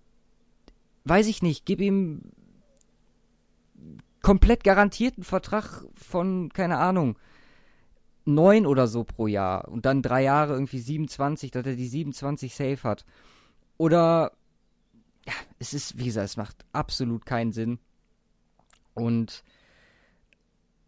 weiß 1.05 1.27
ich 1.29 1.43
nicht, 1.43 1.67
gib 1.67 1.81
ihm 1.81 2.33
komplett 4.27 4.64
garantierten 4.64 5.22
Vertrag 5.22 5.85
von, 5.95 6.49
keine 6.53 6.79
Ahnung, 6.79 7.16
neun 8.24 8.66
oder 8.66 8.89
so 8.89 9.05
pro 9.05 9.29
Jahr 9.29 9.68
und 9.68 9.87
dann 9.87 10.03
drei 10.03 10.24
Jahre 10.24 10.55
irgendwie 10.55 10.81
27, 10.81 11.53
dass 11.53 11.64
er 11.64 11.77
die 11.77 11.87
27 11.87 12.53
safe 12.53 12.83
hat. 12.83 13.05
Oder, 13.77 14.33
ja, 15.24 15.33
es 15.61 15.74
ist, 15.74 15.97
wie 15.99 16.07
gesagt, 16.07 16.24
es 16.24 16.37
macht 16.37 16.64
absolut 16.72 17.24
keinen 17.24 17.53
Sinn. 17.53 17.79
Und, 18.95 19.45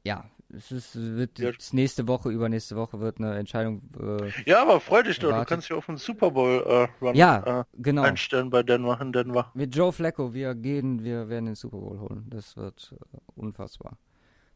ja, 0.02 0.28
es 0.58 0.72
ist, 0.72 0.96
wird 0.96 1.38
ja. 1.38 1.52
nächste 1.72 2.08
Woche, 2.08 2.30
übernächste 2.30 2.74
Woche 2.74 2.98
wird 2.98 3.18
eine 3.18 3.36
Entscheidung. 3.38 3.82
Äh, 3.98 4.30
ja, 4.44 4.62
aber 4.62 4.80
freu 4.80 5.02
dich 5.02 5.18
doch, 5.20 5.32
du 5.32 5.44
kannst 5.44 5.68
dich 5.68 5.76
auf 5.76 5.88
einen 5.88 5.98
Super 5.98 6.32
Bowl 6.32 6.64
äh, 6.66 7.04
Run 7.04 7.14
ja, 7.14 7.60
äh, 7.60 7.64
genau. 7.74 8.02
einstellen 8.02 8.50
bei 8.50 8.62
Denver 8.62 9.00
in 9.00 9.12
Denver. 9.12 9.50
Mit 9.54 9.74
Joe 9.74 9.92
Flacco, 9.92 10.34
wir 10.34 10.54
gehen, 10.54 11.04
wir 11.04 11.28
werden 11.28 11.46
den 11.46 11.54
Super 11.54 11.78
Bowl 11.78 12.00
holen. 12.00 12.26
Das 12.28 12.56
wird 12.56 12.92
äh, 12.92 13.18
unfassbar. 13.36 13.96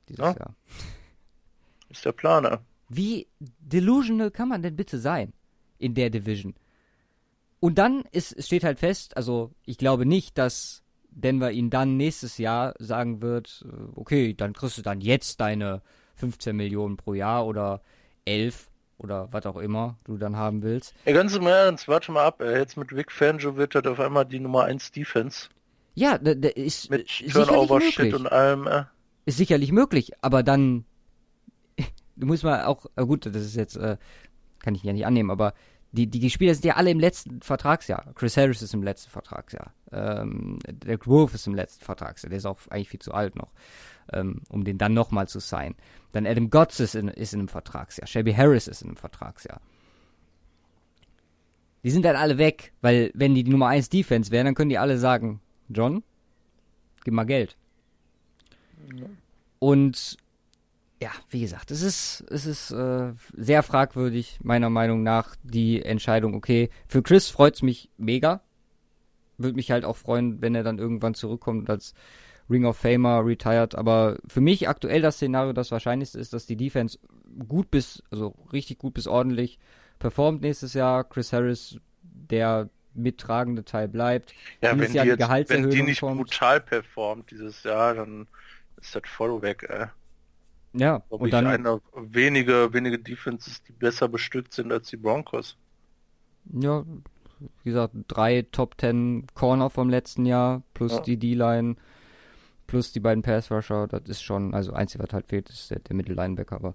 Dieses 0.08 0.24
ja. 0.24 0.32
Jahr. 0.32 0.56
Ist 1.88 2.04
der 2.04 2.12
Planer. 2.12 2.62
Wie 2.88 3.28
delusional 3.38 4.30
kann 4.30 4.48
man 4.48 4.62
denn 4.62 4.76
bitte 4.76 4.98
sein 4.98 5.32
in 5.78 5.94
der 5.94 6.10
Division? 6.10 6.54
Und 7.60 7.78
dann 7.78 8.02
ist, 8.10 8.44
steht 8.44 8.64
halt 8.64 8.80
fest, 8.80 9.16
also 9.16 9.52
ich 9.64 9.78
glaube 9.78 10.04
nicht, 10.04 10.36
dass 10.36 10.81
Denver 11.14 11.50
ihn 11.50 11.70
dann 11.70 11.96
nächstes 11.96 12.38
Jahr 12.38 12.74
sagen 12.78 13.22
wird, 13.22 13.64
äh, 13.66 13.74
okay, 13.94 14.34
dann 14.34 14.52
kriegst 14.52 14.78
du 14.78 14.82
dann 14.82 15.00
jetzt 15.00 15.40
deine 15.40 15.82
15 16.16 16.56
Millionen 16.56 16.96
pro 16.96 17.14
Jahr 17.14 17.46
oder 17.46 17.82
11 18.24 18.68
oder 18.98 19.28
was 19.32 19.46
auch 19.46 19.56
immer 19.56 19.98
du 20.04 20.16
dann 20.16 20.36
haben 20.36 20.62
willst. 20.62 20.94
Ja, 21.04 21.12
ganz 21.12 21.34
im 21.34 21.46
Ernst, 21.46 21.88
warte 21.88 22.12
mal 22.12 22.24
ab, 22.24 22.40
jetzt 22.40 22.76
mit 22.76 22.94
Vic 22.94 23.10
Fangio 23.10 23.56
wird 23.56 23.74
das 23.74 23.84
auf 23.86 24.00
einmal 24.00 24.24
die 24.24 24.40
Nummer 24.40 24.64
1 24.64 24.92
Defense. 24.92 25.48
Ja, 25.94 26.18
der 26.18 26.56
ist 26.56 26.90
mit 26.90 27.06
Turnover 27.30 27.80
Shit 27.80 28.14
und 28.14 28.26
allem. 28.26 28.66
Äh. 28.66 28.84
Ist 29.26 29.36
sicherlich 29.36 29.72
möglich, 29.72 30.12
aber 30.22 30.42
dann 30.42 30.84
du 32.16 32.26
musst 32.26 32.44
mal 32.44 32.64
auch, 32.64 32.86
äh, 32.96 33.04
gut, 33.04 33.26
das 33.26 33.36
ist 33.36 33.56
jetzt, 33.56 33.76
äh, 33.76 33.96
kann 34.60 34.74
ich 34.74 34.82
ja 34.82 34.92
nicht 34.92 35.06
annehmen, 35.06 35.30
aber 35.30 35.54
die, 35.92 36.06
die, 36.06 36.20
die 36.20 36.30
Spieler 36.30 36.54
sind 36.54 36.64
ja 36.64 36.76
alle 36.76 36.90
im 36.90 36.98
letzten 36.98 37.42
Vertragsjahr. 37.42 38.12
Chris 38.14 38.36
Harris 38.38 38.62
ist 38.62 38.72
im 38.72 38.82
letzten 38.82 39.10
Vertragsjahr. 39.10 39.74
Ähm, 39.92 40.58
der 40.66 40.96
Grove 40.96 41.34
ist 41.34 41.46
im 41.46 41.54
letzten 41.54 41.84
Vertragsjahr. 41.84 42.30
Der 42.30 42.38
ist 42.38 42.46
auch 42.46 42.58
eigentlich 42.70 42.88
viel 42.88 43.00
zu 43.00 43.12
alt 43.12 43.36
noch, 43.36 43.52
ähm, 44.10 44.40
um 44.48 44.64
den 44.64 44.78
dann 44.78 44.94
nochmal 44.94 45.28
zu 45.28 45.38
sein. 45.38 45.74
Dann 46.12 46.26
Adam 46.26 46.48
Gotts 46.48 46.80
ist 46.80 46.94
in, 46.94 47.08
ist 47.08 47.34
in 47.34 47.40
einem 47.40 47.48
Vertragsjahr. 47.48 48.06
Shelby 48.06 48.32
Harris 48.32 48.68
ist 48.68 48.80
in 48.80 48.88
einem 48.88 48.96
Vertragsjahr. 48.96 49.60
Die 51.84 51.90
sind 51.90 52.04
dann 52.04 52.16
alle 52.16 52.38
weg, 52.38 52.72
weil 52.80 53.10
wenn 53.14 53.34
die, 53.34 53.44
die 53.44 53.50
Nummer 53.50 53.68
1 53.68 53.90
Defense 53.90 54.30
wären, 54.30 54.46
dann 54.46 54.54
können 54.54 54.70
die 54.70 54.78
alle 54.78 54.96
sagen, 54.96 55.40
John, 55.68 56.02
gib 57.04 57.12
mal 57.12 57.24
Geld. 57.24 57.56
Ja. 58.96 59.06
Und 59.58 60.16
ja, 61.02 61.10
wie 61.30 61.40
gesagt, 61.40 61.72
es 61.72 61.82
ist, 61.82 62.24
es 62.30 62.46
ist 62.46 62.70
äh, 62.70 63.12
sehr 63.36 63.64
fragwürdig, 63.64 64.38
meiner 64.40 64.70
Meinung 64.70 65.02
nach, 65.02 65.34
die 65.42 65.82
Entscheidung, 65.82 66.34
okay, 66.34 66.70
für 66.86 67.02
Chris 67.02 67.28
freut 67.28 67.56
es 67.56 67.62
mich 67.62 67.90
mega. 67.96 68.40
Würde 69.36 69.56
mich 69.56 69.72
halt 69.72 69.84
auch 69.84 69.96
freuen, 69.96 70.40
wenn 70.40 70.54
er 70.54 70.62
dann 70.62 70.78
irgendwann 70.78 71.14
zurückkommt 71.14 71.68
als 71.68 71.94
Ring 72.48 72.64
of 72.64 72.76
Famer 72.76 73.26
retired. 73.26 73.74
Aber 73.74 74.18
für 74.28 74.40
mich 74.40 74.68
aktuell 74.68 75.02
das 75.02 75.16
Szenario, 75.16 75.52
das 75.52 75.72
wahrscheinlichste 75.72 76.20
ist, 76.20 76.34
dass 76.34 76.46
die 76.46 76.56
Defense 76.56 77.00
gut 77.48 77.72
bis, 77.72 78.04
also 78.12 78.36
richtig 78.52 78.78
gut 78.78 78.94
bis 78.94 79.08
ordentlich 79.08 79.58
performt 79.98 80.42
nächstes 80.42 80.72
Jahr. 80.72 81.02
Chris 81.02 81.32
Harris, 81.32 81.80
der 82.02 82.68
mittragende 82.94 83.64
Teil 83.64 83.88
bleibt. 83.88 84.34
Ja, 84.60 84.78
wenn 84.78 84.92
die, 84.92 84.98
Jahr 84.98 85.38
jetzt, 85.38 85.50
wenn 85.50 85.68
die 85.68 85.82
nicht 85.82 86.00
kommt. 86.00 86.18
brutal 86.18 86.60
performt 86.60 87.28
dieses 87.32 87.64
Jahr, 87.64 87.94
dann 87.94 88.28
ist 88.80 88.94
das 88.94 89.02
voll 89.06 89.42
weg, 89.42 89.66
ey. 89.68 89.86
Ja, 90.74 91.02
Ob 91.10 91.20
und 91.20 91.32
dann 91.32 91.46
eine 91.46 91.80
wenige, 91.94 92.72
wenige 92.72 92.98
Defenses, 92.98 93.62
die 93.62 93.72
besser 93.72 94.08
bestückt 94.08 94.54
sind 94.54 94.72
als 94.72 94.88
die 94.88 94.96
Broncos. 94.96 95.56
Ja, 96.50 96.84
wie 97.62 97.70
gesagt, 97.70 97.94
drei 98.08 98.42
Top 98.50 98.78
Ten 98.78 99.26
Corner 99.34 99.68
vom 99.68 99.90
letzten 99.90 100.24
Jahr, 100.24 100.62
plus 100.74 100.92
ja. 100.92 101.00
die 101.00 101.18
D-Line, 101.18 101.76
plus 102.66 102.92
die 102.92 103.00
beiden 103.00 103.22
Pass 103.22 103.50
Rusher, 103.50 103.86
das 103.86 104.02
ist 104.06 104.22
schon, 104.22 104.54
also 104.54 104.72
einzig, 104.72 105.00
was 105.00 105.12
halt 105.12 105.28
fehlt, 105.28 105.50
ist 105.50 105.70
der, 105.70 105.80
der 105.80 105.94
Mittellinebacker, 105.94 106.56
aber 106.56 106.74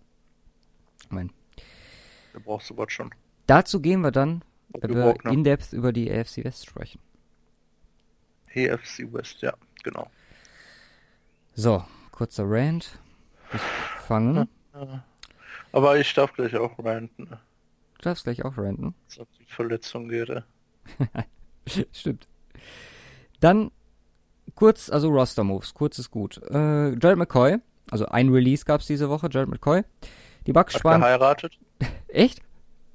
ich 1.01 1.09
mein. 1.09 1.31
Da 2.33 2.39
brauchst 2.43 2.69
du 2.69 2.77
was 2.77 2.91
schon. 2.91 3.09
Dazu 3.47 3.81
gehen 3.81 4.01
wir 4.01 4.11
dann, 4.11 4.43
wenn 4.79 4.93
wir 4.93 5.15
in-depth 5.25 5.73
über 5.73 5.91
die 5.91 6.11
AFC 6.11 6.43
West 6.43 6.67
sprechen. 6.67 6.99
AFC 8.53 9.11
West, 9.11 9.41
ja, 9.41 9.53
genau. 9.83 10.09
So, 11.53 11.83
kurzer 12.11 12.43
Rant 12.45 12.99
fangen. 14.05 14.47
Aber 15.71 15.97
ich 15.99 16.13
darf 16.13 16.33
gleich 16.33 16.55
auch 16.55 16.77
ranten. 16.83 17.27
Du 17.27 18.01
darfst 18.01 18.23
gleich 18.23 18.43
auch 18.45 18.57
ranten. 18.57 18.95
Als 19.07 19.19
ob 19.19 19.27
die 19.33 19.45
Verletzung 19.45 20.09
wäre. 20.09 20.43
Stimmt. 21.91 22.27
Dann 23.39 23.71
kurz, 24.55 24.89
also 24.89 25.09
Roster-Moves, 25.09 25.73
kurz 25.73 25.99
ist 25.99 26.11
gut. 26.11 26.41
Äh, 26.49 26.97
Jared 26.97 27.17
McCoy, 27.17 27.57
also 27.91 28.05
ein 28.07 28.29
Release 28.29 28.65
gab 28.65 28.81
es 28.81 28.87
diese 28.87 29.09
Woche, 29.09 29.29
Jared 29.31 29.49
McCoy. 29.49 29.83
Die 30.45 30.53
Bucks 30.53 30.75
Hat 30.75 30.79
sparen. 30.79 31.01
geheiratet? 31.01 31.57
Echt? 32.07 32.41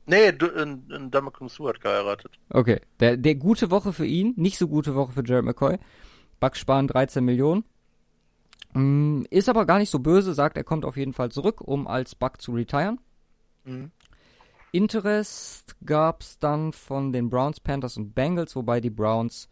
Nee, 0.06 0.32
du, 0.32 0.46
in, 0.46 0.90
in 0.90 1.10
Damacum 1.10 1.48
Sue 1.48 1.68
hat 1.68 1.80
geheiratet. 1.80 2.32
Okay, 2.50 2.80
der, 2.98 3.16
der 3.16 3.34
gute 3.36 3.70
Woche 3.70 3.92
für 3.92 4.06
ihn, 4.06 4.34
nicht 4.36 4.58
so 4.58 4.66
gute 4.66 4.94
Woche 4.94 5.12
für 5.12 5.24
Jared 5.24 5.44
McCoy. 5.44 5.78
Bucks 6.40 6.58
sparen 6.58 6.88
13 6.88 7.24
Millionen. 7.24 7.64
Mm, 8.72 9.22
Ist 9.30 9.48
aber 9.48 9.66
gar 9.66 9.78
nicht 9.78 9.90
so 9.90 9.98
böse, 9.98 10.34
sagt, 10.34 10.56
er 10.56 10.64
kommt 10.64 10.84
auf 10.84 10.96
jeden 10.96 11.12
Fall 11.12 11.30
zurück, 11.30 11.60
um 11.60 11.86
als 11.86 12.14
Buck 12.14 12.40
zu 12.40 12.52
retiren. 12.52 12.98
Mhm. 13.64 13.90
Interest 14.72 15.76
gab's 15.84 16.38
dann 16.38 16.72
von 16.72 17.12
den 17.12 17.28
Browns, 17.28 17.60
Panthers 17.60 17.98
und 17.98 18.14
Bengals, 18.14 18.56
wobei 18.56 18.80
die 18.80 18.90
Browns 18.90 19.48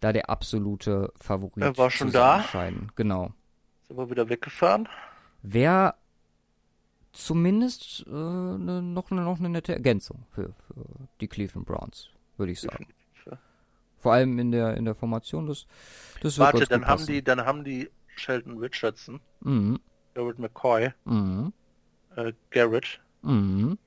da 0.00 0.12
der 0.12 0.28
absolute 0.28 1.12
Favorit 1.16 1.62
Er 1.62 1.76
war 1.76 1.90
schon 1.90 2.10
da? 2.10 2.42
scheinen. 2.42 2.90
Genau. 2.96 3.32
Ist 3.82 3.92
aber 3.92 4.10
wieder 4.10 4.28
weggefahren. 4.28 4.88
Wäre 5.42 5.94
zumindest 7.12 8.04
äh, 8.06 8.10
ne, 8.10 8.82
noch, 8.82 9.10
ne, 9.10 9.22
noch 9.22 9.38
eine 9.38 9.48
nette 9.48 9.74
Ergänzung 9.74 10.24
für, 10.30 10.52
für 10.66 10.84
die 11.20 11.28
Cleveland 11.28 11.66
Browns, 11.66 12.10
würde 12.36 12.52
ich 12.52 12.60
sagen. 12.60 12.86
Vor 13.98 14.14
allem 14.14 14.38
in 14.38 14.50
der 14.50 14.76
in 14.78 14.86
der 14.86 14.94
Formation 14.94 15.46
des 15.46 15.66
das 16.22 16.38
wird 16.38 16.54
Warte, 16.54 16.66
dann 16.66 16.86
haben 16.86 17.04
die, 17.06 17.22
dann 17.22 17.44
haben 17.44 17.64
die 17.64 17.90
Sheldon 18.16 18.58
Richardson, 18.58 19.20
Mhm. 19.40 19.78
Garrett 20.14 20.38
McCoy, 20.38 20.90
Mhm. 21.04 21.52
äh, 22.16 22.32
Garrett, 22.50 23.00
Mhm. 23.22 23.78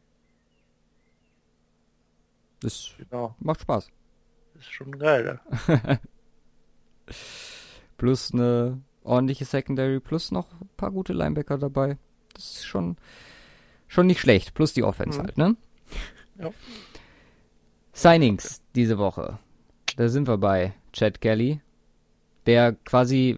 Das 2.62 2.94
genau, 2.98 3.36
macht 3.40 3.62
Spaß. 3.62 3.90
ist 4.60 4.72
schon 4.72 4.98
geil. 4.98 5.40
Ja. 5.68 6.00
Plus 7.98 8.34
eine 8.34 8.82
ordentliche 9.04 9.46
Secondary, 9.46 10.00
plus 10.00 10.32
noch 10.32 10.48
ein 10.62 10.70
paar 10.78 10.92
gute 10.92 11.14
Linebacker 11.14 11.58
dabei. 11.58 11.98
Das 12.34 12.46
ist 12.58 12.66
schon, 12.66 12.98
schon 13.88 14.08
nicht 14.08 14.22
schlecht. 14.22 14.54
Plus 14.54 14.74
die 14.74 14.84
Offense 14.84 15.20
Mhm. 15.20 15.24
halt, 15.24 15.38
ne? 15.38 15.56
Ja. 16.40 16.50
Signings 17.92 18.62
diese 18.76 18.98
Woche. 18.98 19.40
Da 19.98 20.08
sind 20.10 20.28
wir 20.28 20.38
bei 20.38 20.74
Chad 20.94 21.22
Kelly, 21.22 21.62
der 22.46 22.74
quasi 22.74 23.38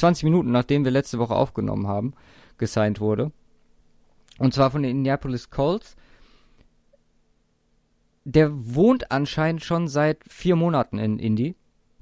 20 0.00 0.24
Minuten 0.24 0.50
nachdem 0.50 0.84
wir 0.84 0.90
letzte 0.90 1.18
Woche 1.18 1.34
aufgenommen 1.34 1.86
haben, 1.86 2.14
gesigned 2.58 3.00
wurde. 3.00 3.32
Und 4.38 4.54
zwar 4.54 4.70
von 4.70 4.82
den 4.82 4.90
Indianapolis 4.98 5.50
Colts. 5.50 5.96
Der 8.24 8.50
wohnt 8.74 9.10
anscheinend 9.10 9.62
schon 9.64 9.88
seit 9.88 10.18
vier 10.28 10.56
Monaten 10.56 10.98
in 10.98 11.18
Indy. 11.18 11.56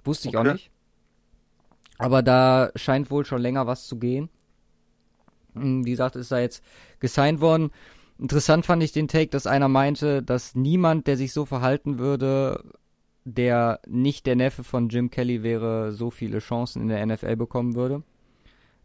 Wusste 0.05 0.28
ich 0.28 0.36
auch 0.36 0.40
Okay. 0.40 0.53
nicht. 0.55 0.70
Aber 1.99 2.22
da 2.22 2.70
scheint 2.76 3.11
wohl 3.11 3.24
schon 3.24 3.42
länger 3.42 3.66
was 3.66 3.86
zu 3.86 3.99
gehen. 3.99 4.28
Hm, 5.55 5.84
Wie 5.84 5.90
gesagt, 5.90 6.16
ist 6.16 6.30
da 6.30 6.38
jetzt 6.38 6.62
gesigned 7.01 7.40
worden. 7.40 7.70
Interessant 8.18 8.66
fand 8.66 8.82
ich 8.82 8.92
den 8.92 9.09
Take, 9.09 9.28
dass 9.30 9.46
einer 9.46 9.68
meinte, 9.68 10.22
dass 10.22 10.55
niemand, 10.55 11.07
der 11.07 11.16
sich 11.16 11.32
so 11.32 11.44
verhalten 11.44 11.99
würde, 11.99 12.64
der 13.24 13.80
nicht 13.86 14.26
der 14.26 14.36
Neffe 14.36 14.64
von 14.64 14.88
Jim 14.88 15.10
Kelly 15.10 15.42
wäre, 15.42 15.92
so 15.92 16.10
viele 16.10 16.38
Chancen 16.38 16.82
in 16.82 16.88
der 16.88 17.04
NFL 17.04 17.36
bekommen 17.36 17.74
würde. 17.74 18.02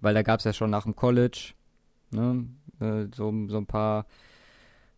Weil 0.02 0.14
da 0.14 0.22
gab 0.22 0.40
es 0.40 0.46
ja 0.46 0.54
schon 0.54 0.70
nach 0.70 0.84
dem 0.84 0.96
College 0.96 1.54
ne, 2.12 2.46
äh, 2.80 3.08
so, 3.16 3.34
so 3.48 3.58
ein 3.58 3.66
paar 3.66 4.06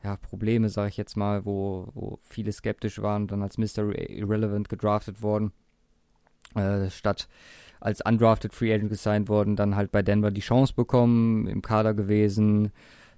ja, 0.03 0.17
Probleme, 0.17 0.69
sage 0.69 0.89
ich 0.89 0.97
jetzt 0.97 1.17
mal, 1.17 1.45
wo, 1.45 1.87
wo 1.93 2.19
viele 2.23 2.51
skeptisch 2.51 3.01
waren 3.01 3.27
dann 3.27 3.41
als 3.41 3.57
Mr. 3.57 3.97
Irrelevant 4.09 4.69
gedraftet 4.69 5.21
worden. 5.21 5.51
Äh, 6.53 6.89
statt 6.89 7.27
als 7.79 8.01
undrafted 8.01 8.53
Free 8.53 8.73
Agent 8.73 8.89
gesigned 8.89 9.29
worden, 9.29 9.55
dann 9.55 9.75
halt 9.75 9.91
bei 9.91 10.01
Denver 10.01 10.31
die 10.31 10.41
Chance 10.41 10.73
bekommen, 10.73 11.47
im 11.47 11.61
Kader 11.61 11.93
gewesen, 11.93 12.71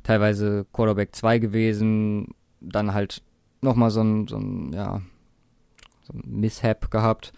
teilweise 0.04 0.66
Quarterback 0.74 1.16
2 1.16 1.40
gewesen, 1.40 2.34
dann 2.60 2.94
halt 2.94 3.22
nochmal 3.62 3.92
so 3.92 4.02
ein, 4.02 4.28
so 4.28 4.38
ein, 4.38 4.74
ja, 4.74 5.02
so 6.08 6.14
ein 6.14 6.24
Mishap 6.26 6.90
gehabt. 6.92 7.34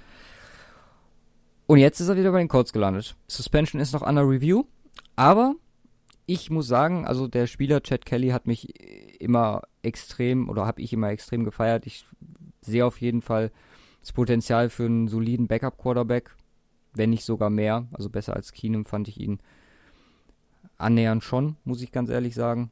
Und 1.67 1.77
jetzt 1.77 1.99
ist 1.99 2.09
er 2.09 2.17
wieder 2.17 2.31
bei 2.31 2.39
den 2.39 2.47
Colts 2.47 2.73
gelandet. 2.73 3.15
Suspension 3.27 3.79
ist 3.81 3.93
noch 3.93 4.01
under 4.01 4.27
review, 4.27 4.63
aber 5.15 5.55
ich 6.25 6.49
muss 6.49 6.67
sagen, 6.67 7.05
also 7.05 7.27
der 7.27 7.47
Spieler 7.47 7.81
Chad 7.81 8.05
Kelly 8.05 8.29
hat 8.29 8.47
mich 8.47 8.73
immer 9.19 9.63
extrem 9.81 10.49
oder 10.49 10.65
habe 10.65 10.81
ich 10.81 10.93
immer 10.93 11.09
extrem 11.09 11.43
gefeiert. 11.43 11.85
Ich 11.85 12.05
sehe 12.61 12.85
auf 12.85 13.01
jeden 13.01 13.21
Fall 13.21 13.51
das 14.01 14.13
Potenzial 14.13 14.69
für 14.69 14.85
einen 14.85 15.07
soliden 15.07 15.47
Backup-Quarterback, 15.47 16.35
wenn 16.93 17.09
nicht 17.09 17.25
sogar 17.25 17.49
mehr. 17.49 17.87
Also 17.93 18.09
besser 18.09 18.35
als 18.35 18.51
Keenum 18.53 18.85
fand 18.85 19.07
ich 19.07 19.19
ihn 19.19 19.39
annähernd 20.77 21.23
schon, 21.23 21.57
muss 21.63 21.81
ich 21.81 21.91
ganz 21.91 22.09
ehrlich 22.09 22.35
sagen. 22.35 22.71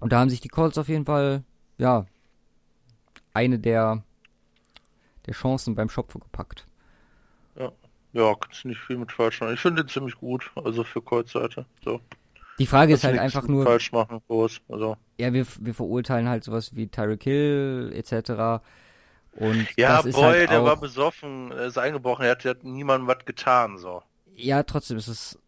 Und 0.00 0.12
da 0.12 0.20
haben 0.20 0.30
sich 0.30 0.40
die 0.40 0.48
Colts 0.48 0.78
auf 0.78 0.88
jeden 0.88 1.04
Fall, 1.04 1.42
ja, 1.76 2.06
eine 3.34 3.58
der, 3.58 4.04
der 5.28 5.34
Chancen 5.34 5.74
beim 5.76 5.88
Schopfe 5.88 6.18
gepackt. 6.18 6.66
Ja, 8.14 8.34
kannst 8.34 8.64
nicht 8.64 8.80
viel 8.80 8.96
mit 8.96 9.12
falsch 9.12 9.40
machen. 9.40 9.54
Ich 9.54 9.60
finde 9.60 9.84
den 9.84 9.88
ziemlich 9.88 10.16
gut, 10.16 10.50
also 10.56 10.82
für 10.82 11.02
Kreuzseite. 11.02 11.66
So. 11.84 12.00
Die 12.58 12.66
Frage 12.66 12.94
ist 12.94 13.02
Kannst 13.02 13.04
halt 13.04 13.22
nichts 13.22 13.36
einfach 13.36 13.48
nur, 13.48 13.64
falsch 13.64 13.92
machen, 13.92 14.20
groß. 14.26 14.60
Also. 14.68 14.96
ja, 15.18 15.32
wir, 15.32 15.46
wir 15.60 15.74
verurteilen 15.74 16.28
halt 16.28 16.42
sowas 16.42 16.74
wie 16.74 16.88
Tyreek 16.88 17.22
Hill 17.22 17.92
etc. 17.94 18.62
Und 19.32 19.68
Ja, 19.76 19.98
das 19.98 20.06
ist 20.06 20.14
Boy, 20.16 20.22
halt 20.24 20.50
der 20.50 20.62
auch, 20.62 20.64
war 20.64 20.76
besoffen, 20.80 21.52
er 21.52 21.66
ist 21.66 21.78
eingebrochen, 21.78 22.24
er 22.24 22.32
hat, 22.32 22.44
er 22.44 22.52
hat 22.52 22.64
niemandem 22.64 23.06
was 23.06 23.24
getan, 23.26 23.76
so. 23.78 24.02
ja, 24.34 24.62
trotzdem 24.64 24.96
ist 24.96 25.08
es, 25.08 25.38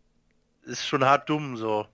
Ist 0.65 0.87
schon 0.87 1.05
hart 1.05 1.29
dumm, 1.29 1.57
so. 1.57 1.87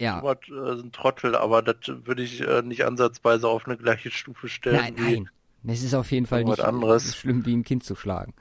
ja, 0.00 0.20
Du 0.20 0.26
warst, 0.26 0.48
äh, 0.48 0.82
ein 0.82 0.90
Trottel, 0.92 1.36
aber 1.36 1.62
das 1.62 1.76
würde 1.86 2.22
ich 2.22 2.40
äh, 2.40 2.62
nicht 2.62 2.84
ansatzweise 2.84 3.46
auf 3.48 3.66
eine 3.66 3.76
gleiche 3.76 4.10
Stufe 4.10 4.48
stellen. 4.48 4.76
nein, 4.76 4.94
nein. 4.96 5.30
Es 5.66 5.82
ist 5.82 5.94
auf 5.94 6.10
jeden 6.12 6.26
Fall 6.26 6.44
nicht 6.44 6.60
anderes. 6.60 7.04
so 7.06 7.12
schlimm, 7.12 7.44
wie 7.46 7.54
ein 7.56 7.64
Kind 7.64 7.84
zu 7.84 7.94
schlagen. 7.96 8.34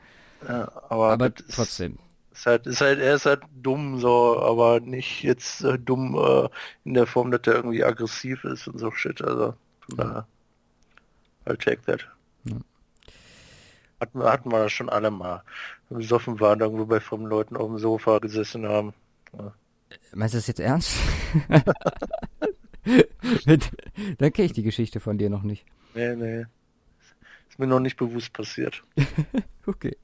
Ja, 0.47 0.71
aber 0.89 1.11
Aber 1.13 1.33
trotzdem. 1.33 1.97
Ist 2.33 2.45
halt, 2.45 2.67
ist 2.67 2.81
halt, 2.81 2.99
er 2.99 3.15
ist 3.15 3.25
halt 3.25 3.41
dumm, 3.61 3.99
so, 3.99 4.37
aber 4.39 4.79
nicht 4.81 5.23
jetzt 5.23 5.63
äh, 5.63 5.79
dumm 5.79 6.15
äh, 6.15 6.49
in 6.83 6.93
der 6.93 7.07
Form, 7.07 7.31
dass 7.31 7.41
er 7.45 7.55
irgendwie 7.55 7.83
aggressiv 7.83 8.43
ist 8.43 8.67
und 8.67 8.77
so 8.77 8.91
shit. 8.91 9.21
Also, 9.21 9.53
von 9.87 9.97
daher, 9.97 10.27
I'll 11.45 11.57
take 11.57 11.81
that. 11.83 12.05
Ja. 12.43 12.57
Hatten, 14.01 14.19
wir- 14.19 14.31
hatten 14.31 14.51
wir 14.51 14.59
das 14.63 14.73
schon 14.73 14.89
alle 14.89 15.09
mal. 15.11 15.41
Wenn 15.89 15.97
wir 15.97 16.01
besoffen 16.01 16.39
waren, 16.41 16.59
irgendwo 16.59 16.85
bei 16.85 16.99
fremden 16.99 17.27
Leuten 17.27 17.55
auf 17.55 17.67
dem 17.67 17.79
Sofa 17.79 18.19
gesessen 18.19 18.67
haben. 18.67 18.93
Meinst 20.13 20.33
du 20.33 20.37
das 20.39 20.47
jetzt 20.47 20.59
ernst? 20.59 20.97
Mit- 23.45 23.71
Dann 24.19 24.33
kenne 24.33 24.45
ich 24.47 24.53
die 24.53 24.63
Geschichte 24.63 24.99
von 24.99 25.17
dir 25.17 25.29
noch 25.29 25.43
nicht. 25.43 25.65
Nee, 25.93 26.15
nee. 26.15 26.45
Ist 27.55 27.59
mir 27.59 27.67
noch 27.67 27.79
nicht 27.79 27.95
bewusst 27.97 28.33
passiert. 28.33 28.83
Okay. 29.67 29.97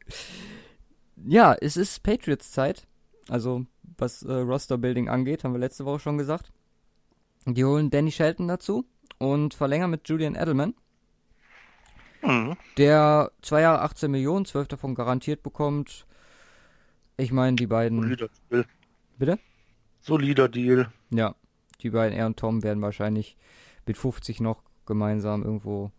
Ja, 1.18 1.54
es 1.54 1.78
ist 1.78 2.02
Patriots 2.02 2.52
Zeit. 2.52 2.88
Also, 3.30 3.68
was 4.00 4.24
äh, 4.24 4.32
Roster-Building 4.34 5.08
angeht, 5.08 5.44
haben 5.44 5.54
wir 5.54 5.60
letzte 5.60 5.86
Woche 5.86 6.00
schon 6.00 6.18
gesagt. 6.18 6.52
Die 7.46 7.64
holen 7.64 7.92
Danny 7.92 8.12
Shelton 8.12 8.48
dazu 8.48 8.86
und 9.20 9.54
verlängern 9.54 9.92
mit 9.92 10.10
Julian 10.10 10.34
Edelman, 10.34 10.74
Mhm. 12.24 12.58
der 12.78 13.32
zwei 13.44 13.62
Jahre 13.62 13.82
18 13.84 14.10
Millionen, 14.10 14.46
12 14.46 14.68
davon 14.70 14.96
garantiert 14.96 15.44
bekommt. 15.44 16.08
Ich 17.18 17.32
meine, 17.32 17.56
die 17.56 17.68
beiden. 17.68 18.02
Solider 18.02 18.30
Deal. 18.50 18.66
Bitte? 19.20 19.40
Solider 20.00 20.50
Deal. 20.50 20.92
Ja, 21.12 21.36
die 21.82 21.92
beiden, 21.92 22.18
er 22.18 22.26
und 22.26 22.38
Tom, 22.40 22.64
werden 22.64 22.82
wahrscheinlich 22.82 23.38
mit 23.86 23.98
50 23.98 24.40
noch 24.40 24.64
gemeinsam 24.88 25.44
irgendwo 25.44 25.92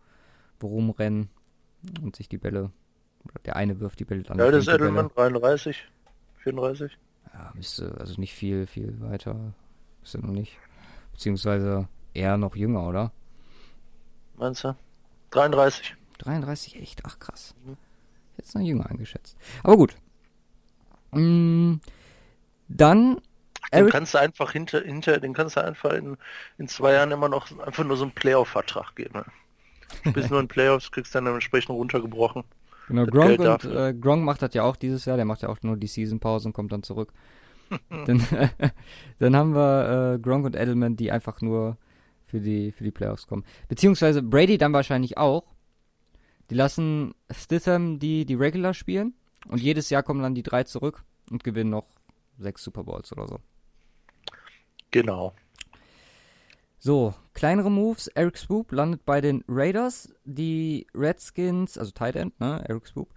rumrennen 0.61 1.29
und 2.03 2.17
sich 2.17 2.29
die 2.29 2.39
Bälle. 2.39 2.71
Oder 3.25 3.35
der 3.45 3.57
eine 3.57 3.81
wirft 3.81 4.01
die 4.01 4.05
Bälle 4.05 4.23
dann. 4.23 4.39
Ja, 4.39 4.51
das 4.51 4.61
ist 4.61 4.65
fängt 4.65 4.81
die 4.81 4.85
Bälle. 4.85 4.91
Edelman 4.91 5.15
33, 5.15 5.89
34. 6.39 6.99
Ja, 7.33 7.53
müsste, 7.55 7.95
also 7.99 8.21
nicht 8.21 8.35
viel, 8.35 8.67
viel 8.67 9.01
weiter. 9.01 9.55
Ist 10.03 10.15
er 10.15 10.21
noch 10.21 10.33
nicht. 10.33 10.59
Beziehungsweise 11.13 11.89
eher 12.15 12.37
noch 12.37 12.57
jünger, 12.57 12.87
oder? 12.89 13.13
Meinst 14.37 14.65
du? 14.65 14.75
33. 15.31 15.97
33, 16.19 16.81
echt? 16.81 17.03
Ach 17.05 17.19
krass. 17.19 17.55
Mhm. 17.65 17.77
Jetzt 18.37 18.55
noch 18.55 18.63
jünger 18.63 18.91
eingeschätzt. 18.91 19.37
Aber 19.63 19.77
gut. 19.77 19.95
Mm, 21.13 21.75
dann 22.69 23.21
Den 23.73 23.89
kannst 23.89 24.15
du 24.15 24.19
einfach 24.19 24.53
hinter, 24.53 24.81
hinter, 24.81 25.21
den 25.21 25.35
kannst 25.35 25.57
du 25.57 25.65
einfach 25.65 25.93
in, 25.93 26.17
in 26.59 26.69
zwei 26.69 26.95
Jahren 26.95 27.11
immer 27.13 27.29
noch 27.29 27.47
einfach 27.61 27.85
nur 27.85 27.97
so 27.97 28.05
einen 28.05 28.13
Playoff-Vertrag 28.13 28.97
geben. 28.97 29.25
Du 30.05 30.13
bist 30.13 30.31
nur 30.31 30.41
in 30.41 30.49
Playoffs, 30.49 30.91
kriegst 30.91 31.15
dann 31.15 31.27
entsprechend 31.27 31.71
runtergebrochen. 31.71 32.45
genau, 32.89 33.07
Gronk 33.07 33.41
und 33.41 33.65
äh, 33.65 33.95
Gronk 33.95 34.25
macht 34.25 34.43
das 34.43 34.55
ja 34.55 34.65
auch 34.65 34.77
dieses 34.77 35.05
Jahr. 35.05 35.17
Der 35.17 35.25
macht 35.25 35.43
ja 35.43 35.49
auch 35.49 35.59
nur 35.63 35.77
die 35.77 35.87
Season-Pause 35.87 36.49
und 36.49 36.53
kommt 36.53 36.73
dann 36.73 36.83
zurück. 36.83 37.13
dann, 37.91 38.27
dann 39.19 39.37
haben 39.37 39.55
wir 39.55 40.15
äh, 40.15 40.19
Gronk 40.19 40.45
und 40.45 40.57
Edelman, 40.57 40.97
die 40.97 41.11
einfach 41.11 41.41
nur 41.41 41.77
für 42.27 42.41
die, 42.41 42.73
für 42.73 42.85
die 42.85 42.91
Playoffs 42.91 43.27
kommen. 43.27 43.45
Beziehungsweise 43.69 44.23
Brady 44.23 44.59
dann 44.59 44.73
wahrscheinlich 44.73 45.19
auch. 45.19 45.45
Die 46.51 46.55
lassen 46.55 47.15
Stitham 47.31 47.99
die, 47.99 48.27
die 48.27 48.35
Regular 48.35 48.75
spielen 48.75 49.15
und 49.49 49.63
jedes 49.63 49.89
Jahr 49.91 50.03
kommen 50.03 50.23
dann 50.23 50.35
die 50.35 50.43
drei 50.43 50.65
zurück 50.65 51.03
und 51.31 51.45
gewinnen 51.45 51.71
noch 51.71 51.87
sechs 52.39 52.63
Super 52.63 52.85
Bowls 52.85 53.13
oder 53.13 53.29
so. 53.29 53.39
Genau. 54.91 55.35
So, 56.85 57.15
kleinere 57.33 57.71
Moves. 57.71 58.09
Eric 58.09 58.37
Swoop 58.37 58.73
landet 58.73 59.05
bei 59.05 59.21
den 59.21 59.45
Raiders. 59.47 60.13
Die 60.25 60.89
Redskins, 60.97 61.79
also 61.79 61.93
Tight 61.93 62.17
End, 62.17 62.41
ne? 62.41 62.65
Eric 62.69 62.89
Swoop. 62.89 63.09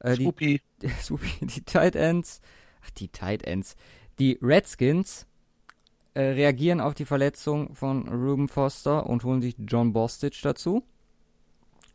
Äh, 0.00 0.14
die, 0.16 0.24
Swoopy. 0.24 0.60
Swoopy, 1.02 1.46
die 1.46 1.62
Tight 1.62 1.96
Ends, 1.96 2.42
ach, 2.84 2.90
die 2.90 3.08
Tight 3.08 3.42
Ends. 3.44 3.76
Die 4.18 4.38
Redskins 4.42 5.26
äh, 6.12 6.20
reagieren 6.20 6.82
auf 6.82 6.92
die 6.92 7.06
Verletzung 7.06 7.74
von 7.74 8.06
Ruben 8.08 8.46
Foster 8.48 9.06
und 9.06 9.24
holen 9.24 9.40
sich 9.40 9.56
John 9.58 9.94
Bostich 9.94 10.42
dazu. 10.42 10.84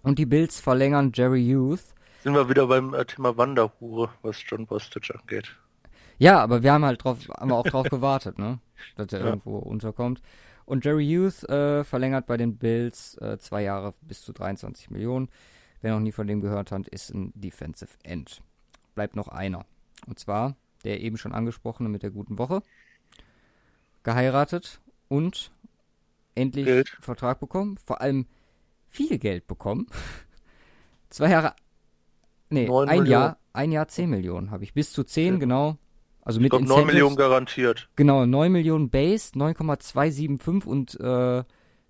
Und 0.02 0.18
die 0.18 0.26
Bills 0.26 0.60
verlängern 0.60 1.12
Jerry 1.14 1.48
Youth. 1.48 1.94
Sind 2.24 2.34
wir 2.34 2.50
wieder 2.50 2.66
beim 2.66 2.96
äh, 2.96 3.06
Thema 3.06 3.38
Wanderhure, 3.38 4.10
was 4.24 4.42
John 4.48 4.66
Bostich 4.66 5.14
angeht. 5.14 5.56
Ja, 6.18 6.40
aber 6.40 6.64
wir 6.64 6.74
haben 6.74 6.86
halt 6.86 7.04
drauf, 7.04 7.20
haben 7.30 7.52
auch 7.52 7.68
drauf 7.68 7.88
gewartet, 7.92 8.40
ne? 8.40 8.58
Dass 8.96 9.14
er 9.14 9.20
Ja. 9.20 9.26
irgendwo 9.28 9.60
unterkommt. 9.60 10.24
Und 10.70 10.86
Jerry 10.86 11.04
Youth 11.04 11.44
äh, 11.50 11.84
verlängert 11.84 12.28
bei 12.28 12.38
den 12.38 12.58
Bills 12.58 13.18
äh, 13.18 13.40
zwei 13.40 13.64
Jahre 13.64 13.96
bis 14.02 14.22
zu 14.22 14.34
23 14.34 14.92
Millionen. 14.92 15.28
Wer 15.82 15.94
noch 15.94 16.00
nie 16.00 16.12
von 16.12 16.28
dem 16.28 16.42
gehört 16.42 16.72
hat, 16.72 16.88
ist 16.88 17.10
ein 17.14 17.32
Defensive 17.34 17.98
End. 18.04 18.42
Bleibt 18.94 19.16
noch 19.16 19.30
einer. 19.30 19.66
Und 20.06 20.20
zwar 20.20 20.56
der 20.84 21.02
eben 21.02 21.18
schon 21.18 21.34
angesprochene 21.34 21.90
mit 21.90 22.04
der 22.04 22.12
guten 22.12 22.38
Woche. 22.38 22.62
Geheiratet 24.04 24.80
und 25.08 25.52
endlich 26.36 26.66
Geld. 26.66 26.90
Vertrag 27.02 27.40
bekommen. 27.40 27.78
Vor 27.84 28.02
allem 28.02 28.28
viel 28.88 29.18
Geld 29.18 29.48
bekommen. 29.48 29.88
Zwei 31.10 31.32
Jahre. 31.32 31.56
Nee, 32.50 32.70
ein 32.70 32.86
Millionen. 32.86 33.06
Jahr, 33.08 33.38
ein 33.54 33.72
Jahr 33.72 33.88
10 33.88 34.10
Millionen 34.10 34.52
habe 34.52 34.64
ich. 34.64 34.74
Bis 34.74 34.92
zu 34.92 35.04
10, 35.04 35.34
Ja. 35.34 35.40
genau. 35.40 35.78
Also 36.30 36.40
Ich 36.42 36.44
mit 36.44 36.52
glaube 36.52 36.66
9 36.66 36.70
Incentives. 36.78 36.94
Millionen 36.94 37.16
garantiert. 37.16 37.90
Genau, 37.96 38.24
9 38.28 38.52
Millionen 38.52 38.92
Base, 38.92 39.32
9,275 39.36 40.68
und 40.70 40.94
äh, 41.00 41.44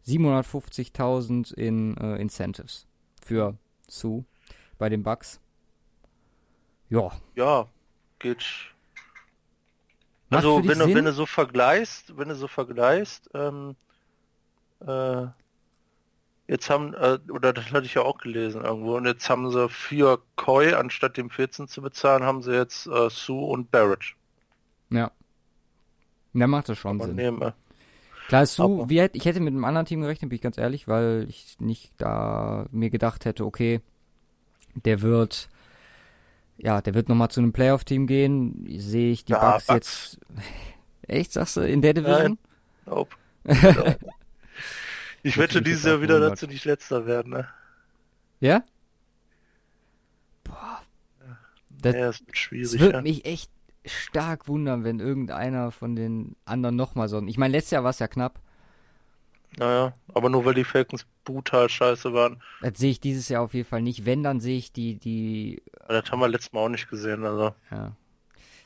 750.000 0.07 1.53
in 1.55 1.97
äh, 1.97 2.15
Incentives 2.21 2.87
für 3.21 3.57
Sue 3.89 4.23
bei 4.77 4.87
den 4.87 5.03
Bucks. 5.03 5.41
Ja, 6.87 7.11
Ja, 7.35 7.67
geht. 8.19 8.45
Macht 10.29 10.45
Also 10.45 10.65
wenn 10.65 10.79
du, 10.79 10.85
Sinn? 10.85 10.95
wenn 10.95 11.03
du 11.03 11.11
so 11.11 11.25
vergleichst, 11.25 12.17
wenn 12.17 12.29
du 12.29 12.35
so 12.35 12.47
vergleichst, 12.47 13.29
ähm, 13.33 13.75
äh, 14.87 15.25
jetzt 16.47 16.69
haben, 16.69 16.93
äh, 16.93 17.19
oder 17.29 17.51
das 17.51 17.73
hatte 17.73 17.87
ich 17.87 17.95
ja 17.95 18.03
auch 18.03 18.19
gelesen 18.19 18.63
irgendwo, 18.63 18.95
und 18.95 19.05
jetzt 19.05 19.29
haben 19.29 19.51
sie 19.51 19.67
für 19.67 20.23
Koi, 20.37 20.73
anstatt 20.75 21.17
dem 21.17 21.29
14 21.29 21.67
zu 21.67 21.81
bezahlen, 21.81 22.23
haben 22.23 22.41
sie 22.41 22.53
jetzt 22.53 22.87
äh, 22.87 23.09
Sue 23.09 23.45
und 23.45 23.69
Barrett. 23.69 24.15
Ja. 24.89 25.11
Da 26.33 26.47
macht 26.47 26.69
das 26.69 26.77
schon 26.77 26.99
Sinn. 26.99 27.15
nehmen, 27.15 27.41
äh, 27.41 27.51
Klar, 28.27 28.45
Aber- 28.59 28.89
wie 28.89 29.01
ich 29.13 29.25
hätte 29.25 29.39
mit 29.39 29.53
einem 29.53 29.65
anderen 29.65 29.87
Team 29.87 30.01
gerechnet, 30.01 30.29
bin 30.29 30.35
ich 30.35 30.41
ganz 30.43 30.59
ehrlich, 30.59 30.87
weil 30.87 31.25
ich 31.27 31.59
nicht 31.59 31.91
da 31.97 32.67
mir 32.71 32.91
gedacht 32.91 33.25
hätte, 33.25 33.43
okay, 33.43 33.81
der 34.75 35.01
wird, 35.01 35.49
ja, 36.57 36.79
der 36.81 36.93
wird 36.93 37.09
nochmal 37.09 37.31
zu 37.31 37.39
einem 37.39 37.53
Playoff-Team 37.53 38.05
gehen. 38.05 38.67
Sehe 38.77 39.11
ich 39.11 39.25
die 39.25 39.31
Ja, 39.31 39.53
Bucks. 39.53 39.67
jetzt. 39.69 40.19
Echt, 41.07 41.31
sagst 41.33 41.57
du, 41.57 41.61
in 41.61 41.81
der 41.81 41.95
Division? 41.95 42.37
Nope. 42.85 43.15
Nope. 43.45 43.97
ich 45.23 45.37
wette 45.39 45.63
dieses 45.63 45.83
Jahr 45.85 46.01
wieder, 46.01 46.15
gewundert. 46.15 46.33
dass 46.33 46.39
sie 46.41 46.47
nicht 46.47 46.65
letzter 46.65 47.07
werden, 47.07 47.31
ne? 47.31 47.47
Ja? 48.41 48.63
Boah. 50.43 50.81
Das, 51.81 51.95
ja, 51.95 52.09
ist 52.09 52.23
es 52.31 52.37
schwierig, 52.37 52.79
würde 52.79 52.93
ja. 52.97 53.01
mich 53.01 53.25
echt 53.25 53.49
stark 53.89 54.47
wundern, 54.47 54.83
wenn 54.83 54.99
irgendeiner 54.99 55.71
von 55.71 55.95
den 55.95 56.35
anderen 56.45 56.75
nochmal 56.75 57.07
so. 57.09 57.21
Ich 57.23 57.37
meine, 57.37 57.51
letztes 57.53 57.71
Jahr 57.71 57.83
war 57.83 57.89
es 57.91 57.99
ja 57.99 58.07
knapp. 58.07 58.39
Naja, 59.57 59.93
aber 60.13 60.29
nur 60.29 60.45
weil 60.45 60.53
die 60.53 60.63
Falcons 60.63 61.05
brutal 61.25 61.69
scheiße 61.69 62.13
waren. 62.13 62.41
Das 62.61 62.77
sehe 62.77 62.91
ich 62.91 62.99
dieses 62.99 63.29
Jahr 63.29 63.41
auf 63.41 63.53
jeden 63.53 63.67
Fall 63.67 63.81
nicht. 63.81 64.05
Wenn, 64.05 64.21
dann 64.23 64.39
sehe 64.39 64.57
ich 64.57 64.71
die, 64.71 64.95
die, 64.95 65.61
Das 65.87 66.11
haben 66.11 66.19
wir 66.19 66.27
letztes 66.27 66.53
Mal 66.53 66.61
auch 66.61 66.69
nicht 66.69 66.87
gesehen, 66.89 67.25
also. 67.25 67.55
ja, 67.71 67.91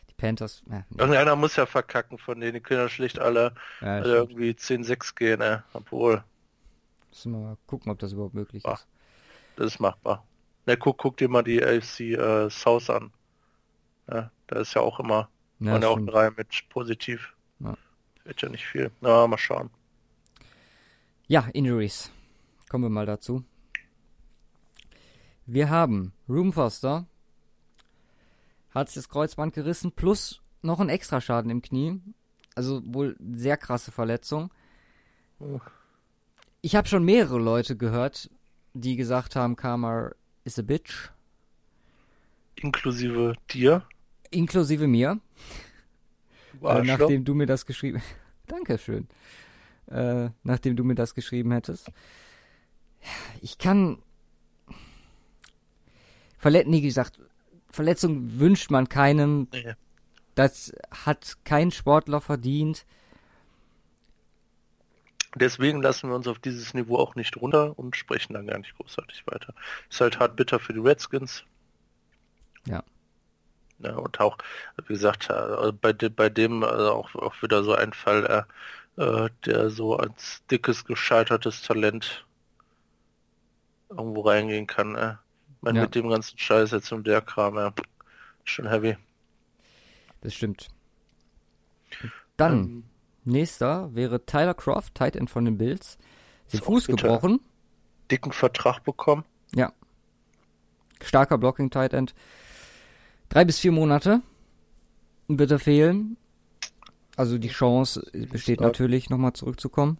die 0.09 0.13
Panthers. 0.17 0.61
Ja, 0.69 0.83
nee. 0.89 0.99
Irgendeiner 0.99 1.35
muss 1.37 1.55
ja 1.55 1.65
verkacken 1.65 2.17
von 2.17 2.39
denen, 2.39 2.55
die 2.55 2.59
können 2.59 2.81
ja 2.81 2.89
schlicht 2.89 3.17
alle, 3.17 3.53
ja, 3.79 3.95
alle 3.95 4.13
irgendwie 4.15 4.51
10-6 4.51 5.15
gehen, 5.15 5.39
ey. 5.41 5.59
Obwohl, 5.73 6.23
Müssen 7.11 7.31
wir 7.31 7.39
mal 7.39 7.57
gucken, 7.67 7.91
ob 7.91 7.99
das 7.99 8.11
überhaupt 8.11 8.33
möglich 8.33 8.65
Ah. 8.65 8.73
ist. 8.73 8.87
das 9.55 9.67
ist 9.67 9.79
machbar. 9.79 10.25
Na, 10.65 10.75
guck, 10.75 10.97
guck 10.97 11.15
dir 11.17 11.29
mal 11.29 11.43
die 11.43 11.63
AFC 11.63 11.99
äh, 12.17 12.49
South 12.49 12.89
an. 12.89 13.11
Ja, 14.11 14.31
da 14.53 14.61
ist 14.61 14.73
ja 14.73 14.81
auch 14.81 14.99
immer, 14.99 15.29
Ja, 15.59 15.77
ja 15.79 15.87
auch 15.87 15.93
stimmt. 15.93 16.11
drei 16.11 16.29
mit 16.31 16.47
positiv. 16.69 17.33
Ja. 17.59 17.75
Wird 18.23 18.41
ja 18.41 18.49
nicht 18.49 18.65
viel. 18.65 18.91
Na, 19.01 19.25
mal 19.27 19.37
schauen. 19.37 19.69
Ja, 21.27 21.47
Injuries. 21.53 22.11
Kommen 22.69 22.83
wir 22.85 22.89
mal 22.89 23.05
dazu. 23.05 23.43
Wir 25.45 25.69
haben 25.69 26.13
Room 26.29 26.53
Foster, 26.53 27.05
hat 28.71 28.89
sich 28.89 28.95
das 28.95 29.09
Kreuzband 29.09 29.53
gerissen, 29.53 29.91
plus 29.91 30.41
noch 30.61 30.79
ein 30.79 30.89
Extraschaden 30.89 31.51
im 31.51 31.61
Knie. 31.61 32.01
Also 32.55 32.81
wohl 32.85 33.15
sehr 33.19 33.57
krasse 33.57 33.91
Verletzung. 33.91 34.51
Ich 36.61 36.75
habe 36.75 36.87
schon 36.87 37.03
mehrere 37.03 37.39
Leute 37.39 37.75
gehört, 37.75 38.29
die 38.73 38.95
gesagt 38.95 39.35
haben, 39.35 39.55
Karma 39.55 40.11
is 40.45 40.57
a 40.57 40.61
bitch. 40.61 41.09
Inklusive 42.55 43.35
dir. 43.51 43.83
Inklusive 44.33 44.87
mir. 44.87 45.19
du 46.61 46.67
Äh, 46.67 46.83
nachdem 46.83 47.25
du 47.25 47.33
mir 47.33 47.45
das 47.45 47.65
geschrieben 47.65 48.01
Dankeschön. 48.47 49.07
Äh, 49.87 50.29
nachdem 50.43 50.75
du 50.75 50.83
mir 50.83 50.95
das 50.95 51.13
geschrieben 51.15 51.51
hättest. 51.51 51.91
Ich 53.41 53.57
kann. 53.57 54.01
Verlet 56.37 56.67
nee, 56.67 56.77
wie 56.77 56.81
gesagt, 56.81 57.19
Verletzung 57.69 58.39
wünscht 58.39 58.69
man 58.69 58.89
keinem. 58.89 59.47
Nee. 59.51 59.73
Das 60.35 60.73
hat 60.91 61.37
kein 61.43 61.71
Sportler 61.71 62.21
verdient. 62.21 62.85
Deswegen 65.35 65.81
lassen 65.81 66.09
wir 66.09 66.15
uns 66.15 66.27
auf 66.27 66.39
dieses 66.39 66.73
Niveau 66.73 66.97
auch 66.97 67.15
nicht 67.15 67.37
runter 67.37 67.77
und 67.77 67.95
sprechen 67.95 68.33
dann 68.33 68.47
gar 68.47 68.59
nicht 68.59 68.75
großartig 68.77 69.25
weiter. 69.25 69.53
Ist 69.89 70.01
halt 70.01 70.19
hart 70.19 70.35
bitter 70.35 70.59
für 70.59 70.73
die 70.73 70.79
Redskins. 70.79 71.43
Ja. 72.67 72.83
Ja, 73.83 73.95
und 73.97 74.19
auch, 74.19 74.37
wie 74.87 74.93
gesagt, 74.93 75.29
äh, 75.29 75.71
bei, 75.73 75.93
de, 75.93 76.09
bei 76.09 76.29
dem 76.29 76.63
äh, 76.63 76.65
auch, 76.65 77.13
auch 77.15 77.41
wieder 77.41 77.63
so 77.63 77.73
ein 77.75 77.93
Fall, 77.93 78.45
äh, 78.97 79.01
äh, 79.01 79.29
der 79.45 79.69
so 79.69 79.95
als 79.97 80.43
dickes, 80.49 80.85
gescheitertes 80.85 81.61
Talent 81.61 82.25
irgendwo 83.89 84.21
reingehen 84.21 84.67
kann. 84.67 84.95
Äh. 84.95 85.15
Meine, 85.61 85.79
Ja. 85.79 85.83
mit 85.85 85.95
dem 85.95 86.09
ganzen 86.09 86.37
Scheiß 86.37 86.71
jetzt 86.71 86.91
und 86.91 87.05
der 87.07 87.21
Kram, 87.21 87.55
ja, 87.55 87.73
schon 88.43 88.67
heavy. 88.67 88.97
Das 90.21 90.33
stimmt. 90.33 90.69
Dann, 92.37 92.53
Ähm, 92.53 92.83
nächster 93.23 93.93
wäre 93.93 94.25
Tyler 94.25 94.53
Croft, 94.53 94.95
Tight 94.95 95.15
End 95.15 95.29
von 95.29 95.45
den 95.45 95.57
Bills. 95.57 95.97
Den 96.51 96.61
Fuß 96.61 96.87
gebrochen. 96.87 97.39
dicken 98.11 98.31
Vertrag 98.31 98.83
bekommen. 98.83 99.23
Ja. 99.55 99.71
Starker 101.01 101.37
Blocking 101.37 101.69
Tight 101.69 101.93
End. 101.93 102.13
Drei 103.33 103.45
bis 103.45 103.57
vier 103.57 103.71
Monate 103.71 104.21
wird 105.27 105.49
er 105.49 105.57
fehlen. 105.57 106.17
Also 107.15 107.39
die 107.39 107.47
Chance 107.47 108.05
besteht 108.31 108.61
natürlich, 108.61 109.09
nochmal 109.09 109.33
zurückzukommen. 109.33 109.97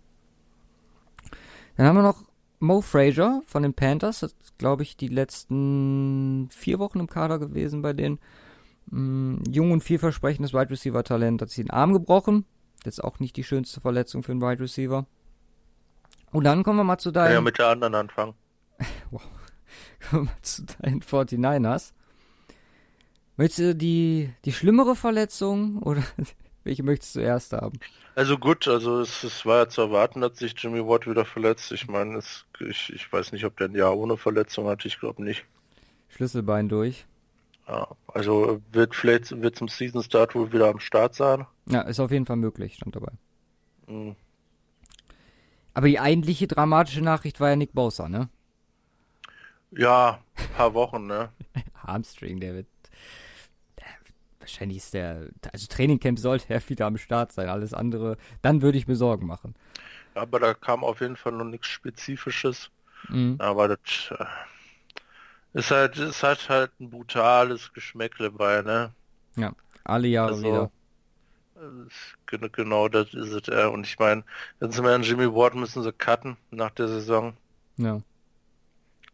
Dann 1.76 1.88
haben 1.88 1.96
wir 1.96 2.04
noch 2.04 2.26
Mo 2.60 2.82
Frazier 2.82 3.42
von 3.48 3.64
den 3.64 3.74
Panthers. 3.74 4.20
Das 4.20 4.34
ist, 4.34 4.60
glaube 4.60 4.84
ich, 4.84 4.98
die 4.98 5.08
letzten 5.08 6.48
vier 6.52 6.78
Wochen 6.78 7.00
im 7.00 7.08
Kader 7.08 7.40
gewesen 7.40 7.82
bei 7.82 7.94
denen. 7.94 8.20
Mm, 8.92 9.38
jung 9.50 9.72
und 9.72 9.84
vielversprechendes 9.84 10.54
Wide 10.54 10.70
Receiver 10.70 11.04
Talent. 11.04 11.42
Hat 11.42 11.50
sich 11.50 11.66
den 11.66 11.72
Arm 11.72 11.92
gebrochen. 11.92 12.46
Das 12.84 13.00
ist 13.00 13.04
auch 13.04 13.18
nicht 13.20 13.36
die 13.36 13.44
schönste 13.44 13.82
Verletzung 13.82 14.22
für 14.22 14.34
einen 14.34 14.44
Wide 14.44 14.62
Receiver. 14.62 15.08
Und 16.32 16.44
dann 16.44 16.62
kommen 16.62 16.78
wir 16.78 16.84
mal 16.84 17.00
zu 17.00 17.12
Kann 17.12 17.24
deinem 17.24 17.34
ja 17.34 17.42
mit 17.42 17.58
der 17.58 17.70
anderen 17.70 17.96
anfangen. 17.96 18.36
Kommen 20.12 20.28
wir 20.28 20.44
zu 20.44 20.66
deinen 20.66 21.02
49ers. 21.02 21.94
Möchtest 23.38 23.60
du 23.60 23.76
die, 23.76 24.34
die 24.46 24.52
schlimmere 24.54 24.96
Verletzung 24.96 25.78
oder 25.84 26.04
welche 26.64 26.84
möchtest 26.84 27.16
du 27.16 27.20
zuerst 27.20 27.54
haben? 27.54 27.80
Also 28.16 28.38
gut, 28.38 28.68
also 28.68 29.02
es, 29.02 29.24
es 29.24 29.46
war 29.46 29.58
ja 29.60 29.70
zu 29.70 29.82
erwarten, 29.82 30.22
dass 30.22 30.38
sich 30.40 30.54
Jimmy 30.58 30.80
Watt 30.88 31.08
wieder 31.08 31.26
verletzt. 31.26 31.72
Ich 31.72 31.88
meine, 31.88 32.18
es, 32.18 32.46
ich, 32.60 32.92
ich 32.94 33.12
weiß 33.12 33.32
nicht, 33.32 33.46
ob 33.46 33.58
der 33.58 33.70
ein 33.70 33.76
Jahr 33.76 33.98
ohne 33.98 34.18
Verletzung 34.18 34.68
hatte, 34.68 34.88
ich 34.88 35.00
glaube 35.00 35.24
nicht. 35.24 35.46
Schlüsselbein 36.10 36.70
durch. 36.70 37.06
Ja, 37.68 37.88
also 38.08 38.62
wird 38.72 38.96
vielleicht 38.96 39.32
wird 39.42 39.56
zum 39.56 39.68
Season 39.70 40.04
Start 40.04 40.36
wohl 40.36 40.52
wieder 40.54 40.68
am 40.70 40.80
Start 40.80 41.16
sein. 41.16 41.46
Ja, 41.68 41.82
ist 41.82 42.00
auf 42.00 42.12
jeden 42.12 42.26
Fall 42.26 42.36
möglich, 42.38 42.76
stand 42.76 42.96
dabei. 42.96 43.12
Hm, 43.88 44.16
Aber 45.76 45.88
die 45.88 46.00
eigentliche 46.00 46.48
dramatische 46.48 47.02
Nachricht 47.02 47.40
war 47.40 47.50
ja 47.50 47.56
Nick 47.56 47.74
Bosa, 47.74 48.10
ne? 48.10 48.30
Ja, 49.72 50.24
ein 50.36 50.50
paar 50.50 50.74
Wochen, 50.74 51.08
ne? 51.08 51.32
Hamstring. 51.76 52.40
Der, 52.40 52.64
wahrscheinlich 54.44 54.78
ist 54.78 54.94
der. 54.94 55.30
Also 55.52 55.68
Trainingcamp 55.68 56.20
sollte 56.20 56.54
er 56.54 56.70
wieder 56.70 56.86
am 56.86 56.98
Start 56.98 57.32
sein. 57.32 57.50
Alles 57.50 57.74
andere. 57.74 58.18
Dann 58.42 58.62
würde 58.62 58.78
ich 58.78 58.88
mir 58.88 58.96
Sorgen 58.96 59.26
machen. 59.26 59.56
aber 60.16 60.40
da 60.40 60.54
kam 60.54 60.84
auf 60.84 61.02
jeden 61.02 61.16
Fall 61.16 61.32
noch 61.32 61.46
nichts 61.46 61.68
Spezifisches. 61.68 62.70
Mhm. 63.10 63.36
Aber 63.40 63.68
das 63.68 63.80
äh, 64.12 64.26
ist 65.54 65.72
halt, 65.72 65.98
ist 65.98 66.24
halt 66.24 66.50
halt 66.50 66.72
ein 66.80 66.90
brutales 66.90 67.74
Geschmäckle 67.74 68.32
bei, 68.32 68.62
ne? 68.62 68.94
Ja, 69.36 69.54
alle 69.84 70.08
Jahre 70.08 70.34
also, 70.34 70.44
wieder. 70.44 70.72
Genau, 72.52 72.90
das 72.90 73.14
ist 73.14 73.32
es. 73.32 73.48
Äh, 73.48 73.68
und 73.68 73.86
ich 73.86 73.98
meine, 74.00 74.24
dann 74.60 74.72
sind 74.72 74.84
wir 74.84 74.94
an 74.94 75.04
Jimmy 75.04 75.34
Ward 75.34 75.56
müssen 75.56 75.84
sie 75.84 75.94
cutten 75.94 76.38
nach 76.52 76.72
der 76.72 76.88
Saison. 76.88 77.38
Ja. 77.78 78.02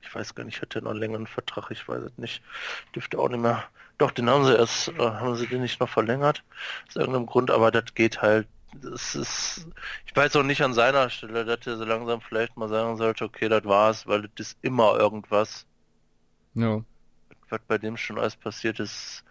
Ich 0.01 0.15
weiß 0.15 0.33
gar 0.33 0.45
nicht, 0.45 0.61
hat 0.61 0.75
er 0.75 0.81
noch 0.81 0.91
einen 0.91 0.99
längeren 0.99 1.27
Vertrag? 1.27 1.69
Ich 1.71 1.87
weiß 1.87 2.01
es 2.03 2.17
nicht. 2.17 2.41
Dürfte 2.95 3.19
auch 3.19 3.29
nicht 3.29 3.41
mehr. 3.41 3.65
Doch, 3.99 4.11
den 4.11 4.29
haben 4.29 4.45
sie 4.45 4.55
erst, 4.55 4.87
äh, 4.87 4.97
haben 4.97 5.35
sie 5.35 5.45
den 5.45 5.61
nicht 5.61 5.79
noch 5.79 5.89
verlängert? 5.89 6.43
Aus 6.87 6.95
irgendeinem 6.95 7.25
Grund, 7.27 7.51
aber 7.51 7.69
das 7.69 7.93
geht 7.93 8.21
halt. 8.21 8.47
Das 8.81 9.15
ist, 9.15 9.67
ich 10.05 10.15
weiß 10.15 10.35
auch 10.35 10.43
nicht 10.43 10.61
an 10.61 10.73
seiner 10.73 11.09
Stelle, 11.09 11.43
dass 11.43 11.67
er 11.67 11.77
so 11.77 11.83
langsam 11.83 12.21
vielleicht 12.21 12.55
mal 12.55 12.69
sagen 12.69 12.97
sollte, 12.97 13.25
okay, 13.25 13.49
das 13.49 13.65
war's, 13.65 14.07
weil 14.07 14.21
das 14.21 14.51
ist 14.51 14.57
immer 14.61 14.97
irgendwas. 14.97 15.65
Ja. 16.53 16.81
Was 17.49 17.61
bei 17.67 17.77
dem 17.77 17.97
schon 17.97 18.19
alles 18.19 18.35
passiert 18.35 18.79
ist, 18.79 19.23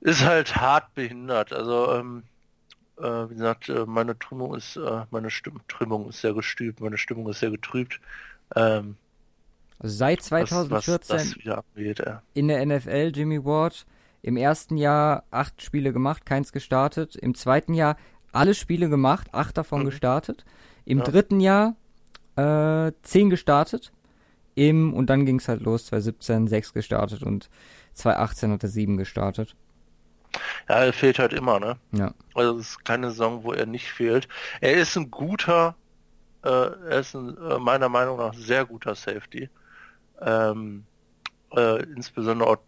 ist 0.00 0.24
halt 0.24 0.56
hart 0.56 0.94
behindert. 0.94 1.52
Also, 1.52 1.94
ähm, 1.94 2.22
äh, 2.98 3.30
wie 3.30 3.34
gesagt, 3.34 3.70
äh, 3.70 3.86
meine 3.86 4.16
Trümmung 4.18 4.54
ist, 4.54 4.76
äh, 4.76 5.04
meine 5.10 5.30
Stimm 5.30 5.60
Trümmung 5.66 6.08
ist 6.10 6.20
sehr 6.20 6.34
gestübt, 6.34 6.80
meine 6.80 6.98
Stimmung 6.98 7.28
ist 7.28 7.40
sehr 7.40 7.50
getrübt. 7.50 8.00
Ähm, 8.54 8.96
also 9.78 9.96
seit 9.96 10.22
2014 10.22 11.16
was, 11.16 11.36
was 11.44 11.58
abgeht, 11.58 11.98
ja. 12.00 12.22
in 12.34 12.48
der 12.48 12.64
NFL 12.64 13.12
Jimmy 13.14 13.44
Ward 13.44 13.86
im 14.22 14.36
ersten 14.36 14.76
Jahr 14.76 15.24
acht 15.30 15.62
Spiele 15.62 15.92
gemacht, 15.92 16.26
keins 16.26 16.52
gestartet. 16.52 17.16
Im 17.16 17.34
zweiten 17.34 17.74
Jahr 17.74 17.96
alle 18.32 18.54
Spiele 18.54 18.88
gemacht, 18.88 19.28
acht 19.32 19.56
davon 19.56 19.82
mhm. 19.82 19.86
gestartet. 19.86 20.44
Im 20.84 20.98
ja. 20.98 21.04
dritten 21.04 21.40
Jahr 21.40 21.76
äh, 22.36 22.92
zehn 23.02 23.30
gestartet. 23.30 23.92
Im, 24.54 24.92
und 24.92 25.08
dann 25.08 25.24
ging 25.24 25.38
es 25.38 25.48
halt 25.48 25.62
los, 25.62 25.86
2017 25.86 26.48
sechs 26.48 26.72
gestartet 26.72 27.22
und 27.22 27.48
2018 27.94 28.52
hat 28.52 28.62
er 28.64 28.68
sieben 28.68 28.96
gestartet. 28.96 29.54
Ja, 30.68 30.76
er 30.84 30.92
fehlt 30.92 31.18
halt 31.18 31.32
immer, 31.32 31.60
ne? 31.60 31.76
Ja. 31.92 32.12
Also 32.34 32.58
es 32.58 32.70
ist 32.70 32.84
keine 32.84 33.10
Saison, 33.10 33.44
wo 33.44 33.52
er 33.52 33.66
nicht 33.66 33.90
fehlt. 33.90 34.28
Er 34.60 34.74
ist 34.74 34.96
ein 34.96 35.10
guter, 35.10 35.76
äh, 36.42 36.48
er 36.48 37.00
ist 37.00 37.14
ein, 37.14 37.36
äh, 37.38 37.58
meiner 37.58 37.88
Meinung 37.88 38.18
nach 38.18 38.34
sehr 38.34 38.64
guter 38.66 38.94
Safety. 38.94 39.48
Ähm, 40.20 40.84
äh, 41.54 41.82
insbesondere 41.84 42.50
auch 42.50 42.58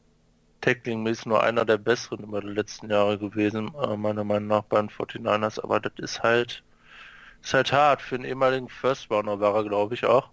Tackling-mäßig 0.61 1.27
nur 1.27 1.43
einer 1.43 1.65
der 1.65 1.79
besseren 1.79 2.25
über 2.25 2.41
die 2.41 2.49
letzten 2.49 2.91
Jahre 2.91 3.19
gewesen, 3.19 3.73
äh, 3.83 3.97
meiner 3.97 4.25
Meinung 4.25 4.49
nach 4.49 4.63
bei 4.65 4.81
den 4.81 4.91
49ers, 4.91 5.63
aber 5.63 5.81
das 5.81 5.93
ist 5.99 6.23
halt 6.23 6.63
ist 7.43 7.55
halt 7.55 7.73
hart. 7.73 8.03
Für 8.03 8.17
einen 8.17 8.25
ehemaligen 8.25 8.69
First 8.69 9.11
Rounder 9.11 9.41
war 9.41 9.55
er, 9.55 9.65
glaube 9.65 9.95
ich, 9.95 10.05
auch. 10.05 10.29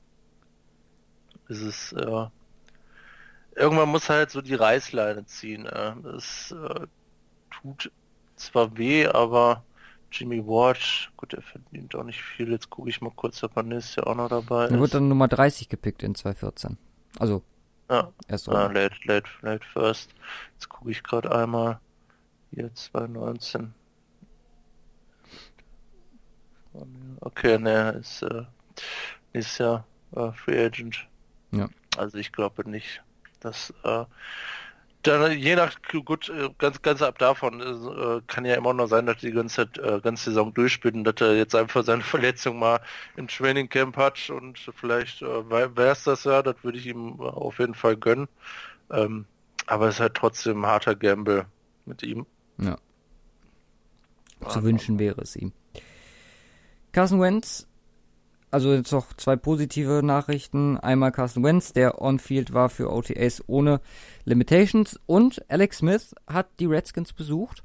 Es 1.47 1.61
ist 1.61 1.93
äh, 1.93 2.25
irgendwann 3.55 3.89
muss 3.89 4.09
halt 4.09 4.31
so 4.31 4.41
die 4.41 4.55
Reißleine 4.55 5.25
ziehen. 5.25 5.65
Äh. 5.65 5.93
Das 6.03 6.51
äh, 6.51 6.87
tut 7.61 7.91
zwar 8.35 8.77
weh, 8.77 9.07
aber 9.07 9.63
Jimmy 10.11 10.45
Ward, 10.45 11.11
gut, 11.17 11.33
er 11.33 11.41
verdient 11.41 11.95
auch 11.95 12.03
nicht 12.03 12.21
viel. 12.21 12.51
Jetzt 12.51 12.69
gucke 12.69 12.89
ich 12.89 13.01
mal 13.01 13.11
kurz, 13.15 13.43
ob 13.43 13.57
er 13.57 13.63
nächstes 13.63 13.95
Jahr 13.95 14.07
auch 14.07 14.15
noch 14.15 14.29
dabei 14.29 14.65
ist. 14.65 14.71
Er 14.71 14.79
wird 14.79 14.93
dann 14.93 15.07
Nummer 15.07 15.27
30 15.27 15.69
gepickt 15.69 16.03
in 16.03 16.15
2014. 16.15 16.77
Also, 17.19 17.43
ja, 17.89 18.11
erst 18.27 18.49
ah, 18.49 18.67
late, 18.67 18.95
late, 19.05 19.29
late 19.41 19.65
first. 19.65 20.13
Jetzt 20.53 20.69
gucke 20.69 20.91
ich 20.91 21.03
gerade 21.03 21.33
einmal. 21.33 21.79
Hier 22.51 22.73
2019. 22.73 23.73
Okay, 27.21 27.57
ne, 27.57 27.97
ist 27.99 28.21
äh, 28.21 28.43
nächstes 29.33 29.57
Jahr 29.57 29.85
äh, 30.15 30.31
Free 30.31 30.63
Agent. 30.63 31.07
Ja. 31.51 31.69
Also 31.97 32.17
ich 32.17 32.31
glaube 32.31 32.69
nicht, 32.69 33.01
dass 33.39 33.73
äh, 33.83 34.05
dann, 35.07 35.37
je 35.37 35.55
nach, 35.55 35.75
gut, 36.05 36.29
äh, 36.29 36.49
ganz, 36.57 36.81
ganz 36.81 37.01
ab 37.01 37.17
davon 37.17 37.61
äh, 37.61 38.21
kann 38.27 38.45
ja 38.45 38.55
immer 38.55 38.73
noch 38.73 38.87
sein, 38.87 39.05
dass 39.05 39.17
die 39.17 39.31
ganze, 39.31 39.63
äh, 39.81 39.99
ganze 40.01 40.25
Saison 40.25 40.53
durchspielt 40.53 40.95
und 40.95 41.03
dass 41.03 41.15
er 41.19 41.35
jetzt 41.35 41.55
einfach 41.55 41.83
seine 41.83 42.01
Verletzung 42.03 42.59
mal 42.59 42.79
im 43.15 43.27
Training 43.27 43.69
Camp 43.69 43.97
hat 43.97 44.29
und 44.29 44.59
vielleicht 44.75 45.21
äh, 45.21 45.49
wäre 45.49 45.91
es 45.91 46.03
das 46.03 46.23
ja, 46.23 46.41
das 46.41 46.55
würde 46.63 46.77
ich 46.77 46.87
ihm 46.87 47.19
auf 47.19 47.59
jeden 47.59 47.73
Fall 47.73 47.95
gönnen. 47.95 48.27
Ähm, 48.91 49.25
aber 49.65 49.87
es 49.87 49.95
ist 49.95 50.01
halt 50.01 50.13
trotzdem 50.13 50.63
ein 50.63 50.67
harter 50.67 50.95
Gamble 50.95 51.45
mit 51.85 52.03
ihm. 52.03 52.25
Ja. 52.57 52.77
Zu 54.47 54.63
wünschen 54.63 54.99
wäre 54.99 55.21
es 55.21 55.35
ihm. 55.35 55.51
Carson 56.91 57.19
Wentz 57.19 57.67
also 58.57 58.73
jetzt 58.73 58.91
noch 58.91 59.13
zwei 59.13 59.35
positive 59.35 60.01
Nachrichten. 60.03 60.77
Einmal 60.77 61.11
Carson 61.11 61.43
Wentz, 61.43 61.73
der 61.73 62.01
on-field 62.01 62.55
war 62.55 62.69
für 62.69 62.91
OTAs 62.91 63.43
ohne 63.45 63.81
Limitations. 64.25 64.99
Und 65.05 65.45
Alex 65.47 65.77
Smith 65.77 66.15
hat 66.25 66.47
die 66.59 66.65
Redskins 66.65 67.13
besucht. 67.13 67.63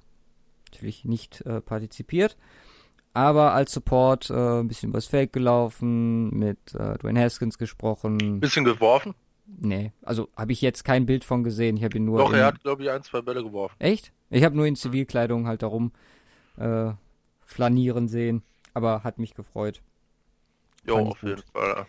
Natürlich 0.70 1.06
nicht 1.06 1.40
äh, 1.46 1.62
partizipiert. 1.62 2.36
Aber 3.14 3.54
als 3.54 3.72
Support 3.72 4.28
äh, 4.28 4.34
ein 4.34 4.68
bisschen 4.68 4.90
übers 4.90 5.06
Feld 5.06 5.32
gelaufen, 5.32 6.28
mit 6.28 6.58
äh, 6.74 6.98
Dwayne 6.98 7.22
Haskins 7.22 7.56
gesprochen. 7.56 8.40
Bisschen 8.40 8.66
geworfen? 8.66 9.14
Nee, 9.46 9.92
also 10.02 10.28
habe 10.36 10.52
ich 10.52 10.60
jetzt 10.60 10.84
kein 10.84 11.06
Bild 11.06 11.24
von 11.24 11.42
gesehen. 11.42 11.78
Ich 11.78 11.84
habe 11.84 11.96
ihn 11.96 12.04
nur. 12.04 12.18
Doch, 12.18 12.34
er 12.34 12.44
hat, 12.44 12.62
glaube 12.62 12.82
ich, 12.82 12.90
ein, 12.90 13.02
zwei 13.02 13.22
Bälle 13.22 13.42
geworfen. 13.42 13.76
Echt? 13.78 14.12
Ich 14.28 14.44
habe 14.44 14.56
nur 14.56 14.66
in 14.66 14.76
Zivilkleidung 14.76 15.46
halt 15.46 15.62
darum 15.62 15.92
äh, 16.58 16.90
flanieren 17.46 18.08
sehen. 18.08 18.42
Aber 18.74 19.04
hat 19.04 19.18
mich 19.18 19.32
gefreut. 19.32 19.80
Jo, 20.84 20.98
auf 20.98 21.22
jeden 21.22 21.42
Fall. 21.52 21.86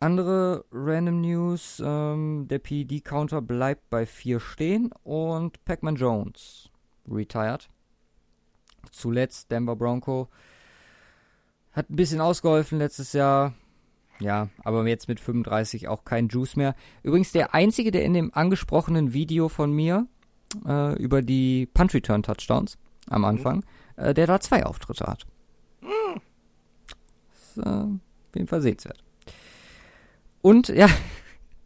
Andere 0.00 0.64
Random 0.70 1.20
News, 1.20 1.82
ähm, 1.84 2.46
der 2.48 2.60
PED-Counter 2.60 3.42
bleibt 3.42 3.90
bei 3.90 4.06
4 4.06 4.38
stehen 4.38 4.90
und 5.02 5.64
Pac-Man 5.64 5.96
Jones 5.96 6.70
retired. 7.10 7.68
Zuletzt 8.92 9.50
Denver 9.50 9.74
Bronco 9.74 10.28
hat 11.72 11.90
ein 11.90 11.96
bisschen 11.96 12.20
ausgeholfen 12.20 12.78
letztes 12.78 13.12
Jahr. 13.12 13.54
Ja, 14.20 14.48
aber 14.64 14.86
jetzt 14.86 15.08
mit 15.08 15.20
35 15.20 15.88
auch 15.88 16.04
kein 16.04 16.28
Juice 16.28 16.56
mehr. 16.56 16.74
Übrigens 17.02 17.32
der 17.32 17.54
einzige, 17.54 17.90
der 17.90 18.04
in 18.04 18.14
dem 18.14 18.32
angesprochenen 18.34 19.12
Video 19.12 19.48
von 19.48 19.72
mir 19.72 20.06
äh, 20.66 20.96
über 21.00 21.22
die 21.22 21.66
Punch 21.66 21.94
Return 21.94 22.22
Touchdowns 22.22 22.78
am 23.08 23.24
Anfang, 23.24 23.64
mhm. 23.96 24.04
äh, 24.04 24.14
der 24.14 24.26
da 24.26 24.40
zwei 24.40 24.64
Auftritte 24.64 25.06
hat. 25.06 25.26
Äh, 27.58 27.68
auf 27.68 28.34
jeden 28.34 28.46
Fall 28.46 28.60
sehenswert. 28.60 29.02
Und 30.42 30.68
ja, 30.68 30.88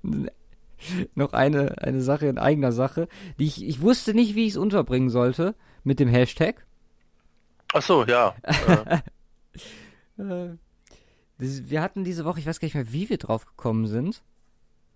noch 1.14 1.32
eine, 1.32 1.78
eine 1.78 2.02
Sache 2.02 2.26
in 2.26 2.38
eigener 2.38 2.72
Sache, 2.72 3.08
die 3.38 3.46
ich, 3.46 3.64
ich 3.64 3.80
wusste 3.80 4.14
nicht, 4.14 4.34
wie 4.34 4.46
ich 4.46 4.52
es 4.52 4.56
unterbringen 4.56 5.10
sollte 5.10 5.54
mit 5.84 6.00
dem 6.00 6.08
Hashtag. 6.08 6.66
Ach 7.72 7.82
so, 7.82 8.04
ja. 8.04 8.34
Äh, 10.18 10.58
wir 11.38 11.80
hatten 11.80 12.04
diese 12.04 12.26
Woche, 12.26 12.38
ich 12.38 12.46
weiß 12.46 12.60
gar 12.60 12.66
nicht 12.66 12.74
mehr, 12.74 12.92
wie 12.92 13.08
wir 13.08 13.16
drauf 13.16 13.46
gekommen 13.46 13.86
sind. 13.86 14.22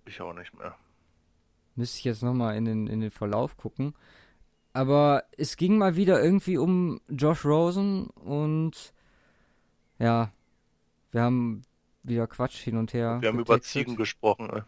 Ich 0.05 0.21
auch 0.21 0.35
nicht 0.35 0.57
mehr. 0.57 0.77
Müsste 1.75 1.99
ich 1.99 2.05
jetzt 2.05 2.23
nochmal 2.23 2.55
in 2.55 2.67
den, 2.67 2.87
in 2.87 3.01
den 3.01 3.11
Verlauf 3.11 3.57
gucken. 3.57 3.95
Aber 4.75 5.25
es 5.39 5.57
ging 5.57 5.79
mal 5.79 5.97
wieder 5.97 6.23
irgendwie 6.23 6.59
um 6.59 7.01
Josh 7.09 7.47
Rosen 7.47 8.09
und 8.09 8.93
ja, 9.99 10.33
wir 11.17 11.23
haben 11.23 11.63
wieder 12.03 12.27
Quatsch 12.27 12.59
hin 12.59 12.77
und 12.77 12.93
her. 12.93 13.17
Wir 13.23 13.31
haben 13.31 13.39
über 13.41 13.63
Ziegen 13.63 13.97
gesprochen. 13.97 14.51
Ey. 14.53 14.61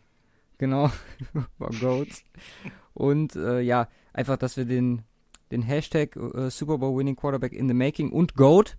Genau, 0.57 0.90
über 1.34 1.68
Goats. 1.78 2.24
und 2.94 3.36
äh, 3.36 3.61
ja, 3.61 3.86
einfach, 4.14 4.38
dass 4.38 4.57
wir 4.57 4.64
den, 4.64 5.03
den 5.53 5.61
Hashtag 5.61 6.16
äh, 6.16 6.49
Super 6.49 6.78
Bowl 6.78 6.96
Winning 6.99 7.16
Quarterback 7.16 7.53
in 7.53 7.68
the 7.68 7.74
Making 7.74 8.11
und 8.11 8.34
Goat 8.34 8.78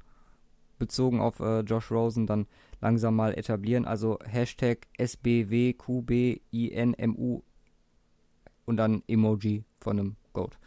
bezogen 0.80 1.22
auf 1.22 1.39
äh, 1.41 1.59
Josh 1.59 1.91
Rosen 1.91 2.26
dann 2.26 2.47
langsam 2.82 3.15
mal 3.15 3.36
etablieren. 3.38 3.86
Also 3.86 4.17
Hashtag 4.26 4.88
SBWQBINMU 4.97 5.84
und 8.65 8.78
dann 8.78 9.03
Emoji 9.07 9.63
von 9.80 9.99
einem 9.99 10.15
Goat. 10.34 10.57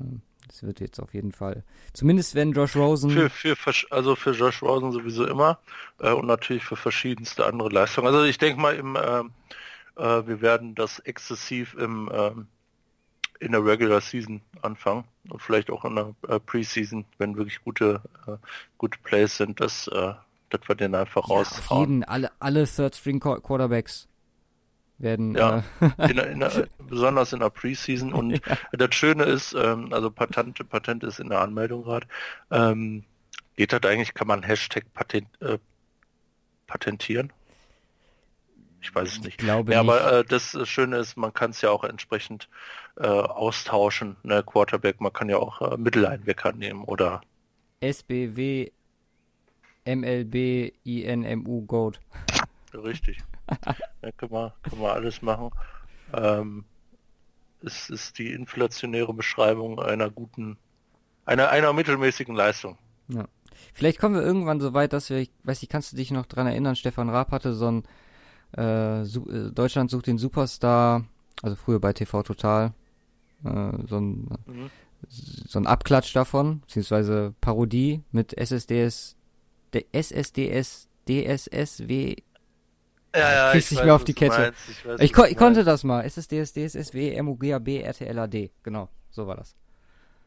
Ähm, 0.00 0.22
das 0.52 0.62
wird 0.64 0.80
jetzt 0.80 1.00
auf 1.00 1.14
jeden 1.14 1.32
Fall. 1.32 1.64
Zumindest 1.94 2.34
wenn 2.34 2.52
Josh 2.52 2.76
Rosen. 2.76 3.10
Für, 3.30 3.56
für, 3.56 3.72
also 3.90 4.14
für 4.14 4.32
Josh 4.32 4.62
Rosen 4.62 4.92
sowieso 4.92 5.26
immer. 5.26 5.58
Äh, 5.98 6.12
und 6.12 6.26
natürlich 6.26 6.62
für 6.64 6.76
verschiedenste 6.76 7.46
andere 7.46 7.70
Leistungen. 7.70 8.06
Also 8.06 8.24
ich 8.24 8.36
denke 8.36 8.60
mal, 8.60 8.74
im, 8.74 8.96
äh, 8.96 9.20
äh, 9.96 10.26
wir 10.26 10.42
werden 10.42 10.74
das 10.74 10.98
exzessiv 10.98 11.74
im, 11.74 12.10
äh, 12.12 12.32
in 13.40 13.52
der 13.52 13.64
Regular 13.64 14.02
Season 14.02 14.42
anfangen. 14.60 15.04
Und 15.30 15.40
vielleicht 15.40 15.70
auch 15.70 15.86
in 15.86 15.96
der 15.96 16.14
äh, 16.28 16.38
Preseason, 16.38 17.06
wenn 17.16 17.36
wirklich 17.38 17.64
gute, 17.64 18.02
äh, 18.26 18.32
gute 18.76 18.98
Plays 19.02 19.38
sind, 19.38 19.58
dass, 19.58 19.88
äh, 19.88 20.12
dass 20.50 20.68
wir 20.68 20.74
den 20.74 20.94
einfach 20.94 21.28
ja, 21.30 21.36
rausfahren. 21.36 21.64
Auf 21.70 21.88
jeden, 21.88 22.04
alle, 22.04 22.30
alle 22.40 22.66
Third 22.66 22.94
String 22.94 23.20
Quarterbacks 23.20 24.06
werden. 25.02 25.34
Ja, 25.34 25.62
äh, 25.98 26.10
in, 26.10 26.18
in 26.18 26.40
der, 26.40 26.68
besonders 26.88 27.32
in 27.32 27.40
der 27.40 27.50
Preseason. 27.50 28.12
Und 28.12 28.30
ja. 28.30 28.56
das 28.72 28.94
Schöne 28.94 29.24
ist, 29.24 29.54
ähm, 29.54 29.92
also 29.92 30.10
Patent, 30.10 30.68
Patent 30.68 31.04
ist 31.04 31.20
in 31.20 31.28
der 31.28 31.40
Anmeldung 31.40 31.82
gerade, 31.84 32.06
ähm, 32.50 33.04
Geht 33.56 33.72
das 33.72 33.82
eigentlich, 33.84 34.14
kann 34.14 34.26
man 34.26 34.42
Hashtag 34.42 34.92
patent, 34.94 35.28
äh, 35.42 35.58
patentieren? 36.66 37.32
Ich 38.80 38.94
weiß 38.94 39.12
es 39.12 39.18
nicht. 39.18 39.28
Ich 39.28 39.36
glaube 39.36 39.72
ja, 39.72 39.82
nicht. 39.82 39.92
aber 39.92 40.20
äh, 40.20 40.24
das 40.24 40.56
Schöne 40.68 40.96
ist, 40.98 41.16
man 41.16 41.32
kann 41.32 41.50
es 41.50 41.60
ja 41.60 41.70
auch 41.70 41.84
entsprechend 41.84 42.48
äh, 42.96 43.06
austauschen. 43.06 44.16
Ne? 44.22 44.42
Quarterback, 44.42 45.00
man 45.00 45.12
kann 45.12 45.28
ja 45.28 45.36
auch 45.36 45.60
äh, 45.60 45.76
Mittellinebacker 45.76 46.52
nehmen 46.52 46.82
oder 46.84 47.20
SBW 47.80 48.70
MLB 49.84 50.72
INMU 50.84 51.66
Goat. 51.66 52.00
Richtig. 52.72 53.18
Ja, 54.02 54.12
kann, 54.12 54.30
man, 54.30 54.52
kann 54.62 54.78
man 54.78 54.90
alles 54.90 55.22
machen. 55.22 55.50
Ähm, 56.12 56.64
es 57.64 57.90
ist 57.90 58.18
die 58.18 58.32
inflationäre 58.32 59.14
Beschreibung 59.14 59.80
einer 59.80 60.10
guten, 60.10 60.56
einer, 61.24 61.50
einer 61.50 61.72
mittelmäßigen 61.72 62.34
Leistung. 62.34 62.78
Ja. 63.08 63.26
Vielleicht 63.74 63.98
kommen 63.98 64.14
wir 64.14 64.22
irgendwann 64.22 64.60
so 64.60 64.74
weit, 64.74 64.92
dass 64.92 65.10
wir, 65.10 65.18
ich 65.18 65.30
weiß 65.44 65.62
nicht, 65.62 65.70
kannst 65.70 65.92
du 65.92 65.96
dich 65.96 66.10
noch 66.10 66.26
dran 66.26 66.46
erinnern, 66.46 66.76
Stefan 66.76 67.08
Raab 67.08 67.30
hatte 67.30 67.54
so 67.54 67.70
ein 67.70 67.84
äh, 68.56 69.02
äh, 69.02 69.50
Deutschland 69.50 69.90
sucht 69.90 70.06
den 70.06 70.18
Superstar, 70.18 71.04
also 71.42 71.56
früher 71.56 71.80
bei 71.80 71.92
TV 71.92 72.22
Total, 72.22 72.72
äh, 73.44 73.72
so 73.86 73.98
ein 73.98 74.28
Mhm. 74.46 74.70
so 75.08 75.58
ein 75.58 75.66
Abklatsch 75.66 76.14
davon, 76.14 76.60
beziehungsweise 76.60 77.34
Parodie 77.40 78.02
mit 78.12 78.34
SSDS, 78.34 79.16
der 79.72 79.84
SSDS, 79.92 80.88
DSSW. 81.08 82.16
Ja, 83.14 83.32
ja, 83.32 83.50
krieg's 83.52 83.70
nicht 83.70 83.80
weiß, 83.80 83.86
mehr 83.86 83.94
auf 83.94 84.04
die 84.04 84.14
Kette. 84.14 84.54
Ich, 84.68 84.86
weiß, 84.86 85.00
Ich, 85.00 85.12
ko 85.12 85.24
ich 85.24 85.36
konnte 85.36 85.64
das 85.64 85.84
mal. 85.84 86.02
SSDS, 86.04 86.52
DSSW, 86.54 87.20
MUGAB, 87.22 87.68
RTLAD. 87.68 88.50
Genau, 88.62 88.88
so 89.10 89.26
war 89.26 89.36
das. 89.36 89.54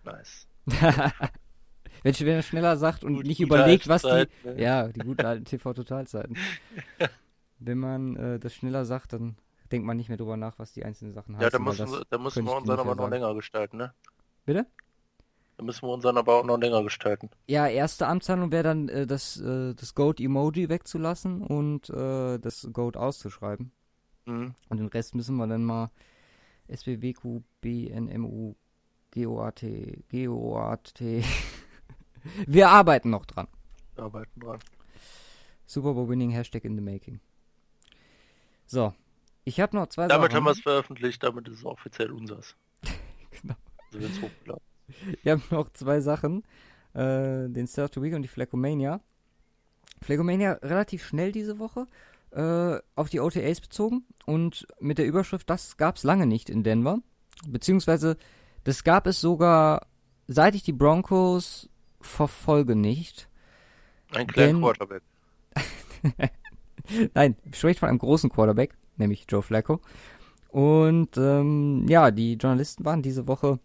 Nice. 0.03 0.47
wenn, 2.03 2.13
wenn 2.19 2.27
er 2.35 2.41
schneller 2.43 2.77
sagt 2.77 3.03
und 3.03 3.15
Gut- 3.15 3.25
nicht 3.25 3.39
überlegt, 3.39 3.87
was 3.87 4.03
die. 4.03 4.27
ne? 4.43 4.61
Ja, 4.61 4.87
die 4.87 4.99
guten 4.99 5.25
alten 5.25 5.45
TV-Totalzeiten. 5.45 6.37
wenn 7.59 7.77
man 7.79 8.15
äh, 8.15 8.39
das 8.39 8.53
schneller 8.53 8.85
sagt, 8.85 9.13
dann 9.13 9.35
denkt 9.71 9.87
man 9.87 9.97
nicht 9.97 10.09
mehr 10.09 10.17
drüber 10.17 10.37
nach, 10.37 10.59
was 10.59 10.71
die 10.73 10.85
einzelnen 10.85 11.13
Sachen 11.13 11.35
heißen. 11.35 11.43
Ja, 11.43 11.49
da 11.49 11.59
müssen, 11.59 11.91
das 11.91 12.03
da 12.09 12.17
müssen 12.17 12.45
wir 12.45 12.51
ich 12.51 12.57
unseren 12.57 12.79
ungefähr 12.79 12.91
aber 12.91 13.01
noch 13.01 13.09
länger 13.09 13.33
gestalten, 13.33 13.77
ne? 13.77 13.93
Bitte? 14.45 14.67
Da 15.57 15.63
müssen 15.63 15.83
wir 15.83 15.93
unseren 15.93 16.17
aber 16.17 16.39
auch 16.39 16.43
noch 16.43 16.57
länger 16.57 16.83
gestalten. 16.83 17.29
Ja, 17.47 17.67
erste 17.67 18.07
Amtshandlung 18.07 18.51
wäre 18.51 18.63
dann, 18.63 18.89
äh, 18.89 19.07
das, 19.07 19.39
äh, 19.39 19.73
das 19.73 19.95
Goat-Emoji 19.95 20.67
wegzulassen 20.69 21.41
und 21.41 21.89
äh, 21.89 22.37
das 22.39 22.67
Goat 22.73 22.97
auszuschreiben. 22.97 23.71
Mhm. 24.25 24.53
Und 24.69 24.77
den 24.77 24.87
Rest 24.87 25.15
müssen 25.15 25.37
wir 25.37 25.47
dann 25.47 25.63
mal 25.63 25.91
SBWQ, 26.67 27.41
BNMU, 27.61 28.55
GOAT, 29.13 29.61
GOAT. 30.11 30.93
wir 32.47 32.69
arbeiten 32.69 33.09
noch 33.11 33.25
dran. 33.25 33.47
Arbeiten 33.95 34.39
dran. 34.41 34.59
Super 35.65 35.93
Bowl 35.93 36.09
Winning 36.09 36.31
Hashtag 36.31 36.65
in 36.65 36.75
the 36.75 36.81
making. 36.81 37.19
So. 38.65 38.93
Ich 39.47 39.59
habe 39.59 39.75
noch 39.75 39.87
zwei 39.87 40.07
Damit 40.07 40.31
Sachen. 40.31 40.37
haben 40.37 40.43
wir 40.45 40.51
es 40.51 40.59
veröffentlicht, 40.59 41.21
damit 41.23 41.47
ist 41.47 41.59
es 41.59 41.65
offiziell 41.65 42.11
unseres. 42.11 42.55
Genau. 43.41 43.55
Also 43.93 44.01
wird's 44.01 44.19
hochgeladen. 44.21 44.63
Wir 45.23 45.33
haben 45.33 45.43
noch 45.49 45.69
zwei 45.73 45.99
Sachen. 46.01 46.43
Äh, 46.93 47.49
den 47.49 47.67
Start 47.67 47.93
the 47.93 48.01
Week 48.01 48.13
und 48.13 48.21
die 48.21 48.27
Flacomania. 48.27 49.01
Flacomania 50.01 50.53
relativ 50.61 51.05
schnell 51.05 51.31
diese 51.31 51.59
Woche 51.59 51.87
äh, 52.31 52.79
auf 52.95 53.09
die 53.09 53.19
OTAs 53.19 53.61
bezogen 53.61 54.05
und 54.25 54.67
mit 54.79 54.97
der 54.97 55.05
Überschrift, 55.05 55.49
das 55.49 55.77
gab 55.77 55.95
es 55.95 56.03
lange 56.03 56.25
nicht 56.25 56.49
in 56.49 56.63
Denver. 56.63 56.99
Beziehungsweise, 57.47 58.17
das 58.63 58.83
gab 58.83 59.07
es 59.07 59.21
sogar, 59.21 59.87
seit 60.27 60.55
ich 60.55 60.63
die 60.63 60.73
Broncos 60.73 61.69
verfolge 62.01 62.75
nicht. 62.75 63.29
Ein 64.11 64.27
kleiner 64.27 64.59
Quarterback. 64.59 65.01
Nein, 67.13 67.35
ich 67.49 67.57
spreche 67.57 67.79
von 67.79 67.89
einem 67.89 67.99
großen 67.99 68.29
Quarterback, 68.29 68.75
nämlich 68.97 69.25
Joe 69.27 69.41
Flacco. 69.41 69.81
Und 70.49 71.17
ähm, 71.17 71.85
ja, 71.87 72.11
die 72.11 72.33
Journalisten 72.33 72.85
waren 72.85 73.01
diese 73.01 73.27
Woche 73.27 73.59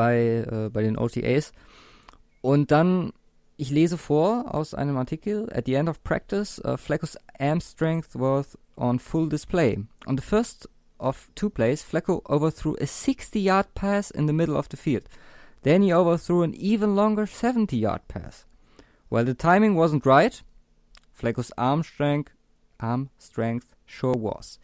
bei, 0.00 0.46
äh, 0.50 0.70
bei 0.70 0.80
den 0.80 0.96
OTAs. 0.96 1.52
Und 2.40 2.70
dann, 2.70 3.12
ich 3.58 3.68
lese 3.68 3.98
vor 3.98 4.54
aus 4.54 4.72
einem 4.72 4.96
Artikel, 4.96 5.46
at 5.52 5.66
the 5.66 5.74
end 5.74 5.90
of 5.90 6.02
practice, 6.02 6.58
uh, 6.64 6.78
Flacco's 6.78 7.18
arm 7.38 7.60
strength 7.60 8.14
was 8.14 8.56
on 8.76 8.98
full 8.98 9.28
display. 9.28 9.78
On 10.06 10.16
the 10.16 10.22
first 10.22 10.70
of 10.98 11.28
two 11.34 11.50
plays, 11.50 11.82
Flacco 11.82 12.22
overthrew 12.30 12.76
a 12.80 12.86
60-yard 12.86 13.74
pass 13.74 14.10
in 14.10 14.26
the 14.26 14.32
middle 14.32 14.56
of 14.56 14.70
the 14.70 14.78
field. 14.78 15.04
Then 15.64 15.82
he 15.82 15.92
overthrew 15.92 16.44
an 16.44 16.54
even 16.54 16.96
longer 16.96 17.26
70-yard 17.26 18.08
pass. 18.08 18.46
While 19.10 19.26
the 19.26 19.34
timing 19.34 19.74
wasn't 19.74 20.06
right, 20.06 20.42
Flacco's 21.12 21.52
arm 21.58 21.82
strength, 21.82 22.32
arm 22.78 23.10
strength 23.18 23.74
sure 23.84 24.16
was. 24.16 24.58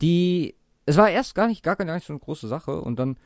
Die, 0.00 0.52
es 0.90 0.96
war 0.96 1.08
erst 1.08 1.34
gar 1.34 1.46
nicht, 1.46 1.62
gar, 1.62 1.76
gar 1.76 1.94
nicht 1.94 2.06
so 2.06 2.12
eine 2.12 2.20
große 2.20 2.48
Sache 2.48 2.80
und 2.80 2.98
dann, 2.98 3.16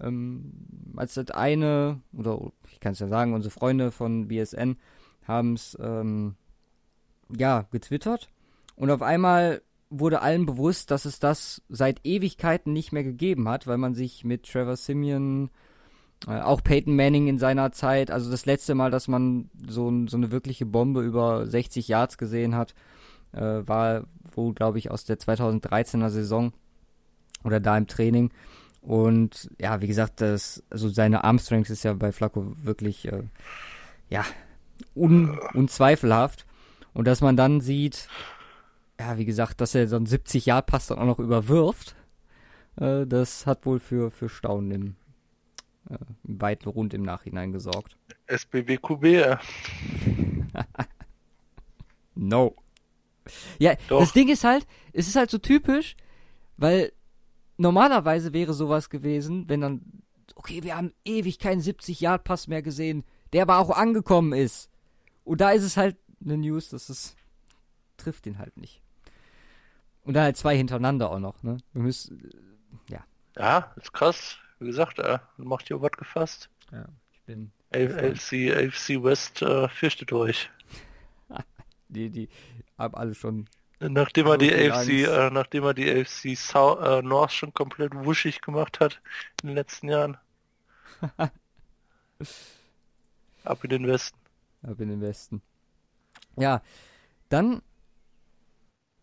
ähm, 0.00 0.52
als 0.96 1.14
das 1.14 1.30
eine, 1.30 2.00
oder 2.12 2.50
ich 2.70 2.80
kann 2.80 2.92
es 2.92 2.98
ja 2.98 3.06
sagen, 3.06 3.32
unsere 3.32 3.52
Freunde 3.52 3.92
von 3.92 4.28
BSN 4.28 4.76
haben 5.24 5.54
es, 5.54 5.78
ähm, 5.80 6.34
ja, 7.36 7.66
getwittert 7.70 8.28
und 8.74 8.90
auf 8.90 9.02
einmal 9.02 9.62
wurde 9.88 10.20
allen 10.20 10.46
bewusst, 10.46 10.90
dass 10.90 11.04
es 11.04 11.20
das 11.20 11.62
seit 11.68 12.00
Ewigkeiten 12.04 12.72
nicht 12.72 12.92
mehr 12.92 13.04
gegeben 13.04 13.48
hat, 13.48 13.66
weil 13.68 13.78
man 13.78 13.94
sich 13.94 14.24
mit 14.24 14.50
Trevor 14.50 14.76
Simeon, 14.76 15.50
äh, 16.26 16.40
auch 16.40 16.64
Peyton 16.64 16.96
Manning 16.96 17.28
in 17.28 17.38
seiner 17.38 17.70
Zeit, 17.70 18.10
also 18.10 18.30
das 18.30 18.46
letzte 18.46 18.74
Mal, 18.74 18.90
dass 18.90 19.06
man 19.06 19.48
so, 19.64 19.92
so 20.08 20.16
eine 20.16 20.32
wirkliche 20.32 20.66
Bombe 20.66 21.02
über 21.02 21.46
60 21.46 21.86
Yards 21.86 22.18
gesehen 22.18 22.56
hat, 22.56 22.74
äh, 23.32 23.62
war 23.64 24.06
wohl, 24.34 24.54
glaube 24.54 24.78
ich, 24.78 24.90
aus 24.90 25.04
der 25.04 25.18
2013er 25.18 26.08
Saison 26.10 26.52
oder 27.44 27.60
da 27.60 27.76
im 27.76 27.86
Training. 27.86 28.30
Und 28.80 29.50
ja, 29.58 29.80
wie 29.80 29.86
gesagt, 29.86 30.20
das, 30.20 30.62
also 30.70 30.88
seine 30.88 31.24
Armstrength 31.24 31.70
ist 31.70 31.84
ja 31.84 31.92
bei 31.94 32.12
Flacco 32.12 32.56
wirklich, 32.62 33.06
äh, 33.06 33.22
ja, 34.08 34.24
un, 34.94 35.38
unzweifelhaft. 35.54 36.46
Und 36.92 37.06
dass 37.06 37.20
man 37.20 37.36
dann 37.36 37.60
sieht, 37.60 38.08
ja, 38.98 39.16
wie 39.18 39.24
gesagt, 39.24 39.60
dass 39.60 39.74
er 39.74 39.86
so 39.86 39.96
einen 39.96 40.06
70 40.06 40.46
Yard 40.46 40.66
Pass 40.66 40.88
dann 40.88 40.98
auch 40.98 41.06
noch 41.06 41.18
überwirft, 41.18 41.94
äh, 42.76 43.06
das 43.06 43.46
hat 43.46 43.66
wohl 43.66 43.78
für, 43.78 44.10
für 44.10 44.28
Staunen 44.28 44.70
im, 44.72 44.96
äh, 45.88 45.98
im 46.24 46.40
weiten 46.40 46.68
Rund 46.68 46.92
im 46.92 47.02
Nachhinein 47.02 47.52
gesorgt. 47.52 47.96
SBWQB, 48.26 49.04
äh, 49.04 49.36
No. 52.14 52.56
Ja, 53.58 53.74
Doch. 53.88 54.00
das 54.00 54.12
Ding 54.12 54.28
ist 54.28 54.44
halt, 54.44 54.66
es 54.92 55.08
ist 55.08 55.16
halt 55.16 55.30
so 55.30 55.38
typisch, 55.38 55.94
weil 56.56 56.92
normalerweise 57.56 58.32
wäre 58.32 58.54
sowas 58.54 58.90
gewesen, 58.90 59.48
wenn 59.48 59.60
dann, 59.60 59.82
okay, 60.34 60.62
wir 60.62 60.76
haben 60.76 60.92
ewig 61.04 61.38
keinen 61.38 61.60
70-Yard-Pass 61.60 62.48
mehr 62.48 62.62
gesehen, 62.62 63.04
der 63.32 63.42
aber 63.42 63.58
auch 63.58 63.70
angekommen 63.70 64.32
ist. 64.32 64.70
Und 65.24 65.40
da 65.40 65.50
ist 65.50 65.62
es 65.62 65.76
halt 65.76 65.96
eine 66.24 66.36
News, 66.36 66.70
dass 66.70 66.88
es 66.88 67.16
trifft 67.96 68.26
ihn 68.26 68.38
halt 68.38 68.56
nicht. 68.56 68.82
Und 70.04 70.14
dann 70.14 70.24
halt 70.24 70.36
zwei 70.36 70.56
hintereinander 70.56 71.10
auch 71.10 71.20
noch, 71.20 71.42
ne? 71.42 71.58
Wir 71.72 71.82
müssen, 71.82 72.30
ja, 73.36 73.72
ist 73.76 73.92
krass. 73.92 74.36
Wie 74.58 74.66
gesagt, 74.66 74.98
äh, 74.98 75.18
macht 75.36 75.68
hier 75.68 75.80
was 75.80 75.92
gefasst. 75.92 76.50
ja, 76.70 76.86
ich 77.12 77.20
bin, 77.22 77.52
AFC, 77.72 78.52
AFC 78.52 79.02
West 79.02 79.42
äh, 79.42 79.68
fürchtet 79.68 80.12
euch. 80.12 80.50
die, 81.88 82.10
die 82.10 82.28
haben 82.78 82.94
alle 82.94 83.14
schon, 83.14 83.48
Nachdem 83.88 84.26
er 84.26 84.38
die 84.38 84.54
AFC, 84.54 85.06
äh, 85.06 85.30
nachdem 85.30 85.64
er 85.64 85.74
die 85.74 85.90
AFC 85.90 86.36
South, 86.36 86.78
äh, 86.80 87.02
North 87.02 87.32
schon 87.32 87.52
komplett 87.52 87.94
wuschig 87.94 88.40
gemacht 88.40 88.78
hat 88.80 89.00
in 89.42 89.48
den 89.48 89.56
letzten 89.56 89.88
Jahren. 89.88 90.16
Ab 93.44 93.64
in 93.64 93.70
den 93.70 93.86
Westen. 93.88 94.18
ab 94.62 94.78
in 94.78 94.88
den 94.88 95.00
Westen. 95.00 95.42
Ja, 96.36 96.62
dann 97.28 97.60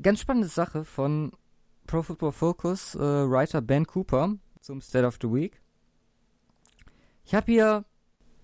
ganz 0.02 0.22
spannende 0.22 0.48
Sache 0.48 0.86
von 0.86 1.34
Pro 1.86 2.02
Football 2.02 2.32
Focus 2.32 2.96
äh, 2.96 3.00
Writer 3.00 3.62
Ben 3.62 3.86
Cooper 3.86 4.38
zum 4.62 4.80
State 4.80 5.06
of 5.06 5.18
the 5.22 5.28
Week. 5.28 5.62
Ich 7.26 7.36
habe 7.36 7.52
hier 7.52 7.84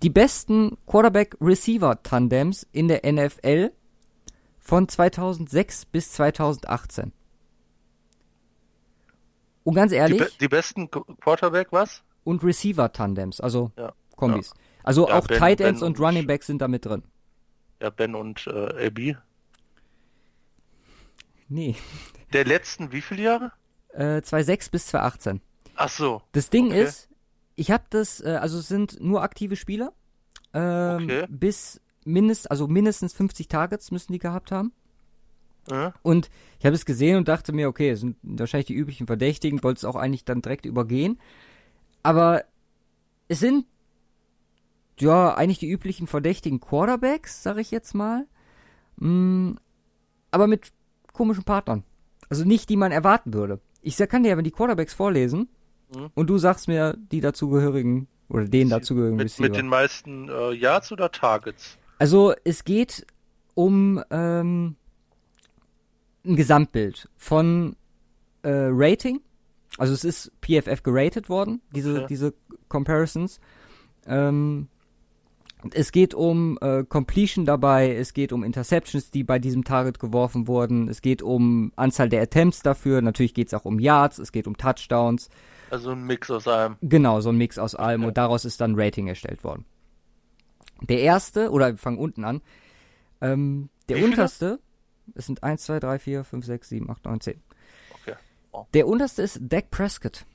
die 0.03 0.09
besten 0.09 0.77
Quarterback-Receiver-Tandems 0.85 2.67
in 2.71 2.89
der 2.89 3.09
NFL 3.09 3.71
von 4.65 4.89
2006 4.89 5.85
bis 5.85 6.11
2018. 6.13 7.13
Und 9.63 9.75
ganz 9.75 9.91
Die, 9.91 9.97
ehrlich, 9.97 10.17
be 10.19 10.29
die 10.41 10.47
besten 10.47 10.87
Qu- 10.89 11.05
Quarterback, 11.21 11.67
was? 11.71 12.01
und 12.23 12.43
Receiver-Tandems, 12.43 13.39
also 13.39 13.71
Ja. 13.77 13.93
Kombis. 14.15 14.53
Also 14.83 15.07
Ja, 15.07 15.19
auch 15.19 15.27
Ben- 15.27 15.37
Tight 15.37 15.61
Ends 15.61 15.81
Ben 15.81 15.87
und 15.87 15.99
und- 15.99 16.05
Running 16.05 16.25
Backs 16.27 16.47
sind 16.47 16.59
da 16.61 16.67
mit 16.67 16.85
drin. 16.85 17.03
Ja, 17.79 17.91
Ben 17.91 18.15
und 18.15 18.47
äh, 18.47 18.87
AB. 18.87 19.15
Nee. 21.47 21.75
Der 22.33 22.45
letzten 22.45 22.91
wie 22.91 23.01
viele 23.01 23.21
Jahre? 23.23 23.51
Äh, 23.89 24.21
2006 24.23 24.69
bis 24.69 24.87
2018. 24.87 25.41
Ach 25.75 25.89
so. 25.89 26.21
Das 26.31 26.49
Ding 26.49 26.67
Okay. 26.67 26.83
ist, 26.83 27.07
ich 27.55 27.69
habe 27.69 27.83
das, 27.91 28.19
äh, 28.21 28.37
also 28.41 28.57
es 28.57 28.67
sind 28.67 28.99
nur 28.99 29.21
aktive 29.21 29.55
Spieler 29.55 29.93
Ähm, 30.57 31.03
Okay. 31.03 31.25
Bis 31.29 31.81
mindest, 32.05 32.49
also 32.51 32.67
mindestens 32.67 33.13
50 33.13 33.47
Targets 33.47 33.91
müssen 33.91 34.13
die 34.13 34.19
gehabt 34.19 34.51
haben. 34.51 34.71
Äh? 35.69 35.91
Und 36.03 36.29
ich 36.59 36.65
habe 36.65 36.75
es 36.75 36.85
gesehen 36.85 37.17
und 37.17 37.27
dachte 37.27 37.51
mir, 37.51 37.67
okay, 37.67 37.89
es 37.89 37.99
sind 38.01 38.17
wahrscheinlich 38.23 38.67
die 38.67 38.75
üblichen 38.75 39.07
Verdächtigen, 39.07 39.63
wollte 39.63 39.79
es 39.79 39.85
auch 39.85 39.95
eigentlich 39.95 40.23
dann 40.25 40.41
direkt 40.41 40.65
übergehen. 40.65 41.19
Aber 42.03 42.43
es 43.27 43.39
sind 43.39 43.65
ja 44.99 45.33
eigentlich 45.35 45.59
die 45.59 45.69
üblichen 45.69 46.07
verdächtigen 46.07 46.59
Quarterbacks, 46.59 47.43
sag 47.43 47.57
ich 47.57 47.71
jetzt 47.71 47.93
mal. 47.95 48.25
Mm, 48.97 49.53
aber 50.31 50.47
mit 50.47 50.71
komischen 51.11 51.43
Partnern. 51.43 51.83
Also 52.29 52.45
nicht, 52.45 52.69
die 52.69 52.77
man 52.77 52.91
erwarten 52.91 53.33
würde. 53.33 53.59
Ich 53.81 53.97
kann 53.97 54.23
dir 54.23 54.33
aber 54.33 54.41
die 54.43 54.51
Quarterbacks 54.51 54.93
vorlesen 54.93 55.49
Mhm. 55.93 56.09
und 56.15 56.29
du 56.31 56.37
sagst 56.39 56.67
mir 56.67 56.97
die 57.11 57.21
dazugehörigen 57.21 58.07
oder 58.27 58.45
den 58.45 58.69
dazugehörigen 58.69 59.17
Mit, 59.17 59.25
Receiver. 59.25 59.47
mit 59.49 59.55
den 59.55 59.67
meisten 59.67 60.29
äh, 60.29 60.51
Yards 60.51 60.91
oder 60.91 61.11
Targets? 61.11 61.77
Also 61.97 62.33
es 62.43 62.63
geht 62.63 63.05
um 63.53 64.03
ähm, 64.09 64.75
ein 66.25 66.35
Gesamtbild 66.35 67.09
von 67.17 67.75
äh, 68.43 68.49
Rating. 68.69 69.21
Also 69.77 69.93
es 69.93 70.03
ist 70.03 70.31
PFF 70.41 70.83
geratet 70.83 71.29
worden, 71.29 71.61
diese, 71.73 71.95
Okay. 71.95 72.05
diese 72.09 72.33
Comparisons. 72.69 73.39
Ähm, 74.07 74.67
es 75.73 75.91
geht 75.91 76.13
um 76.13 76.57
äh, 76.61 76.83
Completion 76.83 77.45
dabei, 77.45 77.95
es 77.95 78.13
geht 78.13 78.31
um 78.31 78.43
Interceptions, 78.43 79.09
die 79.09 79.23
bei 79.23 79.39
diesem 79.39 79.63
Target 79.63 79.99
geworfen 79.99 80.47
wurden, 80.47 80.87
es 80.89 81.01
geht 81.01 81.21
um 81.23 81.71
Anzahl 81.75 82.07
der 82.07 82.21
Attempts 82.21 82.61
dafür, 82.61 83.01
natürlich 83.01 83.33
geht 83.33 83.47
es 83.47 83.53
auch 83.53 83.65
um 83.65 83.79
Yards, 83.79 84.19
es 84.19 84.31
geht 84.31 84.47
um 84.47 84.57
Touchdowns. 84.57 85.29
Also 85.71 85.91
ein 85.91 86.05
Mix 86.05 86.29
aus 86.29 86.47
allem. 86.47 86.75
Genau, 86.81 87.19
so 87.21 87.29
ein 87.29 87.37
Mix 87.37 87.57
aus 87.57 87.73
allem 87.73 88.01
Okay. 88.01 88.07
und 88.09 88.17
daraus 88.17 88.45
ist 88.45 88.61
dann 88.61 88.75
Rating 88.79 89.07
erstellt 89.07 89.43
worden. 89.43 89.65
Der 90.87 90.99
erste, 90.99 91.51
oder 91.51 91.71
wir 91.71 91.77
fangen 91.77 91.97
unten 91.97 92.23
an, 92.23 92.41
ähm, 93.21 93.69
der 93.89 93.97
Wie 93.97 94.01
viele? 94.01 94.11
unterste, 94.11 94.59
es 95.15 95.25
sind 95.25 95.43
1, 95.43 95.63
2, 95.63 95.79
3, 95.79 95.99
4, 95.99 96.23
5, 96.23 96.45
6, 96.45 96.69
7, 96.69 96.89
8, 96.89 97.05
9, 97.05 97.21
10. 97.21 97.43
Okay. 98.01 98.15
Wow. 98.51 98.67
Der 98.73 98.87
unterste 98.87 99.21
ist 99.21 99.39
Dak 99.41 99.69
Prescott. 99.71 100.25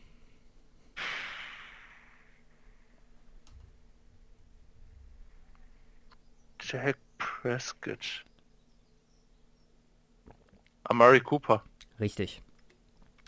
Jack 6.60 6.96
Prescott. 7.18 8.24
Amari 10.84 11.20
Cooper. 11.20 11.62
Richtig. 11.98 12.42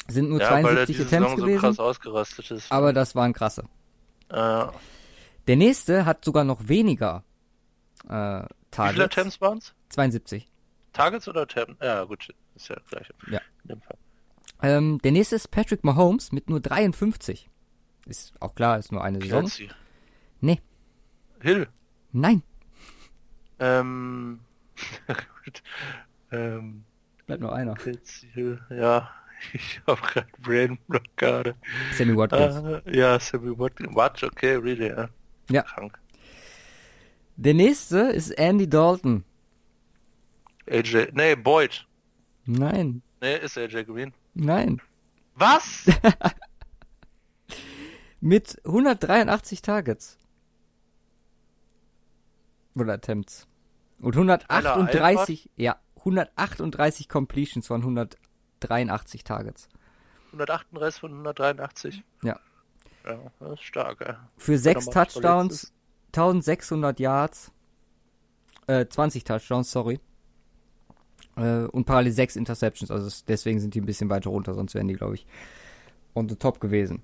Sind 0.08 0.30
nur 0.30 0.40
ja, 0.40 0.50
weil 0.50 0.76
er 0.78 0.86
72 0.86 0.96
diese 0.96 1.06
Attempts 1.06 1.30
so 1.30 1.36
gewesen, 1.36 2.56
ist. 2.56 2.72
aber 2.72 2.92
das 2.92 3.14
waren 3.14 3.32
krasse. 3.32 3.64
äh, 4.30 4.64
Der 5.46 5.56
nächste 5.56 6.04
hat 6.04 6.24
sogar 6.24 6.44
noch 6.44 6.68
weniger 6.68 7.24
äh, 8.08 8.08
wie 8.12 8.14
viele 8.14 8.48
Targets. 8.70 9.00
Attempts 9.04 9.40
waren 9.40 9.58
es? 9.58 9.74
72. 9.90 10.46
Targets 10.92 11.28
oder 11.28 11.42
Attempts? 11.42 11.84
Ja, 11.84 12.04
gut, 12.04 12.28
ist 12.54 12.68
ja 12.68 12.76
das 12.76 12.86
gleiche. 12.86 13.14
Ja. 13.30 13.40
In 13.64 13.68
dem 13.68 13.80
Fall. 13.82 13.96
Ähm, 14.62 15.00
der 15.02 15.12
nächste 15.12 15.36
ist 15.36 15.50
Patrick 15.50 15.84
Mahomes 15.84 16.32
mit 16.32 16.48
nur 16.48 16.60
53. 16.60 17.50
Ist 18.06 18.34
auch 18.40 18.54
klar, 18.54 18.78
ist 18.78 18.92
nur 18.92 19.02
eine 19.02 19.20
Saison. 19.20 19.40
Kelsey. 19.40 19.70
Nee, 20.40 20.60
Hill. 21.40 21.68
nein. 22.12 22.42
Ähm, 23.58 24.40
gut. 25.44 25.62
ähm, 26.32 26.84
Bleibt 27.26 27.42
nur 27.42 27.54
einer. 27.54 27.74
Kelsey 27.74 28.28
Hill. 28.32 28.60
Ja, 28.70 29.10
ich 29.52 29.80
habe 29.86 30.00
gerade 30.00 30.28
Brainblock 30.40 31.02
gerade. 31.16 31.54
Sammy 31.92 32.16
Watkins. 32.16 32.84
Äh, 32.86 32.96
ja, 32.96 33.18
Sammy 33.20 33.56
Watkins. 33.58 33.94
Watch, 33.94 34.22
okay, 34.24 34.54
really, 34.56 34.88
ja. 34.88 35.08
Ja. 35.52 35.62
Krank. 35.62 35.98
Der 37.36 37.54
nächste 37.54 37.98
ist 37.98 38.30
Andy 38.38 38.68
Dalton. 38.68 39.24
AJ, 40.68 41.08
nee, 41.12 41.34
Boyd. 41.34 41.86
Nein, 42.44 43.02
Nee, 43.20 43.38
ist 43.38 43.56
AJ 43.56 43.84
Green. 43.84 44.12
nein. 44.34 44.80
Was? 45.34 45.86
Mit 48.20 48.60
183 48.64 49.62
Targets. 49.62 50.18
Oder 52.74 52.94
Attempts. 52.94 53.46
Und 53.98 54.14
138, 54.14 55.50
ja, 55.56 55.76
138 55.98 57.08
Completions 57.08 57.66
von 57.66 57.80
183 57.82 59.24
Targets. 59.24 59.68
138 60.32 61.00
von 61.00 61.12
183. 61.12 62.02
Ja. 62.22 62.38
Ja, 63.04 63.18
das 63.40 63.52
ist 63.54 63.62
stark, 63.64 64.00
ey. 64.00 64.14
Für 64.36 64.58
sechs 64.58 64.86
Touchdowns, 64.86 65.64
ist. 65.64 65.72
1600 66.12 67.00
Yards, 67.00 67.52
äh, 68.66 68.86
20 68.86 69.24
Touchdowns, 69.24 69.70
sorry. 69.70 69.98
Äh, 71.36 71.64
und 71.64 71.84
parallel 71.86 72.12
sechs 72.12 72.36
Interceptions, 72.36 72.90
also 72.90 73.06
es- 73.06 73.24
deswegen 73.24 73.58
sind 73.60 73.74
die 73.74 73.80
ein 73.80 73.86
bisschen 73.86 74.10
weiter 74.10 74.30
runter, 74.30 74.54
sonst 74.54 74.74
wären 74.74 74.88
die, 74.88 74.94
glaube 74.94 75.14
ich, 75.14 75.26
on 76.14 76.28
the 76.28 76.36
top 76.36 76.60
gewesen. 76.60 77.02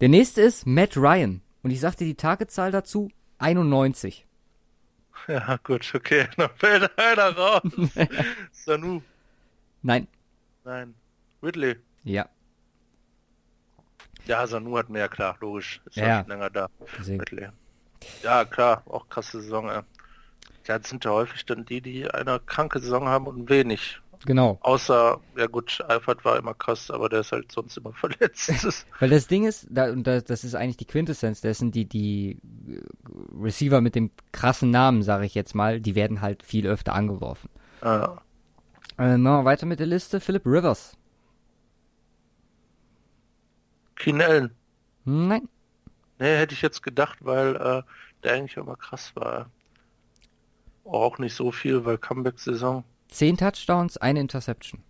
Der 0.00 0.08
nächste 0.08 0.40
ist 0.42 0.66
Matt 0.66 0.96
Ryan. 0.96 1.42
Und 1.62 1.70
ich 1.70 1.80
sagte 1.80 2.04
die 2.04 2.14
Targetzahl 2.14 2.70
dazu 2.70 3.10
91. 3.38 4.26
Ja, 5.28 5.56
gut, 5.64 5.92
okay. 5.94 6.28
Dann 6.36 6.50
fällt 6.56 6.98
einer 6.98 7.36
raus. 7.36 7.62
Sanu. 8.52 9.00
Nein. 9.82 10.06
Nein. 10.64 10.94
Ridley. 11.42 11.76
Ja. 12.04 12.28
Ja, 14.26 14.46
Sanu 14.46 14.76
hat 14.76 14.88
mehr, 14.88 15.08
klar, 15.08 15.36
logisch. 15.40 15.80
Ist 15.86 15.96
Ja. 15.96 16.06
ja 16.06 16.24
länger 16.26 16.50
da. 16.50 16.68
Ja, 18.22 18.44
klar, 18.44 18.82
auch 18.86 19.08
krasse 19.08 19.40
Saison. 19.40 19.66
Ja, 19.68 19.82
das 20.66 20.88
sind 20.88 21.04
ja 21.04 21.12
häufig 21.12 21.44
dann 21.46 21.64
die, 21.64 21.80
die 21.80 22.10
eine 22.10 22.40
kranke 22.40 22.78
Saison 22.80 23.06
haben 23.08 23.26
und 23.26 23.48
wenig. 23.48 24.00
Genau. 24.24 24.58
Außer, 24.62 25.20
ja 25.36 25.46
gut, 25.46 25.84
Alfred 25.86 26.24
war 26.24 26.36
immer 26.38 26.54
krass, 26.54 26.90
aber 26.90 27.08
der 27.08 27.20
ist 27.20 27.32
halt 27.32 27.52
sonst 27.52 27.76
immer 27.76 27.92
verletzt. 27.94 28.50
Weil 28.98 29.10
das 29.10 29.28
Ding 29.28 29.44
ist, 29.44 29.66
da, 29.70 29.90
und 29.90 30.04
das, 30.06 30.24
das 30.24 30.42
ist 30.42 30.54
eigentlich 30.54 30.78
die 30.78 30.86
Quintessenz 30.86 31.40
dessen, 31.40 31.70
die, 31.70 31.84
die 31.84 32.38
äh, 32.68 32.80
Receiver 33.40 33.80
mit 33.80 33.94
dem 33.94 34.10
krassen 34.32 34.70
Namen, 34.70 35.02
sage 35.02 35.26
ich 35.26 35.34
jetzt 35.34 35.54
mal, 35.54 35.80
die 35.80 35.94
werden 35.94 36.20
halt 36.20 36.42
viel 36.42 36.66
öfter 36.66 36.94
angeworfen. 36.94 37.48
äh, 37.82 37.86
Äh, 38.98 39.18
machen 39.18 39.22
wir 39.22 39.44
weiter 39.44 39.66
mit 39.66 39.78
der 39.78 39.86
Liste. 39.86 40.20
Philip 40.20 40.46
Rivers. 40.46 40.96
Keen 43.96 44.20
Allen. 44.20 44.50
Nein. 45.04 45.48
Nee, 46.18 46.36
hätte 46.36 46.54
ich 46.54 46.62
jetzt 46.62 46.82
gedacht, 46.82 47.18
weil 47.24 47.56
äh, 47.56 47.82
der 48.22 48.32
eigentlich 48.34 48.56
immer 48.56 48.76
krass 48.76 49.12
war. 49.16 49.50
Auch 50.84 51.18
nicht 51.18 51.34
so 51.34 51.50
viel, 51.52 51.84
weil 51.84 51.98
Comeback-Saison. 51.98 52.84
Zehn 53.08 53.36
Touchdowns, 53.36 53.96
eine 53.96 54.20
Interception. 54.20 54.82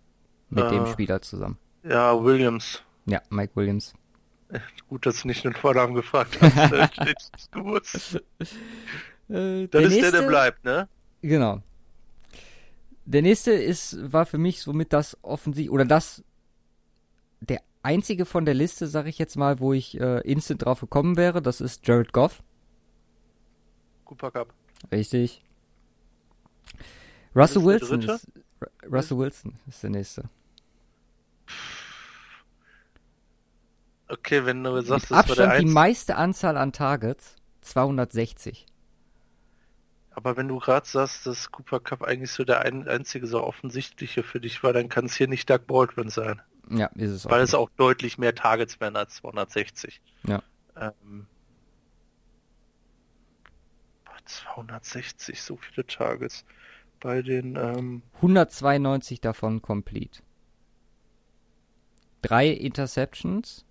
Mit 0.49 0.69
dem 0.71 0.83
Ah. 0.83 0.87
Spieler 0.87 1.21
zusammen. 1.21 1.57
Ja, 1.83 2.23
Williams. 2.23 2.81
Ja, 3.05 3.21
Mike 3.29 3.55
Williams. 3.55 3.93
Gut, 4.89 5.05
dass 5.05 5.21
du 5.21 5.27
nicht 5.27 5.43
den 5.43 5.53
Vornamen 5.53 5.93
gefragt 5.95 6.37
hast. 6.39 6.89
ich 7.35 7.51
gewusst. 7.51 8.15
Äh, 9.29 9.67
Das 9.67 9.85
ist 9.85 10.01
der, 10.01 10.11
der 10.11 10.27
bleibt, 10.27 10.63
ne? 10.63 10.87
Genau. 11.21 11.61
Der 13.05 13.21
nächste 13.21 13.51
ist, 13.51 14.11
war 14.11 14.25
für 14.25 14.37
mich 14.37 14.61
somit 14.61 14.93
das 14.93 15.17
offensichtlich, 15.23 15.71
oder 15.71 15.85
das, 15.85 16.23
der 17.41 17.61
einzige 17.87 18.25
von 18.25 18.43
der 18.45 18.53
Liste, 18.53 18.85
sag 18.87 19.05
ich 19.07 19.17
jetzt 19.17 19.37
mal, 19.37 19.59
wo 19.59 19.71
ich 19.71 19.99
äh, 19.99 20.19
instant 20.21 20.65
drauf 20.65 20.81
gekommen 20.81 21.15
wäre, 21.15 21.41
das 21.41 21.61
ist 21.61 21.87
Jared 21.87 22.11
Goff. 22.11 22.43
Cooper 24.03 24.31
Cup. 24.31 24.53
Richtig. 24.91 25.41
Russell 27.33 27.63
Wilson 27.63 28.01
ist, 28.01 28.27
Ru- 28.61 28.91
Russell 28.91 29.17
Wilson 29.17 29.59
ist 29.67 29.81
der 29.83 29.89
nächste. 29.89 30.29
Okay, 34.09 34.45
wenn 34.45 34.63
du 34.63 34.81
sagst, 34.81 35.09
Mit 35.09 35.19
das 35.19 35.29
war 35.29 35.35
der 35.35 35.45
Abstand 35.47 35.69
die 35.69 35.73
meiste 35.73 36.15
Anzahl 36.15 36.57
an 36.57 36.71
Targets, 36.73 37.35
260. 37.61 38.65
Aber 40.11 40.35
wenn 40.35 40.47
du 40.47 40.59
gerade 40.59 40.85
sagst, 40.87 41.25
dass 41.25 41.51
Cooper 41.51 41.79
Cup 41.79 42.03
eigentlich 42.03 42.31
so 42.31 42.43
der 42.43 42.61
ein, 42.61 42.87
einzige 42.87 43.27
so 43.27 43.43
offensichtliche 43.43 44.23
für 44.23 44.39
dich 44.41 44.63
war, 44.63 44.73
dann 44.73 44.89
kann 44.89 45.05
es 45.05 45.15
hier 45.15 45.27
nicht 45.27 45.49
Doug 45.49 45.67
Baldwin 45.67 46.09
sein. 46.09 46.41
Ja, 46.69 46.87
ist 46.95 47.11
es 47.11 47.25
auch. 47.25 47.31
Weil 47.31 47.41
es 47.41 47.53
auch 47.53 47.69
deutlich 47.77 48.17
mehr 48.17 48.35
Targets 48.35 48.79
werden 48.79 48.95
als 48.95 49.15
260. 49.15 50.01
Ja. 50.27 50.41
Ähm, 50.75 51.27
boah, 54.05 54.17
260, 54.25 55.41
so 55.41 55.57
viele 55.57 55.85
Targets. 55.85 56.45
Bei 56.99 57.21
den, 57.21 57.55
ähm, 57.55 58.01
192 58.15 59.21
davon 59.21 59.61
complete. 59.61 60.21
Drei 62.21 62.49
Interceptions 62.49 63.65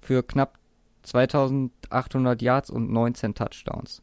für 0.00 0.22
knapp 0.22 0.58
2800 1.04 2.42
Yards 2.42 2.70
und 2.70 2.90
19 2.90 3.34
Touchdowns. 3.34 4.02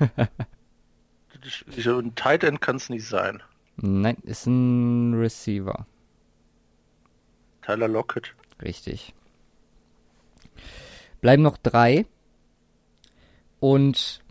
ein 2.00 2.14
Tight 2.14 2.44
End 2.44 2.60
kann 2.60 2.76
es 2.76 2.88
nicht 2.88 3.06
sein. 3.06 3.42
Nein, 3.76 4.16
ist 4.22 4.46
ein 4.46 5.14
Receiver. 5.14 5.86
Tyler 7.62 7.88
Lockett. 7.88 8.32
Richtig. 8.62 9.14
Bleiben 11.20 11.42
noch 11.42 11.58
drei. 11.58 12.06
Und 13.60 14.22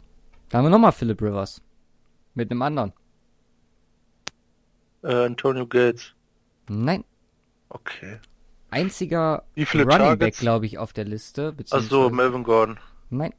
da 0.49 0.57
haben 0.57 0.66
wir 0.66 0.70
nochmal 0.70 0.91
Philip 0.91 1.22
Rivers. 1.22 1.61
Mit 2.34 2.51
einem 2.51 2.61
anderen. 2.61 2.93
Äh, 5.03 5.26
Antonio 5.26 5.68
Gates. 5.68 6.13
Nein. 6.68 7.03
Okay. 7.70 8.20
Einziger 8.72 9.43
Running 9.57 9.88
Back, 9.88 9.97
Targets? 9.99 10.39
glaube 10.39 10.66
ich, 10.66 10.78
auf 10.78 10.93
der 10.93 11.05
Liste. 11.05 11.49
Ach 11.53 11.57
beziehungsweise- 11.57 11.89
so, 11.89 12.09
Melvin 12.09 12.43
Gordon. 12.43 12.80
Nein. 13.09 13.34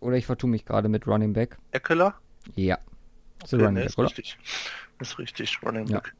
Oder 0.00 0.16
ich 0.16 0.26
vertue 0.26 0.50
mich 0.50 0.64
gerade 0.64 0.88
mit 0.88 1.06
Running 1.06 1.32
Back. 1.32 1.58
Eckler? 1.72 2.14
Ja. 2.56 2.78
Ist 3.44 3.52
Okay, 3.54 3.62
Running 3.64 3.74
nee, 3.74 3.80
Back, 3.80 3.88
ist 3.90 3.98
oder? 3.98 4.08
richtig. 4.08 4.38
Ist 5.00 5.18
richtig, 5.18 5.58
Running 5.62 5.86
Ja. 5.86 6.00
Back. 6.00 6.14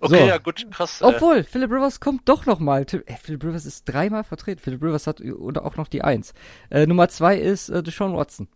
Okay, 0.00 0.18
So. 0.18 0.26
ja 0.26 0.38
gut, 0.38 0.68
krass. 0.72 1.00
Äh, 1.00 1.04
Obwohl, 1.04 1.44
Philip 1.44 1.70
Rivers 1.70 2.00
kommt 2.00 2.28
doch 2.28 2.44
nochmal. 2.46 2.84
Philip 2.88 3.44
Rivers 3.44 3.64
ist 3.66 3.84
dreimal 3.84 4.24
vertreten. 4.24 4.60
Philip 4.60 4.82
Rivers 4.82 5.06
hat 5.06 5.20
ü- 5.20 5.32
und 5.32 5.58
auch 5.58 5.76
noch 5.76 5.86
die 5.88 6.02
Eins. 6.02 6.34
Äh, 6.70 6.86
Nummer 6.86 7.08
zwei 7.08 7.36
ist 7.36 7.68
äh, 7.68 7.82
Deshaun 7.84 8.16
Watson. 8.16 8.48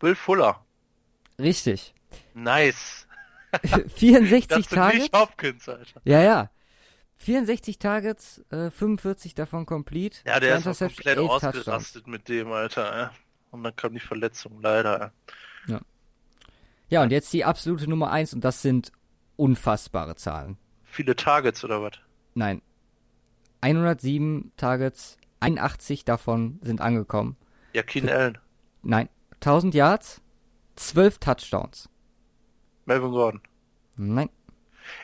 Will 0.00 0.14
Fuller. 0.14 0.64
Richtig. 1.38 1.94
Nice. 2.34 3.06
64 3.96 4.46
Das 4.48 4.58
sind 4.68 4.76
Targets. 4.78 5.02
nicht 5.02 5.14
Hopkins, 5.14 5.68
Alter. 5.68 6.00
Ja, 6.04 6.22
ja. 6.22 6.50
64 7.20 7.78
Targets, 7.78 8.42
äh, 8.50 8.70
45 8.70 9.34
davon 9.34 9.66
complete. 9.66 10.20
Ja, 10.24 10.40
der 10.40 10.56
ist 10.56 10.64
komplett 10.64 11.18
11 11.18 11.28
Touchdowns. 11.28 11.44
ausgerastet 11.58 12.06
mit 12.06 12.28
dem, 12.28 12.50
Alter. 12.50 13.02
Äh. 13.02 13.08
Und 13.50 13.62
dann 13.62 13.76
kam 13.76 13.92
die 13.92 14.00
Verletzung, 14.00 14.60
leider. 14.62 15.12
Äh. 15.68 15.78
Ja, 16.88 17.02
und 17.04 17.12
jetzt 17.12 17.32
die 17.32 17.44
absolute 17.44 17.88
Nummer 17.88 18.10
eins 18.10 18.34
und 18.34 18.42
das 18.42 18.62
sind 18.62 18.90
unfassbare 19.36 20.16
Zahlen. 20.16 20.56
Viele 20.84 21.14
Targets 21.14 21.62
oder 21.62 21.82
was? 21.82 21.92
Nein. 22.34 22.62
107 23.60 24.50
Targets, 24.56 25.18
81 25.38 26.04
davon 26.04 26.58
sind 26.62 26.80
angekommen. 26.80 27.36
Ja, 27.74 27.82
Keen 27.82 28.08
Allen. 28.08 28.38
Nein. 28.82 29.08
1000 29.34 29.74
Yards, 29.74 30.20
12 30.76 31.18
Touchdowns. 31.18 31.88
Melvin 32.86 33.10
Gordon. 33.10 33.40
Nein. 33.96 34.30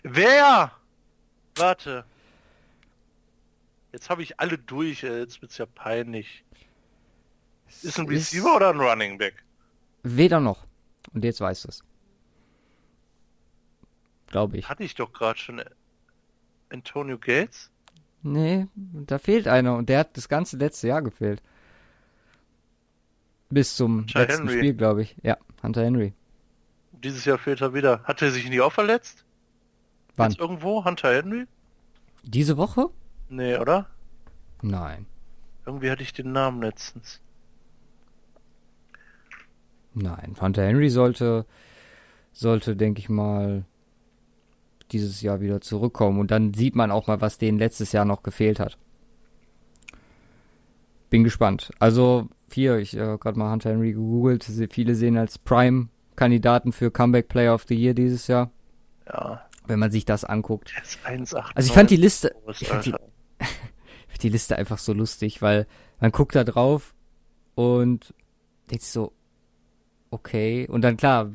Wer? 0.03 0.73
Warte. 1.57 2.05
Jetzt 3.93 4.11
habe 4.11 4.23
ich 4.23 4.39
alle 4.41 4.59
durch, 4.59 5.03
jetzt 5.03 5.41
wird's 5.41 5.59
ja 5.59 5.67
peinlich. 5.67 6.45
Ist 7.83 7.99
ein 7.99 8.07
Receiver 8.07 8.57
oder 8.57 8.71
ein 8.71 8.81
Running 8.81 9.19
Back? 9.19 9.43
Weder 10.03 10.41
noch. 10.41 10.67
Und 11.13 11.25
jetzt 11.25 11.41
weißt 11.41 11.65
du 11.65 11.69
es. 11.69 11.83
Glaube 14.29 14.59
ich. 14.59 14.69
Hatte 14.69 14.85
ich 14.85 14.95
doch 14.95 15.13
gerade 15.13 15.39
schon. 15.39 15.59
äh, 15.61 15.65
Antonio 16.69 17.19
Gates? 17.19 17.71
Nee, 18.23 18.67
da 18.75 19.19
fehlt 19.19 19.47
einer 19.47 19.77
und 19.77 19.89
der 19.89 20.01
hat 20.01 20.17
das 20.17 20.29
ganze 20.29 20.57
letzte 20.57 20.89
Jahr 20.89 21.03
gefehlt. 21.03 21.43
Bis 23.51 23.77
zum 23.77 24.01
Hunter 24.01 24.21
letzten 24.21 24.49
Henry. 24.49 24.59
Spiel, 24.59 24.75
glaube 24.75 25.03
ich. 25.03 25.17
Ja, 25.23 25.39
Hunter 25.63 25.85
Henry. 25.85 26.13
Dieses 26.93 27.25
Jahr 27.25 27.39
fehlt 27.39 27.61
er 27.61 27.73
wieder. 27.73 28.03
Hat 28.03 28.21
er 28.23 28.33
sich 28.33 28.49
nie 28.49 28.61
auch 28.61 28.73
verletzt? 28.73 29.25
Wann? 30.17 30.31
Jetzt 30.31 30.41
irgendwo? 30.41 30.85
Hunter 30.85 31.15
Henry? 31.15 31.47
Diese 32.23 32.57
Woche? 32.57 32.89
Nee, 33.29 33.57
oder? 33.57 33.87
Nein. 34.63 35.07
Irgendwie 35.65 35.91
hatte 35.91 36.03
ich 36.03 36.13
den 36.13 36.33
Namen 36.33 36.63
letztens. 36.63 37.21
Nein. 39.95 40.37
Hunter 40.41 40.65
Henry 40.65 40.91
sollte, 40.91 41.47
sollte, 42.33 42.77
denke 42.77 43.01
ich 43.01 43.09
mal, 43.09 43.65
dieses 44.93 45.21
Jahr 45.23 45.41
wieder 45.41 45.61
zurückkommen. 45.61 46.21
Und 46.21 46.31
dann 46.31 46.55
sieht 46.55 46.77
man 46.77 46.91
auch 46.91 47.07
mal, 47.07 47.21
was 47.21 47.39
denen 47.39 47.59
letztes 47.59 47.93
Jahr 47.93 48.05
noch 48.05 48.23
gefehlt 48.23 48.61
hat. 48.61 48.79
Bin 51.11 51.25
gespannt. 51.25 51.71
Also, 51.79 52.29
hier, 52.53 52.79
ich 52.79 52.95
äh, 52.97 53.17
gerade 53.19 53.39
mal 53.39 53.51
Hunter 53.51 53.71
Henry 53.71 53.93
gegoogelt. 53.93 54.45
Viele 54.71 54.95
sehen 54.95 55.17
als 55.17 55.39
Prime-Kandidaten 55.39 56.73
für 56.73 56.91
Comeback 56.91 57.29
Player 57.29 57.55
of 57.55 57.65
the 57.69 57.75
Year 57.75 57.95
dieses 57.95 58.27
Jahr, 58.27 58.51
Ja, 59.09 59.46
wenn 59.67 59.79
man 59.79 59.91
sich 59.91 60.05
das 60.05 60.25
anguckt. 60.25 60.73
der 60.75 60.83
ist 60.83 60.99
1,8. 61.35 61.53
Also 61.55 61.69
ich 61.69 61.73
fand 61.73 61.91
die 61.91 61.97
Liste, 61.97 62.35
ich 62.59 62.69
fand 62.69 62.85
die, 62.85 62.91
ich 63.41 63.47
fand 64.09 64.23
die 64.23 64.29
Liste 64.29 64.57
einfach 64.57 64.79
so 64.79 64.93
lustig, 64.93 65.43
weil 65.43 65.67
man 66.01 66.13
guckt 66.13 66.35
da 66.35 66.45
drauf 66.45 66.95
und 67.55 68.15
denkt 68.71 68.83
sich 68.83 68.93
so, 68.93 69.13
okay. 70.11 70.67
Und 70.69 70.83
dann 70.83 70.97
klar, 70.97 71.31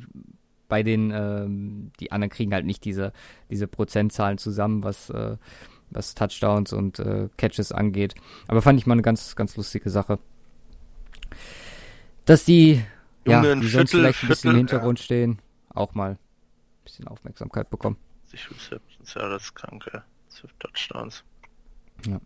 bei 0.68 0.84
den, 0.84 1.12
ähm, 1.12 1.92
die 2.00 2.12
anderen 2.12 2.30
kriegen 2.30 2.54
halt 2.54 2.66
nicht 2.66 2.86
diese, 2.86 3.12
diese 3.50 3.68
Prozentzahlen 3.68 4.38
zusammen, 4.38 4.84
was, 4.84 5.10
äh, 5.10 5.36
was 5.90 6.16
Touchdowns 6.16 6.72
und 6.72 7.00
äh, 7.00 7.28
Catches 7.38 7.72
angeht. 7.72 8.16
Aber 8.48 8.62
fand 8.62 8.80
ich 8.80 8.86
mal 8.86 8.94
eine 8.94 9.02
ganz, 9.02 9.36
ganz 9.36 9.58
lustige 9.58 9.90
Sache. 9.90 10.20
Dass 12.26 12.46
die, 12.46 12.82
ja, 13.26 13.42
Junge, 13.42 13.52
ein 13.52 13.62
die 13.62 13.68
sonst 13.68 13.92
vielleicht 13.92 14.24
ein 14.24 14.30
bisschen 14.30 14.52
im 14.52 14.58
Hintergrund 14.58 15.00
stehen, 15.00 15.40
auch 15.70 15.94
mal 15.94 16.12
ein 16.12 16.18
bisschen 16.86 17.08
Aufmerksamkeit 17.08 17.70
bekommen. 17.70 17.98
Sich 18.32 18.50
Receptions, 18.50 19.14
ja, 19.14 19.28
das 19.28 19.44
ist 19.44 19.56
krank, 19.56 19.90
ey. 19.92 20.00
12 20.30 20.54
Touchdowns. 20.60 21.24
Ja. 22.06 22.22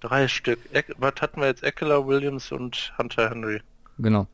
Drei 0.00 0.26
Stück. 0.26 0.58
Eck, 0.72 0.92
was 0.98 1.14
hatten 1.20 1.40
wir 1.40 1.46
jetzt? 1.46 1.62
Eckler, 1.62 2.04
Williams 2.08 2.50
und 2.50 2.92
Hunter 2.98 3.30
Henry. 3.30 3.62
Genau. 3.98 4.26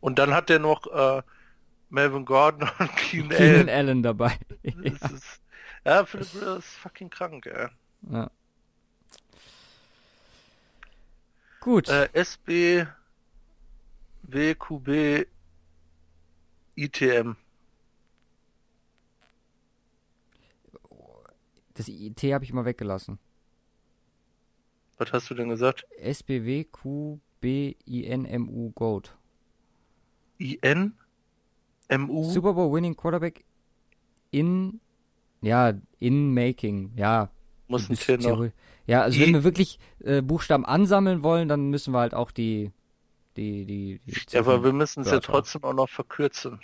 Und 0.00 0.18
dann 0.18 0.34
hat 0.34 0.50
der 0.50 0.58
noch 0.58 0.86
äh, 0.86 1.22
Melvin 1.88 2.26
Gordon 2.26 2.68
und 2.78 2.94
Keen 2.96 3.30
Keenan 3.30 3.56
Allen. 3.56 3.68
Allen 3.70 4.02
dabei. 4.02 4.38
Ist, 4.62 5.40
ja, 5.86 6.04
Philipp 6.04 6.34
Rivers 6.34 6.58
ist 6.58 6.74
fucking 6.74 7.08
krank, 7.08 7.46
ey. 7.46 7.68
Ja. 8.10 8.30
Gut. 11.60 11.88
Äh, 11.88 12.10
SB 12.12 12.86
WQB 14.24 15.26
ITM. 16.76 17.36
Das 21.78 21.88
IT 21.88 22.20
habe 22.24 22.42
ich 22.44 22.50
immer 22.50 22.64
weggelassen. 22.64 23.20
Was 24.96 25.12
hast 25.12 25.30
du 25.30 25.34
denn 25.34 25.48
gesagt? 25.48 25.86
SBW 26.00 26.64
QBINMU 26.64 28.72
Goat. 28.74 29.16
IN? 30.38 30.94
MU? 31.88 32.24
Super 32.24 32.54
Bowl 32.54 32.72
Winning 32.72 32.96
Quarterback 32.96 33.44
in 34.32 34.80
ja, 35.40 35.72
in 36.00 36.34
Making. 36.34 36.94
Ja. 36.96 37.30
Muss 37.68 37.88
ein 37.88 37.94
T. 37.94 38.16
Theorie- 38.18 38.50
Ja, 38.88 39.02
also 39.02 39.20
I- 39.20 39.22
wenn 39.22 39.34
wir 39.34 39.44
wirklich 39.44 39.78
äh, 40.00 40.20
Buchstaben 40.20 40.66
ansammeln 40.66 41.22
wollen, 41.22 41.48
dann 41.48 41.70
müssen 41.70 41.92
wir 41.94 42.00
halt 42.00 42.12
auch 42.14 42.32
die 42.32 42.72
die 43.36 43.64
die, 43.66 44.00
die 44.04 44.16
Ja, 44.30 44.40
aber 44.40 44.64
wir 44.64 44.72
müssen 44.72 45.02
es 45.04 45.12
ja 45.12 45.20
trotzdem 45.20 45.62
auch 45.62 45.74
noch 45.74 45.88
verkürzen. 45.88 46.58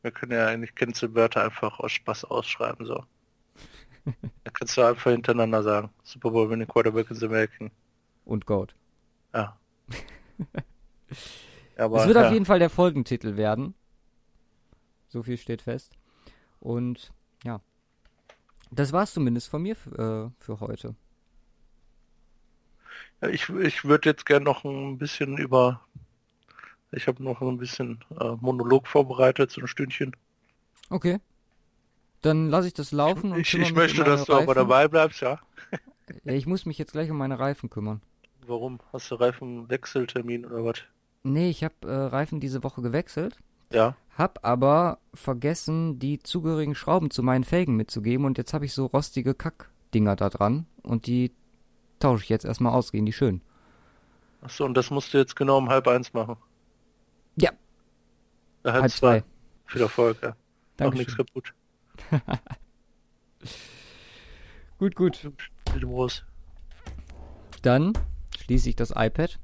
Wir 0.00 0.12
können 0.12 0.32
ja 0.32 0.46
eigentlich 0.46 0.74
Kennzeiwörter 0.74 1.44
einfach 1.44 1.78
aus 1.78 1.92
Spaß 1.92 2.24
ausschreiben, 2.24 2.86
so. 2.86 3.04
Da 4.44 4.50
kannst 4.52 4.76
du 4.76 4.82
einfach 4.82 5.10
hintereinander 5.10 5.62
sagen. 5.62 5.90
Super 6.02 6.30
Bowl 6.30 6.48
Winning 6.48 6.68
Quarterback 6.68 7.10
in 7.10 7.16
the 7.16 7.28
Making. 7.28 7.70
und 8.24 8.46
Goat. 8.46 8.74
Ja. 9.34 9.58
aber 11.76 11.96
Es 12.00 12.06
wird 12.06 12.16
ja. 12.16 12.26
auf 12.26 12.32
jeden 12.32 12.46
Fall 12.46 12.58
der 12.58 12.70
Folgentitel 12.70 13.36
werden. 13.36 13.74
So 15.08 15.22
viel 15.22 15.36
steht 15.36 15.62
fest. 15.62 15.92
Und 16.60 17.12
ja. 17.44 17.60
Das 18.70 18.92
war's 18.92 19.12
zumindest 19.12 19.48
von 19.48 19.62
mir 19.62 19.76
für, 19.76 20.32
äh, 20.38 20.42
für 20.42 20.60
heute. 20.60 20.96
Ja, 23.22 23.28
ich 23.28 23.48
ich 23.48 23.84
würde 23.84 24.10
jetzt 24.10 24.26
gern 24.26 24.42
noch 24.42 24.64
ein 24.64 24.98
bisschen 24.98 25.38
über. 25.38 25.80
Ich 26.92 27.06
habe 27.06 27.22
noch 27.22 27.40
ein 27.40 27.58
bisschen 27.58 28.04
äh, 28.20 28.32
Monolog 28.40 28.86
vorbereitet, 28.86 29.50
so 29.50 29.60
ein 29.60 29.68
Stündchen. 29.68 30.14
Okay. 30.90 31.18
Dann 32.22 32.48
lasse 32.50 32.68
ich 32.68 32.74
das 32.74 32.92
laufen 32.92 33.32
und 33.32 33.40
Ich, 33.40 33.54
ich 33.54 33.74
möchte, 33.74 34.02
dass 34.04 34.24
du 34.24 34.34
aber 34.34 34.54
dabei 34.54 34.88
bleibst, 34.88 35.20
ja. 35.20 35.38
Ja, 36.24 36.32
ich 36.32 36.46
muss 36.46 36.66
mich 36.66 36.78
jetzt 36.78 36.92
gleich 36.92 37.10
um 37.10 37.18
meine 37.18 37.38
Reifen 37.38 37.68
kümmern. 37.70 38.00
Warum? 38.46 38.78
Hast 38.92 39.10
du 39.10 39.16
Reifenwechseltermin 39.16 40.46
oder 40.46 40.64
was? 40.64 40.78
Nee, 41.24 41.50
ich 41.50 41.64
habe 41.64 41.74
äh, 41.82 41.92
Reifen 41.92 42.38
diese 42.38 42.62
Woche 42.62 42.80
gewechselt, 42.82 43.36
Ja. 43.72 43.96
hab 44.16 44.44
aber 44.46 44.98
vergessen, 45.14 45.98
die 45.98 46.20
zugehörigen 46.20 46.76
Schrauben 46.76 47.10
zu 47.10 47.24
meinen 47.24 47.42
Felgen 47.42 47.74
mitzugeben 47.74 48.24
und 48.24 48.38
jetzt 48.38 48.54
habe 48.54 48.64
ich 48.64 48.72
so 48.72 48.86
rostige 48.86 49.34
Kackdinger 49.34 50.14
da 50.14 50.28
dran 50.30 50.66
und 50.84 51.06
die 51.08 51.32
tausche 51.98 52.22
ich 52.22 52.28
jetzt 52.28 52.44
erstmal 52.44 52.72
aus, 52.72 52.92
gehen 52.92 53.06
die 53.06 53.12
schön. 53.12 53.40
Achso, 54.42 54.64
und 54.64 54.74
das 54.74 54.90
musst 54.90 55.12
du 55.12 55.18
jetzt 55.18 55.34
genau 55.34 55.58
um 55.58 55.68
halb 55.68 55.88
eins 55.88 56.12
machen. 56.12 56.36
Ja. 57.36 57.50
Halb, 58.64 58.82
Halb 58.82 58.92
zwei. 58.92 59.20
zwei. 59.20 59.24
Viel 59.66 59.80
Erfolg, 59.82 60.18
ja. 60.22 60.30
Auch 60.30 60.34
Dankeschön. 60.76 60.98
nichts 60.98 61.16
kaputt. 61.16 61.52
Gut, 64.78 64.94
gut. 64.94 65.30
Dann 67.62 67.92
schließe 68.38 68.68
ich 68.68 68.76
das 68.76 68.90
iPad. 68.94 69.38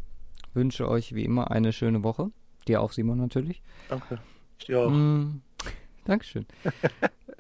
Wünsche 0.53 0.87
euch 0.89 1.15
wie 1.15 1.25
immer 1.25 1.51
eine 1.51 1.73
schöne 1.73 2.05
Woche. 2.05 2.31
Dir 2.69 2.83
auch, 2.83 2.93
Simon, 2.93 3.19
natürlich. 3.19 3.63
Danke. 3.89 4.21
Ich 4.59 4.67
dir 4.67 4.81
auch. 4.81 4.91
Mm, 4.91 5.41
Dankeschön. 6.05 6.47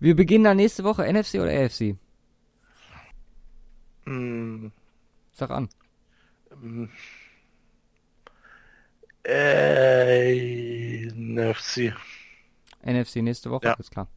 Wir 0.00 0.16
beginnen 0.16 0.44
dann 0.44 0.56
nächste 0.56 0.82
Woche 0.84 1.04
NFC 1.10 1.34
oder 1.36 1.50
AFC? 1.52 1.96
Mm, 4.06 4.66
Sag 5.32 5.50
an. 5.50 5.68
mm. 6.60 6.84
Äh, 9.22 11.06
NFC. 11.14 11.94
NFC 12.82 13.16
nächste 13.22 13.50
Woche, 13.50 13.66
Ja. 13.68 13.72
ist 13.74 13.90
klar. 13.90 14.08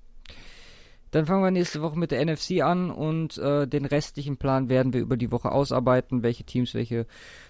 Dann 1.11 1.25
fangen 1.25 1.43
wir 1.43 1.51
nächste 1.51 1.81
Woche 1.81 1.97
mit 1.97 2.11
der 2.11 2.25
NFC 2.25 2.61
an 2.61 2.91
und 2.91 3.38
äh, 3.38 3.67
den 3.67 3.85
restlichen 3.85 4.38
Plan 4.38 4.69
werden 4.69 4.93
wir 4.93 5.01
über 5.01 5.17
die 5.17 5.31
Woche 5.31 5.51
ausarbeiten, 5.51 6.23
welche 6.23 6.43
Teams 6.43 6.73
welche 6.73 7.05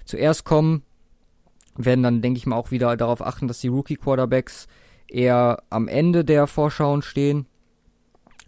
zuerst 0.06 0.44
kommen. 0.46 0.84
Werden 1.76 2.04
dann, 2.04 2.22
denke 2.22 2.38
ich 2.38 2.46
mal, 2.46 2.56
auch 2.56 2.72
wieder 2.72 2.96
darauf 2.98 3.22
achten, 3.22 3.48
dass 3.48 3.60
die 3.62 3.68
Rookie-Quarterbacks 3.68 4.68
eher 5.08 5.64
am 5.70 5.88
Ende 5.88 6.24
der 6.26 6.48
Vorschauen 6.48 7.02
stehen. 7.02 7.46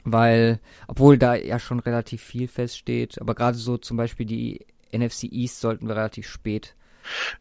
Weil, 0.03 0.59
obwohl 0.87 1.17
da 1.17 1.35
ja 1.35 1.59
schon 1.59 1.79
relativ 1.79 2.23
viel 2.23 2.47
feststeht, 2.47 3.19
aber 3.21 3.35
gerade 3.35 3.57
so 3.57 3.77
zum 3.77 3.97
Beispiel 3.97 4.25
die 4.25 4.65
NFC 4.93 5.23
East 5.25 5.59
sollten 5.59 5.87
wir 5.87 5.95
relativ 5.95 6.27
spät. 6.27 6.75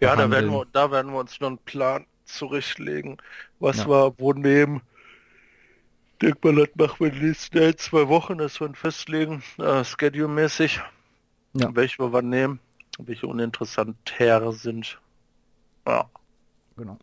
Ja, 0.00 0.16
da 0.16 0.30
werden, 0.30 0.50
wir, 0.50 0.66
da 0.72 0.90
werden 0.90 1.12
wir 1.12 1.20
uns 1.20 1.40
noch 1.40 1.48
einen 1.48 1.58
Plan 1.58 2.06
zurechtlegen, 2.24 3.18
was 3.58 3.78
Ja. 3.78 3.88
wir 3.88 4.14
wo 4.18 4.32
nehmen. 4.32 4.82
Denk 6.20 6.42
mal, 6.44 6.54
das 6.56 6.68
machen 6.76 6.96
wir 7.00 7.06
in 7.08 7.14
den 7.14 7.28
nächsten 7.28 7.58
ein, 7.58 7.76
zwei 7.78 8.08
Wochen, 8.08 8.38
dass 8.38 8.58
wir 8.60 8.66
ihn 8.66 8.74
festlegen, 8.74 9.42
äh, 9.58 9.84
schedule-mäßig, 9.84 10.80
Ja. 11.54 11.74
welche 11.74 11.98
wir 12.00 12.12
wann 12.12 12.28
nehmen, 12.28 12.58
welche 12.98 13.26
uninteressanter 13.26 14.52
sind. 14.52 14.98
Ja, 15.86 16.08
Genau. 16.76 16.96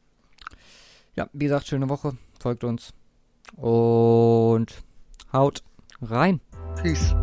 Ja, 1.15 1.29
wie 1.33 1.45
gesagt, 1.45 1.67
schöne 1.67 1.87
Woche. 1.89 2.17
Folgt 2.41 2.63
uns. 2.63 2.93
Und 3.55 4.83
haut 5.33 5.63
rein. 6.01 6.39
peace. 6.81 7.13